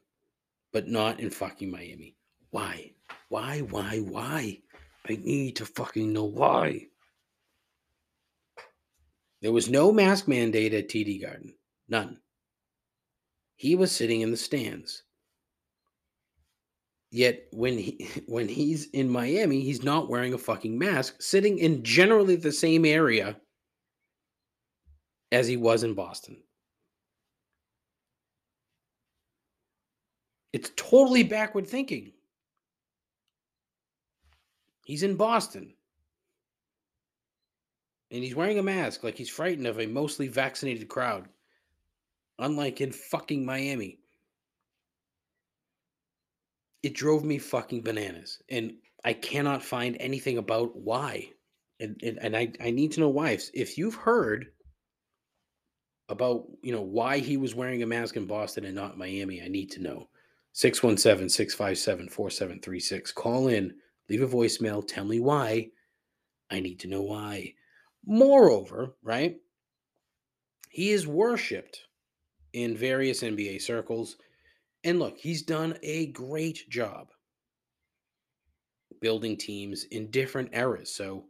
but 0.73 0.89
not 0.89 1.21
in 1.21 1.31
fucking 1.31 1.71
Miami? 1.71 2.17
Why? 2.51 2.93
Why? 3.29 3.61
Why? 3.61 3.99
Why? 3.99 4.61
I 5.09 5.17
need 5.23 5.57
to 5.57 5.67
fucking 5.67 6.13
know 6.13 6.25
why. 6.25 6.89
There 9.41 9.53
was 9.53 9.69
no 9.71 9.93
mask 9.93 10.27
mandate 10.27 10.75
at 10.75 10.89
TD 10.89 11.23
Garden. 11.23 11.55
None. 11.89 12.19
He 13.57 13.77
was 13.77 13.93
sitting 13.93 14.21
in 14.21 14.31
the 14.31 14.37
stands. 14.37 15.05
Yet 17.11 17.47
when 17.53 17.79
he 17.79 18.09
when 18.27 18.49
he's 18.49 18.87
in 18.91 19.09
Miami, 19.09 19.61
he's 19.61 19.83
not 19.83 20.09
wearing 20.09 20.35
a 20.35 20.39
fucking 20.39 20.79
mask, 20.79 21.21
sitting 21.21 21.59
in 21.59 21.83
generally 21.83 22.37
the 22.37 22.53
same 22.53 22.85
area 22.85 23.37
as 25.33 25.47
he 25.47 25.57
was 25.57 25.83
in 25.83 25.95
Boston. 25.95 26.43
It's 30.53 30.71
totally 30.77 31.23
backward 31.23 31.67
thinking. 31.67 32.13
He's 34.85 35.03
in 35.03 35.17
Boston. 35.17 35.75
And 38.11 38.25
he's 38.25 38.35
wearing 38.35 38.59
a 38.59 38.63
mask 38.63 39.05
like 39.05 39.19
he's 39.19 39.29
frightened 39.29 39.67
of 39.67 39.79
a 39.79 39.87
mostly 39.87 40.29
vaccinated 40.29 40.89
crowd 40.89 41.29
unlike 42.39 42.81
in 42.81 42.93
fucking 42.93 43.45
Miami. 43.45 43.99
It 46.83 46.95
drove 46.95 47.25
me 47.25 47.39
fucking 47.39 47.83
bananas. 47.83 48.41
And 48.49 48.75
I 49.05 49.13
cannot 49.13 49.65
find 49.65 49.97
anything 49.99 50.39
about 50.39 50.77
why. 50.77 51.31
And, 51.81 52.01
and, 52.03 52.19
and 52.21 52.37
I, 52.37 52.53
I 52.61 52.71
need 52.71 52.93
to 52.93 53.01
know 53.01 53.09
why. 53.09 53.31
If, 53.31 53.51
if 53.53 53.79
you've 53.79 53.95
heard 53.95 54.47
about, 56.09 56.45
you 56.63 56.73
know, 56.73 56.83
why 56.83 57.19
he 57.19 57.37
was 57.37 57.55
wearing 57.55 57.83
a 57.83 57.87
mask 57.87 58.17
in 58.17 58.27
Boston 58.27 58.65
and 58.65 58.75
not 58.75 58.99
Miami, 58.99 59.43
I 59.43 59.49
need 59.49 59.71
to 59.73 59.83
know. 59.83 60.09
617 60.53 61.29
657 61.29 62.09
4736. 62.09 63.13
Call 63.13 63.49
in, 63.49 63.75
leave 64.09 64.23
a 64.23 64.27
voicemail, 64.27 64.87
tell 64.87 65.05
me 65.05 65.21
why. 65.21 65.69
I 66.51 66.61
need 66.61 66.81
to 66.81 66.89
know 66.89 67.03
why. 67.03 67.55
Moreover, 68.11 68.97
right? 69.03 69.37
He 70.71 70.93
is 70.93 71.07
worshipped 71.07 71.83
in 72.55 72.75
various 72.75 73.23
NBA 73.23 73.61
circles. 73.61 74.17
And 74.83 74.99
look, 74.99 75.19
he's 75.19 75.43
done 75.43 75.77
a 75.83 76.07
great 76.07 76.71
job 76.71 77.09
building 79.03 79.37
teams 79.37 79.85
in 79.85 80.11
different 80.11 80.55
eras. 80.55 80.91
So, 80.91 81.27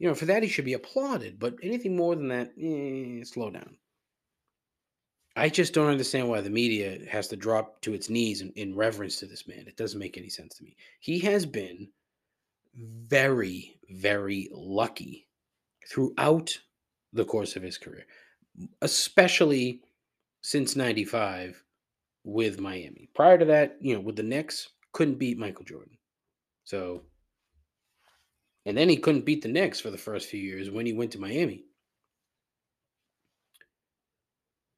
you 0.00 0.08
know, 0.08 0.16
for 0.16 0.24
that 0.24 0.42
he 0.42 0.48
should 0.48 0.64
be 0.64 0.72
applauded. 0.72 1.38
But 1.38 1.54
anything 1.62 1.94
more 1.94 2.16
than 2.16 2.28
that, 2.28 2.50
eh, 2.60 3.22
slow 3.22 3.50
down. 3.50 3.76
I 5.36 5.48
just 5.48 5.74
don't 5.74 5.90
understand 5.90 6.28
why 6.28 6.40
the 6.40 6.50
media 6.50 7.06
has 7.08 7.28
to 7.28 7.36
drop 7.36 7.80
to 7.82 7.94
its 7.94 8.10
knees 8.10 8.40
in, 8.40 8.50
in 8.56 8.74
reverence 8.74 9.20
to 9.20 9.26
this 9.26 9.46
man. 9.46 9.68
It 9.68 9.76
doesn't 9.76 10.00
make 10.00 10.18
any 10.18 10.30
sense 10.30 10.56
to 10.56 10.64
me. 10.64 10.76
He 10.98 11.20
has 11.20 11.46
been 11.46 11.88
very, 12.74 13.78
very 13.88 14.48
lucky 14.50 15.25
throughout 15.90 16.58
the 17.12 17.24
course 17.24 17.56
of 17.56 17.62
his 17.62 17.78
career, 17.78 18.06
especially 18.82 19.82
since 20.42 20.76
95 20.76 21.62
with 22.24 22.60
Miami. 22.60 23.08
Prior 23.14 23.38
to 23.38 23.44
that, 23.46 23.76
you 23.80 23.94
know, 23.94 24.00
with 24.00 24.16
the 24.16 24.22
Knicks, 24.22 24.68
couldn't 24.92 25.18
beat 25.18 25.38
Michael 25.38 25.64
Jordan. 25.64 25.96
So, 26.64 27.02
and 28.64 28.76
then 28.76 28.88
he 28.88 28.96
couldn't 28.96 29.24
beat 29.24 29.42
the 29.42 29.48
Knicks 29.48 29.80
for 29.80 29.90
the 29.90 29.98
first 29.98 30.28
few 30.28 30.40
years 30.40 30.70
when 30.70 30.86
he 30.86 30.92
went 30.92 31.12
to 31.12 31.20
Miami. 31.20 31.64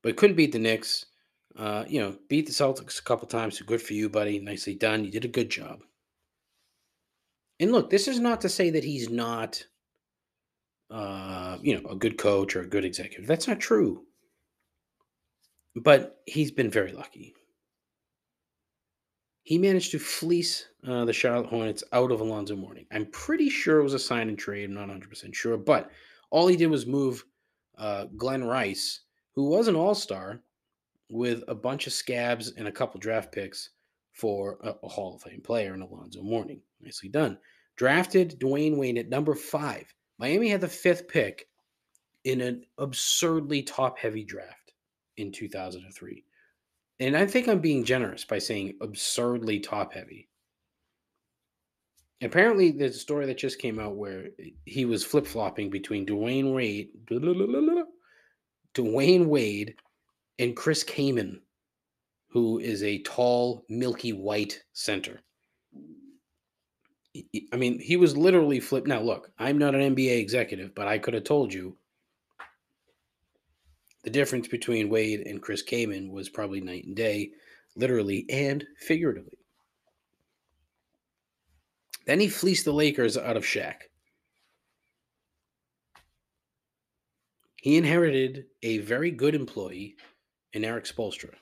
But 0.03 0.17
couldn't 0.17 0.37
beat 0.37 0.53
the 0.53 0.59
Knicks. 0.59 1.07
Uh, 1.57 1.85
you 1.89 2.01
know, 2.01 2.17
beat 2.29 2.47
the 2.47 2.53
Celtics 2.53 3.01
a 3.01 3.03
couple 3.03 3.27
times. 3.27 3.59
So 3.59 3.65
good 3.65 3.83
for 3.83 3.95
you, 3.95 4.09
buddy. 4.09 4.39
Nicely 4.39 4.75
done. 4.75 5.05
You 5.05 5.11
did 5.11 5.25
a 5.25 5.29
good 5.29 5.51
job. 5.51 5.81
And 7.59 7.73
look, 7.73 7.91
this 7.91 8.07
is 8.07 8.21
not 8.21 8.41
to 8.43 8.49
say 8.49 8.71
that 8.71 8.85
he's 8.85 9.11
not, 9.11 9.65
uh, 10.91 11.59
you 11.61 11.74
know, 11.74 11.89
a 11.91 11.97
good 11.97 12.18
coach 12.18 12.57
or 12.57 12.62
a 12.62 12.68
good 12.68 12.84
executive. 12.84 13.26
That's 13.26 13.49
not 13.49 13.61
true. 13.61 14.05
But 15.76 16.20
he's 16.26 16.51
been 16.51 16.70
very 16.70 16.93
lucky. 16.93 17.34
He 19.43 19.59
managed 19.59 19.93
to 19.93 19.99
fleece 19.99 20.66
uh, 20.86 21.05
the 21.05 21.12
Charlotte 21.12 21.47
Hornets 21.47 21.84
out 21.93 22.12
of 22.12 22.20
Alonzo 22.20 22.57
Mourning. 22.57 22.86
I'm 22.93 23.07
pretty 23.07 23.49
sure 23.49 23.80
it 23.80 23.84
was 23.84 23.95
a 23.95 23.99
sign 23.99 24.28
and 24.28 24.39
trade. 24.39 24.68
I'm 24.68 24.74
not 24.74 24.89
100% 24.89 25.34
sure. 25.34 25.57
But 25.57 25.91
all 26.30 26.49
he 26.49 26.57
did 26.57 26.66
was 26.66 26.86
move 26.86 27.24
uh, 27.78 28.07
Glen 28.16 28.45
Rice, 28.45 29.01
who 29.32 29.49
was 29.49 29.68
an 29.68 29.76
all 29.76 29.95
star 29.95 30.43
with 31.11 31.45
a 31.49 31.55
bunch 31.55 31.86
of 31.86 31.93
scabs 31.93 32.53
and 32.57 32.68
a 32.68 32.72
couple 32.72 33.01
draft 33.01 33.32
picks 33.32 33.70
for 34.12 34.59
a, 34.62 34.74
a 34.82 34.89
Hall 34.89 35.14
of 35.14 35.22
Fame 35.22 35.41
player 35.41 35.74
in 35.74 35.80
Alonzo 35.80 36.22
Mourning. 36.22 36.61
Nicely 36.80 37.09
done. 37.09 37.39
Drafted 37.76 38.39
Dwyane 38.41 38.76
Wade 38.76 38.99
at 38.99 39.09
number 39.09 39.34
five. 39.34 39.95
Miami 40.19 40.49
had 40.49 40.61
the 40.61 40.69
fifth 40.69 41.09
pick 41.09 41.49
in 42.25 42.41
an 42.41 42.64
absurdly 42.79 43.62
top 43.62 43.99
heavy 43.99 44.25
draft 44.25 44.73
in 45.16 45.33
2003. 45.33 46.25
And 47.01 47.16
I 47.16 47.27
think 47.27 47.49
I'm 47.49 47.61
being 47.61 47.85
generous 47.85 48.25
by 48.25 48.39
saying 48.39 48.77
absurdly 48.81 49.61
top 49.61 49.93
heavy. 49.93 50.29
Apparently, 52.21 52.73
there's 52.73 52.97
a 52.97 53.01
story 53.01 53.27
that 53.27 53.39
just 53.39 53.61
came 53.61 53.79
out 53.79 53.95
where 53.95 54.31
he 54.64 54.85
was 54.85 55.05
flip 55.05 55.25
flopping 55.25 55.71
between 55.71 56.05
Dwyane 56.05 56.53
Wade, 56.53 56.89
Dwyane 58.75 59.27
Wade, 59.27 59.77
and 60.41 60.57
Chris 60.57 60.83
Kaman, 60.83 61.41
who 62.29 62.59
is 62.59 62.83
a 62.83 63.03
tall, 63.03 63.64
milky 63.69 64.12
white 64.12 64.61
center. 64.73 65.21
I 67.53 67.57
mean, 67.57 67.79
he 67.79 67.97
was 67.97 68.16
literally 68.16 68.61
flipped. 68.61 68.87
Now, 68.87 69.01
look, 69.01 69.31
I'm 69.39 69.59
not 69.59 69.75
an 69.75 69.95
NBA 69.95 70.19
executive, 70.19 70.75
but 70.75 70.89
I 70.89 70.99
could 70.99 71.14
have 71.14 71.25
told 71.25 71.53
you 71.53 71.77
the 74.05 74.11
difference 74.11 74.49
between 74.49 74.89
Wade 74.89 75.21
and 75.27 75.43
Chris 75.43 75.62
Kaman 75.62 76.11
was 76.11 76.29
probably 76.29 76.61
night 76.61 76.85
and 76.85 76.97
day, 76.97 77.31
literally 77.77 78.27
and 78.31 78.64
figuratively. 78.79 79.39
Then 82.07 82.21
he 82.21 82.29
fleeced 82.29 82.64
the 82.64 82.73
Lakers 82.73 83.19
out 83.19 83.37
of 83.37 83.45
Shaq. 83.45 83.75
He 87.57 87.77
inherited 87.77 88.47
a 88.62 88.79
very 88.79 89.11
good 89.11 89.35
employee 89.35 89.97
in 90.53 90.64
Erik 90.64 90.85
Spoelstra. 90.85 91.35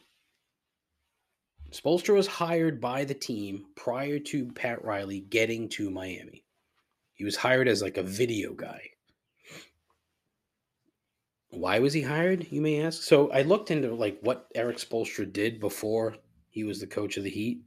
Spoelstra 1.77 2.15
was 2.15 2.27
hired 2.27 2.81
by 2.81 3.05
the 3.05 3.15
team 3.15 3.67
prior 3.75 4.19
to 4.19 4.51
Pat 4.53 4.83
Riley 4.83 5.21
getting 5.21 5.69
to 5.71 5.91
Miami. 5.91 6.43
He 7.13 7.25
was 7.25 7.37
hired 7.37 7.69
as 7.69 7.83
like 7.83 7.99
a 7.99 8.03
video 8.03 8.55
guy. 8.55 8.81
Why 11.51 11.79
was 11.79 11.93
he 11.93 12.01
hired, 12.01 12.51
you 12.51 12.63
may 12.63 12.83
ask? 12.83 13.03
So 13.03 13.31
I 13.31 13.43
looked 13.43 13.71
into 13.71 13.95
like 13.95 14.19
what 14.23 14.49
Erik 14.55 14.79
Spoelstra 14.79 15.31
did 15.31 15.61
before 15.61 16.17
he 16.49 16.65
was 16.65 16.81
the 16.81 16.87
coach 16.87 17.19
of 17.19 17.25
the 17.25 17.31
Heat 17.31 17.61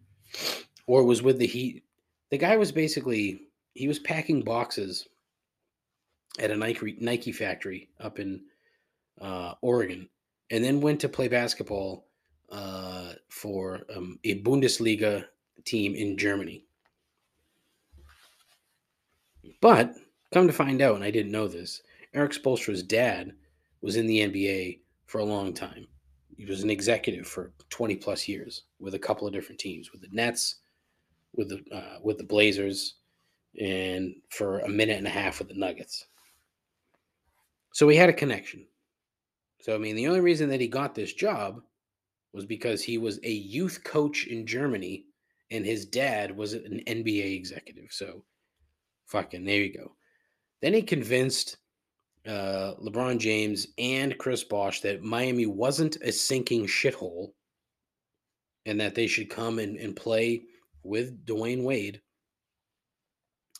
or 0.87 1.03
was 1.03 1.21
with 1.21 1.37
the 1.37 1.45
Heat. 1.45 1.83
The 2.31 2.39
guy 2.39 2.57
was 2.57 2.71
basically 2.71 3.41
he 3.75 3.87
was 3.87 3.99
packing 3.99 4.41
boxes 4.41 5.07
at 6.39 6.49
a 6.49 6.57
Nike 6.57 6.97
Nike 6.99 7.31
factory 7.31 7.89
up 7.99 8.17
in 8.17 8.41
uh, 9.21 9.53
Oregon, 9.61 10.09
and 10.49 10.63
then 10.63 10.81
went 10.81 11.01
to 11.01 11.09
play 11.09 11.27
basketball 11.27 12.08
uh, 12.51 13.13
for 13.29 13.81
um, 13.95 14.19
a 14.23 14.41
Bundesliga 14.41 15.25
team 15.65 15.95
in 15.95 16.17
Germany. 16.17 16.65
But 19.61 19.93
come 20.33 20.47
to 20.47 20.53
find 20.53 20.81
out, 20.81 20.95
and 20.95 21.03
I 21.03 21.11
didn't 21.11 21.31
know 21.31 21.47
this, 21.47 21.81
Erik 22.13 22.31
Spoelstra's 22.31 22.83
dad 22.83 23.33
was 23.81 23.95
in 23.95 24.07
the 24.07 24.19
NBA 24.19 24.79
for 25.05 25.19
a 25.19 25.25
long 25.25 25.53
time. 25.53 25.87
He 26.37 26.45
was 26.45 26.63
an 26.63 26.69
executive 26.69 27.27
for 27.27 27.51
20 27.69 27.95
plus 27.97 28.27
years 28.27 28.63
with 28.79 28.93
a 28.93 28.99
couple 28.99 29.27
of 29.27 29.33
different 29.33 29.59
teams, 29.59 29.91
with 29.91 30.01
the 30.01 30.07
Nets, 30.11 30.55
with 31.35 31.49
the 31.49 31.61
uh, 31.75 31.99
with 32.01 32.17
the 32.17 32.23
Blazers, 32.23 32.95
and 33.59 34.15
for 34.29 34.59
a 34.59 34.69
minute 34.69 34.97
and 34.97 35.07
a 35.07 35.11
half 35.11 35.39
with 35.39 35.49
the 35.49 35.55
Nuggets. 35.55 36.05
So 37.73 37.87
he 37.89 37.97
had 37.97 38.09
a 38.09 38.13
connection. 38.13 38.65
So 39.61 39.75
I 39.75 39.77
mean, 39.77 39.95
the 39.95 40.07
only 40.07 40.21
reason 40.21 40.49
that 40.49 40.61
he 40.61 40.67
got 40.67 40.95
this 40.95 41.13
job 41.13 41.61
was 42.33 42.45
because 42.45 42.83
he 42.83 42.97
was 42.97 43.19
a 43.23 43.31
youth 43.31 43.83
coach 43.83 44.27
in 44.27 44.45
Germany, 44.45 45.05
and 45.51 45.65
his 45.65 45.85
dad 45.85 46.35
was 46.35 46.53
an 46.53 46.81
NBA 46.87 47.35
executive. 47.35 47.91
So 47.91 48.23
fucking 49.07 49.45
there 49.45 49.61
you 49.61 49.73
go. 49.73 49.95
Then 50.61 50.73
he 50.73 50.81
convinced 50.81 51.57
uh, 52.27 52.73
LeBron 52.81 53.17
James 53.17 53.67
and 53.77 54.17
Chris 54.17 54.43
Bosh 54.43 54.81
that 54.81 55.01
Miami 55.01 55.45
wasn't 55.45 55.97
a 56.03 56.11
sinking 56.11 56.65
shithole 56.65 57.31
and 58.65 58.79
that 58.79 58.93
they 58.93 59.07
should 59.07 59.29
come 59.29 59.57
and, 59.57 59.77
and 59.77 59.95
play 59.95 60.43
with 60.83 61.25
Dwyane 61.25 61.63
Wade. 61.63 62.01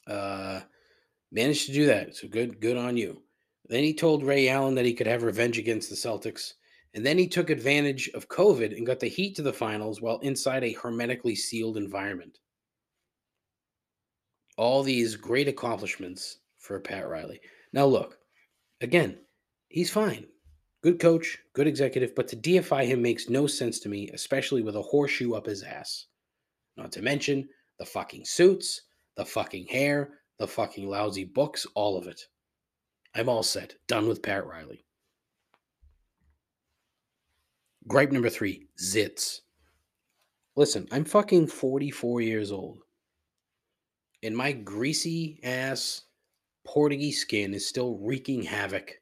Uh, 0.05 0.61
managed 1.31 1.67
to 1.67 1.73
do 1.73 1.85
that. 1.87 2.15
So 2.15 2.27
good, 2.27 2.59
good 2.59 2.77
on 2.77 2.97
you. 2.97 3.21
Then 3.67 3.83
he 3.83 3.93
told 3.93 4.23
Ray 4.23 4.49
Allen 4.49 4.75
that 4.75 4.85
he 4.85 4.93
could 4.93 5.07
have 5.07 5.23
revenge 5.23 5.57
against 5.57 5.89
the 5.89 5.95
Celtics. 5.95 6.53
And 6.93 7.05
then 7.05 7.17
he 7.17 7.27
took 7.27 7.49
advantage 7.49 8.09
of 8.15 8.29
COVID 8.29 8.75
and 8.75 8.85
got 8.85 8.99
the 8.99 9.07
Heat 9.07 9.35
to 9.35 9.41
the 9.41 9.53
finals 9.53 10.01
while 10.01 10.19
inside 10.19 10.63
a 10.63 10.73
hermetically 10.73 11.35
sealed 11.35 11.77
environment. 11.77 12.39
All 14.57 14.81
these 14.81 15.15
great 15.15 15.47
accomplishments 15.47 16.39
for 16.57 16.79
Pat 16.79 17.07
Riley. 17.07 17.39
Now, 17.73 17.85
look, 17.85 18.17
again, 18.81 19.19
he's 19.69 19.91
fine. 19.91 20.25
Good 20.81 20.99
coach, 20.99 21.37
good 21.53 21.67
executive, 21.67 22.15
but 22.15 22.27
to 22.29 22.35
deify 22.35 22.85
him 22.85 23.01
makes 23.01 23.29
no 23.29 23.47
sense 23.47 23.79
to 23.81 23.89
me, 23.89 24.09
especially 24.13 24.61
with 24.61 24.75
a 24.75 24.81
horseshoe 24.81 25.33
up 25.33 25.45
his 25.45 25.61
ass. 25.61 26.07
Not 26.77 26.91
to 26.93 27.01
mention 27.01 27.49
the 27.77 27.85
fucking 27.85 28.25
suits, 28.25 28.83
the 29.15 29.25
fucking 29.25 29.67
hair, 29.67 30.19
the 30.39 30.47
fucking 30.47 30.87
lousy 30.87 31.25
books, 31.25 31.67
all 31.75 31.97
of 31.97 32.07
it. 32.07 32.21
I'm 33.13 33.27
all 33.27 33.43
set. 33.43 33.75
Done 33.87 34.07
with 34.07 34.21
Pat 34.21 34.45
Riley. 34.45 34.85
Gripe 37.89 38.11
number 38.11 38.29
three 38.29 38.67
zits. 38.77 39.39
Listen, 40.55 40.87
I'm 40.91 41.05
fucking 41.05 41.47
44 41.47 42.21
years 42.21 42.51
old. 42.51 42.83
And 44.21 44.37
my 44.37 44.51
greasy 44.51 45.39
ass 45.43 46.03
Portuguese 46.63 47.19
skin 47.19 47.53
is 47.55 47.67
still 47.67 47.97
wreaking 47.97 48.43
havoc. 48.43 49.01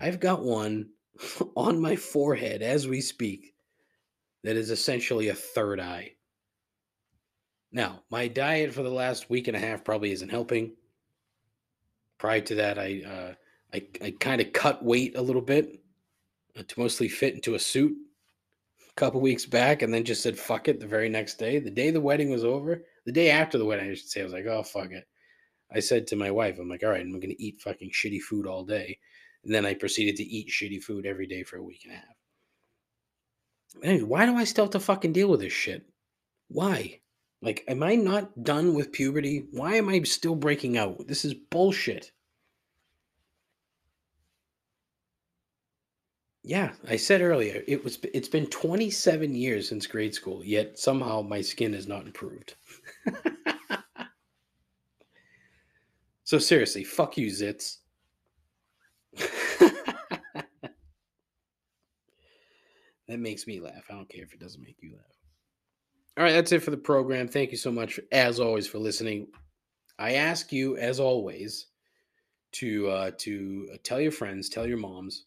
I've 0.00 0.18
got 0.18 0.42
one 0.42 0.88
on 1.56 1.78
my 1.78 1.94
forehead 1.94 2.62
as 2.62 2.88
we 2.88 3.02
speak 3.02 3.52
that 4.42 4.56
is 4.56 4.70
essentially 4.70 5.28
a 5.28 5.34
third 5.34 5.78
eye. 5.78 6.12
Now, 7.70 8.02
my 8.10 8.28
diet 8.28 8.72
for 8.72 8.82
the 8.82 8.88
last 8.88 9.28
week 9.28 9.46
and 9.46 9.56
a 9.56 9.60
half 9.60 9.84
probably 9.84 10.10
isn't 10.12 10.30
helping. 10.30 10.72
Prior 12.16 12.40
to 12.40 12.54
that, 12.54 12.78
I 12.78 13.02
uh, 13.06 13.34
I, 13.74 13.86
I 14.02 14.10
kind 14.18 14.40
of 14.40 14.54
cut 14.54 14.82
weight 14.82 15.16
a 15.16 15.22
little 15.22 15.42
bit 15.42 15.79
to 16.54 16.80
mostly 16.80 17.08
fit 17.08 17.34
into 17.34 17.54
a 17.54 17.58
suit 17.58 17.96
a 18.88 18.94
couple 18.94 19.20
weeks 19.20 19.46
back, 19.46 19.82
and 19.82 19.92
then 19.92 20.04
just 20.04 20.22
said 20.22 20.38
fuck 20.38 20.68
it 20.68 20.80
the 20.80 20.86
very 20.86 21.08
next 21.08 21.38
day. 21.38 21.58
The 21.58 21.70
day 21.70 21.90
the 21.90 22.00
wedding 22.00 22.30
was 22.30 22.44
over, 22.44 22.84
the 23.06 23.12
day 23.12 23.30
after 23.30 23.58
the 23.58 23.64
wedding, 23.64 23.90
I 23.90 23.94
should 23.94 24.08
say, 24.08 24.20
I 24.20 24.24
was 24.24 24.32
like, 24.32 24.46
oh 24.46 24.62
fuck 24.62 24.90
it. 24.90 25.06
I 25.72 25.80
said 25.80 26.06
to 26.08 26.16
my 26.16 26.30
wife, 26.30 26.58
I'm 26.58 26.68
like, 26.68 26.82
all 26.82 26.90
right, 26.90 27.00
I'm 27.00 27.10
going 27.10 27.30
to 27.30 27.42
eat 27.42 27.60
fucking 27.60 27.90
shitty 27.90 28.20
food 28.20 28.46
all 28.46 28.64
day. 28.64 28.98
And 29.44 29.54
then 29.54 29.64
I 29.64 29.74
proceeded 29.74 30.16
to 30.16 30.24
eat 30.24 30.48
shitty 30.48 30.82
food 30.82 31.06
every 31.06 31.26
day 31.26 31.44
for 31.44 31.56
a 31.56 31.62
week 31.62 31.82
and 31.84 31.94
a 31.94 31.96
half. 31.96 32.16
Anyway, 33.82 34.04
why 34.04 34.26
do 34.26 34.36
I 34.36 34.44
still 34.44 34.64
have 34.64 34.72
to 34.72 34.80
fucking 34.80 35.12
deal 35.12 35.28
with 35.28 35.40
this 35.40 35.52
shit? 35.52 35.86
Why? 36.48 37.00
Like, 37.40 37.64
am 37.68 37.82
I 37.82 37.94
not 37.94 38.42
done 38.42 38.74
with 38.74 38.92
puberty? 38.92 39.46
Why 39.52 39.76
am 39.76 39.88
I 39.88 40.02
still 40.02 40.34
breaking 40.34 40.76
out? 40.76 41.06
This 41.06 41.24
is 41.24 41.34
bullshit. 41.34 42.10
Yeah, 46.42 46.72
I 46.88 46.96
said 46.96 47.20
earlier, 47.20 47.62
it 47.66 47.84
was 47.84 47.98
it's 48.14 48.28
been 48.28 48.46
27 48.46 49.34
years 49.34 49.68
since 49.68 49.86
grade 49.86 50.14
school, 50.14 50.42
yet 50.42 50.78
somehow 50.78 51.20
my 51.20 51.42
skin 51.42 51.74
has 51.74 51.86
not 51.86 52.06
improved. 52.06 52.54
so 56.24 56.38
seriously, 56.38 56.82
fuck 56.82 57.18
you, 57.18 57.26
Zits. 57.26 57.76
that 59.18 59.74
makes 63.08 63.46
me 63.46 63.60
laugh. 63.60 63.84
I 63.90 63.94
don't 63.94 64.08
care 64.08 64.24
if 64.24 64.32
it 64.32 64.40
doesn't 64.40 64.62
make 64.62 64.78
you 64.80 64.92
laugh. 64.92 65.04
All 66.16 66.24
right, 66.24 66.32
that's 66.32 66.52
it 66.52 66.62
for 66.62 66.70
the 66.70 66.76
program. 66.76 67.28
Thank 67.28 67.50
you 67.50 67.58
so 67.58 67.70
much, 67.70 68.00
as 68.12 68.40
always, 68.40 68.66
for 68.66 68.78
listening. 68.78 69.26
I 69.98 70.14
ask 70.14 70.52
you, 70.52 70.78
as 70.78 71.00
always, 71.00 71.66
to 72.52 72.88
uh, 72.88 73.10
to 73.18 73.76
tell 73.82 74.00
your 74.00 74.12
friends, 74.12 74.48
tell 74.48 74.66
your 74.66 74.78
moms, 74.78 75.26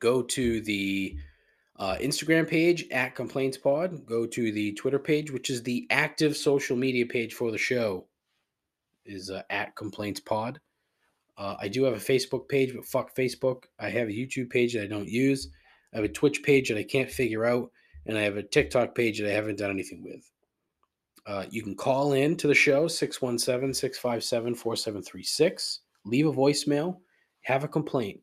go 0.00 0.22
to 0.22 0.60
the 0.62 1.16
uh, 1.76 1.96
Instagram 2.00 2.48
page 2.48 2.86
at 2.90 3.14
Complaints 3.14 3.56
Pod. 3.56 4.04
Go 4.04 4.26
to 4.26 4.52
the 4.52 4.72
Twitter 4.72 4.98
page, 4.98 5.30
which 5.30 5.48
is 5.48 5.62
the 5.62 5.86
active 5.90 6.36
social 6.36 6.76
media 6.76 7.06
page 7.06 7.34
for 7.34 7.50
the 7.50 7.58
show, 7.58 8.06
is 9.06 9.30
uh, 9.30 9.42
at 9.48 9.76
Complaints 9.76 10.20
Pod. 10.20 10.60
Uh, 11.38 11.56
I 11.58 11.68
do 11.68 11.84
have 11.84 11.94
a 11.94 11.96
Facebook 11.96 12.48
page, 12.48 12.74
but 12.74 12.84
fuck 12.84 13.14
Facebook. 13.14 13.64
I 13.78 13.88
have 13.88 14.08
a 14.08 14.12
YouTube 14.12 14.50
page 14.50 14.74
that 14.74 14.82
I 14.82 14.88
don't 14.88 15.08
use. 15.08 15.48
I 15.92 15.96
have 15.96 16.04
a 16.04 16.08
Twitch 16.08 16.42
page 16.42 16.68
that 16.68 16.76
I 16.76 16.84
can't 16.84 17.10
figure 17.10 17.46
out, 17.46 17.70
and 18.04 18.18
I 18.18 18.22
have 18.22 18.36
a 18.36 18.42
TikTok 18.42 18.94
page 18.94 19.18
that 19.20 19.30
I 19.30 19.34
haven't 19.34 19.58
done 19.58 19.70
anything 19.70 20.04
with. 20.04 20.30
Uh, 21.26 21.46
you 21.50 21.62
can 21.62 21.74
call 21.74 22.12
in 22.12 22.36
to 22.36 22.46
the 22.46 22.54
show 22.54 22.88
617 22.88 23.72
657 23.72 24.54
4736. 24.54 25.80
Leave 26.04 26.26
a 26.26 26.32
voicemail. 26.32 26.98
Have 27.42 27.64
a 27.64 27.68
complaint. 27.68 28.20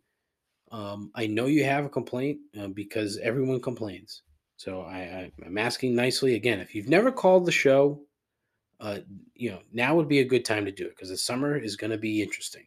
Um, 0.71 1.11
I 1.15 1.27
know 1.27 1.45
you 1.45 1.63
have 1.63 1.85
a 1.85 1.89
complaint 1.89 2.39
uh, 2.59 2.67
because 2.67 3.17
everyone 3.17 3.61
complains. 3.61 4.23
So 4.57 4.81
I, 4.81 4.97
I, 4.97 5.45
am 5.45 5.57
asking 5.57 5.95
nicely 5.95 6.35
again. 6.35 6.59
If 6.59 6.73
you've 6.75 6.89
never 6.89 7.11
called 7.11 7.45
the 7.45 7.51
show, 7.51 8.01
uh, 8.79 8.99
you 9.33 9.49
know 9.49 9.59
now 9.71 9.95
would 9.95 10.07
be 10.07 10.19
a 10.19 10.25
good 10.25 10.45
time 10.45 10.65
to 10.65 10.71
do 10.71 10.85
it 10.85 10.95
because 10.95 11.09
the 11.09 11.17
summer 11.17 11.57
is 11.57 11.75
going 11.75 11.91
to 11.91 11.97
be 11.97 12.21
interesting. 12.21 12.65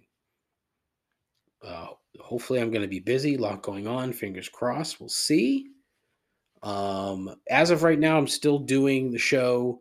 Uh, 1.64 1.88
hopefully, 2.20 2.61
I'm 2.61 2.70
going 2.70 2.82
to 2.82 2.88
be 2.88 3.01
busy. 3.01 3.34
A 3.34 3.38
lot 3.40 3.62
going 3.62 3.86
on. 3.86 4.12
Fingers 4.12 4.48
crossed. 4.48 5.01
We'll 5.01 5.09
see. 5.09 5.66
Um, 6.62 7.34
as 7.51 7.70
of 7.70 7.82
right 7.82 7.98
now, 7.98 8.16
I'm 8.16 8.26
still 8.26 8.59
doing 8.59 9.11
the 9.11 9.18
show 9.18 9.80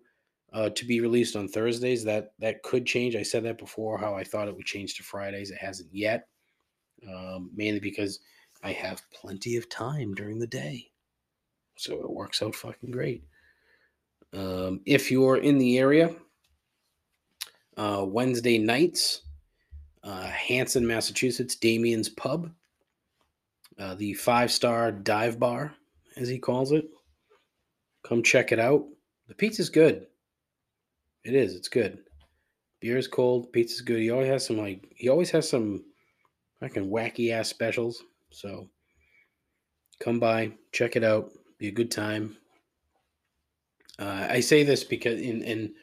uh, 0.51 0.69
to 0.69 0.85
be 0.85 0.99
released 0.99 1.35
on 1.35 1.47
Thursdays. 1.47 2.03
That 2.03 2.33
that 2.39 2.63
could 2.63 2.85
change. 2.85 3.15
I 3.15 3.23
said 3.23 3.43
that 3.43 3.59
before. 3.59 3.97
How 3.97 4.15
I 4.15 4.23
thought 4.23 4.47
it 4.47 4.55
would 4.55 4.65
change 4.65 4.95
to 4.95 5.03
Fridays. 5.03 5.51
It 5.51 5.59
hasn't 5.59 5.89
yet 5.93 6.27
um, 7.07 7.51
mainly 7.55 7.79
because 7.79 8.19
I 8.63 8.71
have 8.73 9.01
plenty 9.13 9.55
of 9.57 9.69
time 9.69 10.13
during 10.13 10.39
the 10.39 10.47
day. 10.47 10.91
So 11.77 11.93
it 12.01 12.09
works 12.09 12.41
out 12.41 12.55
fucking 12.55 12.91
great. 12.91 13.23
Um, 14.33 14.81
if 14.85 15.09
you're 15.09 15.37
in 15.37 15.57
the 15.57 15.77
area, 15.77 16.15
uh, 17.77 18.05
Wednesday 18.07 18.57
nights, 18.57 19.21
uh, 20.03 20.23
Hanson, 20.23 20.85
Massachusetts, 20.85 21.55
Damien's 21.55 22.09
Pub, 22.09 22.51
uh, 23.79 23.95
the 23.95 24.13
five 24.13 24.51
star 24.51 24.91
dive 24.91 25.39
bar, 25.39 25.73
as 26.17 26.27
he 26.27 26.37
calls 26.37 26.71
it. 26.71 26.89
Come 28.03 28.23
check 28.23 28.51
it 28.51 28.59
out. 28.59 28.85
The 29.27 29.35
pizza's 29.35 29.69
good. 29.69 30.07
It 31.23 31.33
is. 31.33 31.55
It's 31.55 31.67
good. 31.67 31.99
Beer 32.81 32.97
is 32.97 33.07
cold. 33.07 33.51
Pizza's 33.51 33.81
good. 33.81 33.99
He 33.99 34.09
always 34.09 34.27
has 34.27 34.45
some 34.45 34.57
like 34.57 34.91
he 34.95 35.09
always 35.09 35.31
has 35.31 35.49
some 35.49 35.83
fucking 36.59 36.89
wacky 36.89 37.31
ass 37.31 37.49
specials. 37.49 38.03
So 38.31 38.69
come 39.99 40.19
by, 40.19 40.51
check 40.71 40.95
it 40.95 41.03
out. 41.03 41.31
Be 41.57 41.67
a 41.67 41.71
good 41.71 41.91
time. 41.91 42.37
Uh, 43.97 44.27
I 44.29 44.39
say 44.39 44.63
this 44.63 44.83
because 44.83 45.19
in 45.19 45.41
in 45.41 45.73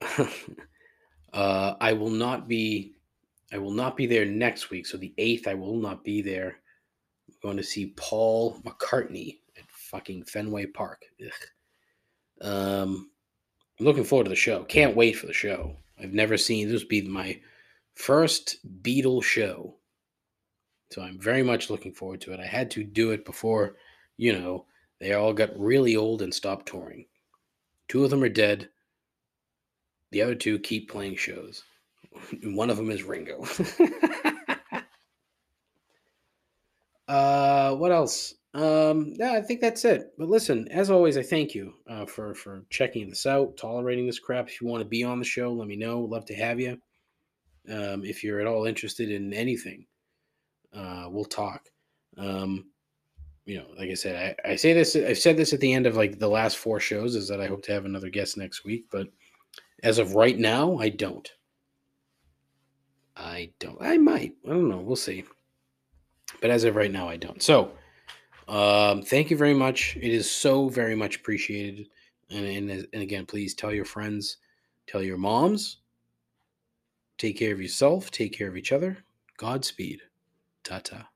uh, 1.32 1.74
I 1.80 1.92
will 1.92 2.10
not 2.10 2.48
be 2.48 2.94
I 3.52 3.58
will 3.58 3.70
not 3.70 3.96
be 3.96 4.06
there 4.06 4.24
next 4.24 4.70
week. 4.70 4.84
So 4.86 4.96
the 4.96 5.14
eighth, 5.16 5.46
I 5.46 5.54
will 5.54 5.76
not 5.76 6.02
be 6.02 6.22
there. 6.22 6.56
I'm 7.28 7.34
going 7.40 7.56
to 7.56 7.62
see 7.62 7.94
Paul 7.96 8.60
McCartney 8.64 9.38
at 9.56 9.64
fucking 9.68 10.24
Fenway 10.24 10.66
Park. 10.66 11.04
Ugh. 11.24 12.50
Um, 12.50 13.10
looking 13.78 14.02
forward 14.02 14.24
to 14.24 14.30
the 14.30 14.36
show. 14.36 14.64
Can't 14.64 14.96
wait 14.96 15.12
for 15.12 15.26
the 15.26 15.32
show. 15.32 15.76
I've 16.02 16.12
never 16.12 16.36
seen 16.36 16.68
this. 16.68 16.82
Be 16.82 17.02
my 17.02 17.38
first 17.94 18.58
Beatle 18.82 19.22
show, 19.22 19.76
so 20.90 21.02
I'm 21.02 21.18
very 21.18 21.42
much 21.42 21.70
looking 21.70 21.92
forward 21.92 22.20
to 22.22 22.32
it. 22.32 22.40
I 22.40 22.46
had 22.46 22.70
to 22.72 22.84
do 22.84 23.10
it 23.10 23.24
before, 23.24 23.76
you 24.16 24.32
know, 24.32 24.66
they 25.00 25.12
all 25.12 25.32
got 25.32 25.58
really 25.58 25.96
old 25.96 26.22
and 26.22 26.32
stopped 26.32 26.66
touring. 26.66 27.06
Two 27.88 28.04
of 28.04 28.10
them 28.10 28.22
are 28.22 28.28
dead. 28.28 28.68
The 30.12 30.22
other 30.22 30.34
two 30.34 30.58
keep 30.58 30.88
playing 30.90 31.16
shows. 31.16 31.64
One 32.44 32.70
of 32.70 32.76
them 32.76 32.90
is 32.90 33.02
Ringo. 33.02 33.44
uh, 37.08 37.74
what 37.74 37.90
else? 37.90 38.34
Um, 38.54 39.14
yeah, 39.18 39.32
I 39.32 39.40
think 39.40 39.60
that's 39.60 39.84
it. 39.84 40.12
But 40.16 40.28
listen, 40.28 40.68
as 40.68 40.90
always, 40.90 41.18
I 41.18 41.22
thank 41.22 41.56
you 41.56 41.74
uh, 41.88 42.06
for 42.06 42.34
for 42.34 42.64
checking 42.70 43.08
this 43.08 43.26
out, 43.26 43.56
tolerating 43.56 44.06
this 44.06 44.20
crap. 44.20 44.48
If 44.48 44.60
you 44.60 44.68
want 44.68 44.80
to 44.80 44.88
be 44.88 45.02
on 45.02 45.18
the 45.18 45.24
show, 45.24 45.52
let 45.52 45.66
me 45.66 45.74
know. 45.74 46.00
Love 46.00 46.24
to 46.26 46.34
have 46.34 46.60
you. 46.60 46.80
Um, 47.70 48.04
if 48.04 48.22
you're 48.22 48.40
at 48.40 48.46
all 48.46 48.66
interested 48.66 49.10
in 49.10 49.32
anything, 49.32 49.86
uh, 50.74 51.06
we'll 51.08 51.24
talk. 51.24 51.68
Um, 52.18 52.66
you 53.46 53.58
know, 53.58 53.66
like 53.78 53.90
I 53.90 53.94
said, 53.94 54.36
I, 54.44 54.52
I 54.52 54.56
say 54.56 54.72
this. 54.72 54.96
I've 54.96 55.18
said 55.18 55.36
this 55.36 55.52
at 55.52 55.60
the 55.60 55.72
end 55.72 55.86
of 55.86 55.96
like 55.96 56.18
the 56.18 56.28
last 56.28 56.56
four 56.56 56.80
shows, 56.80 57.14
is 57.14 57.28
that 57.28 57.40
I 57.40 57.46
hope 57.46 57.62
to 57.64 57.72
have 57.72 57.84
another 57.84 58.08
guest 58.08 58.36
next 58.36 58.64
week. 58.64 58.86
But 58.90 59.08
as 59.82 59.98
of 59.98 60.14
right 60.14 60.38
now, 60.38 60.78
I 60.78 60.88
don't. 60.88 61.30
I 63.16 63.50
don't. 63.58 63.80
I 63.80 63.98
might. 63.98 64.34
I 64.46 64.50
don't 64.50 64.68
know. 64.68 64.78
We'll 64.78 64.96
see. 64.96 65.24
But 66.40 66.50
as 66.50 66.64
of 66.64 66.74
right 66.74 66.90
now, 66.90 67.08
I 67.08 67.16
don't. 67.16 67.42
So, 67.42 67.72
um, 68.48 69.02
thank 69.02 69.30
you 69.30 69.36
very 69.36 69.54
much. 69.54 69.96
It 69.96 70.12
is 70.12 70.30
so 70.30 70.68
very 70.68 70.94
much 70.94 71.16
appreciated. 71.16 71.88
And, 72.30 72.46
and 72.46 72.88
and 72.92 73.02
again, 73.02 73.26
please 73.26 73.54
tell 73.54 73.72
your 73.72 73.84
friends, 73.84 74.38
tell 74.86 75.02
your 75.02 75.18
moms. 75.18 75.78
Take 77.18 77.38
care 77.38 77.52
of 77.52 77.60
yourself. 77.60 78.10
Take 78.10 78.32
care 78.32 78.48
of 78.48 78.56
each 78.56 78.72
other. 78.72 79.04
Godspeed. 79.36 80.00
Ta 80.62 80.80
ta. 80.80 81.08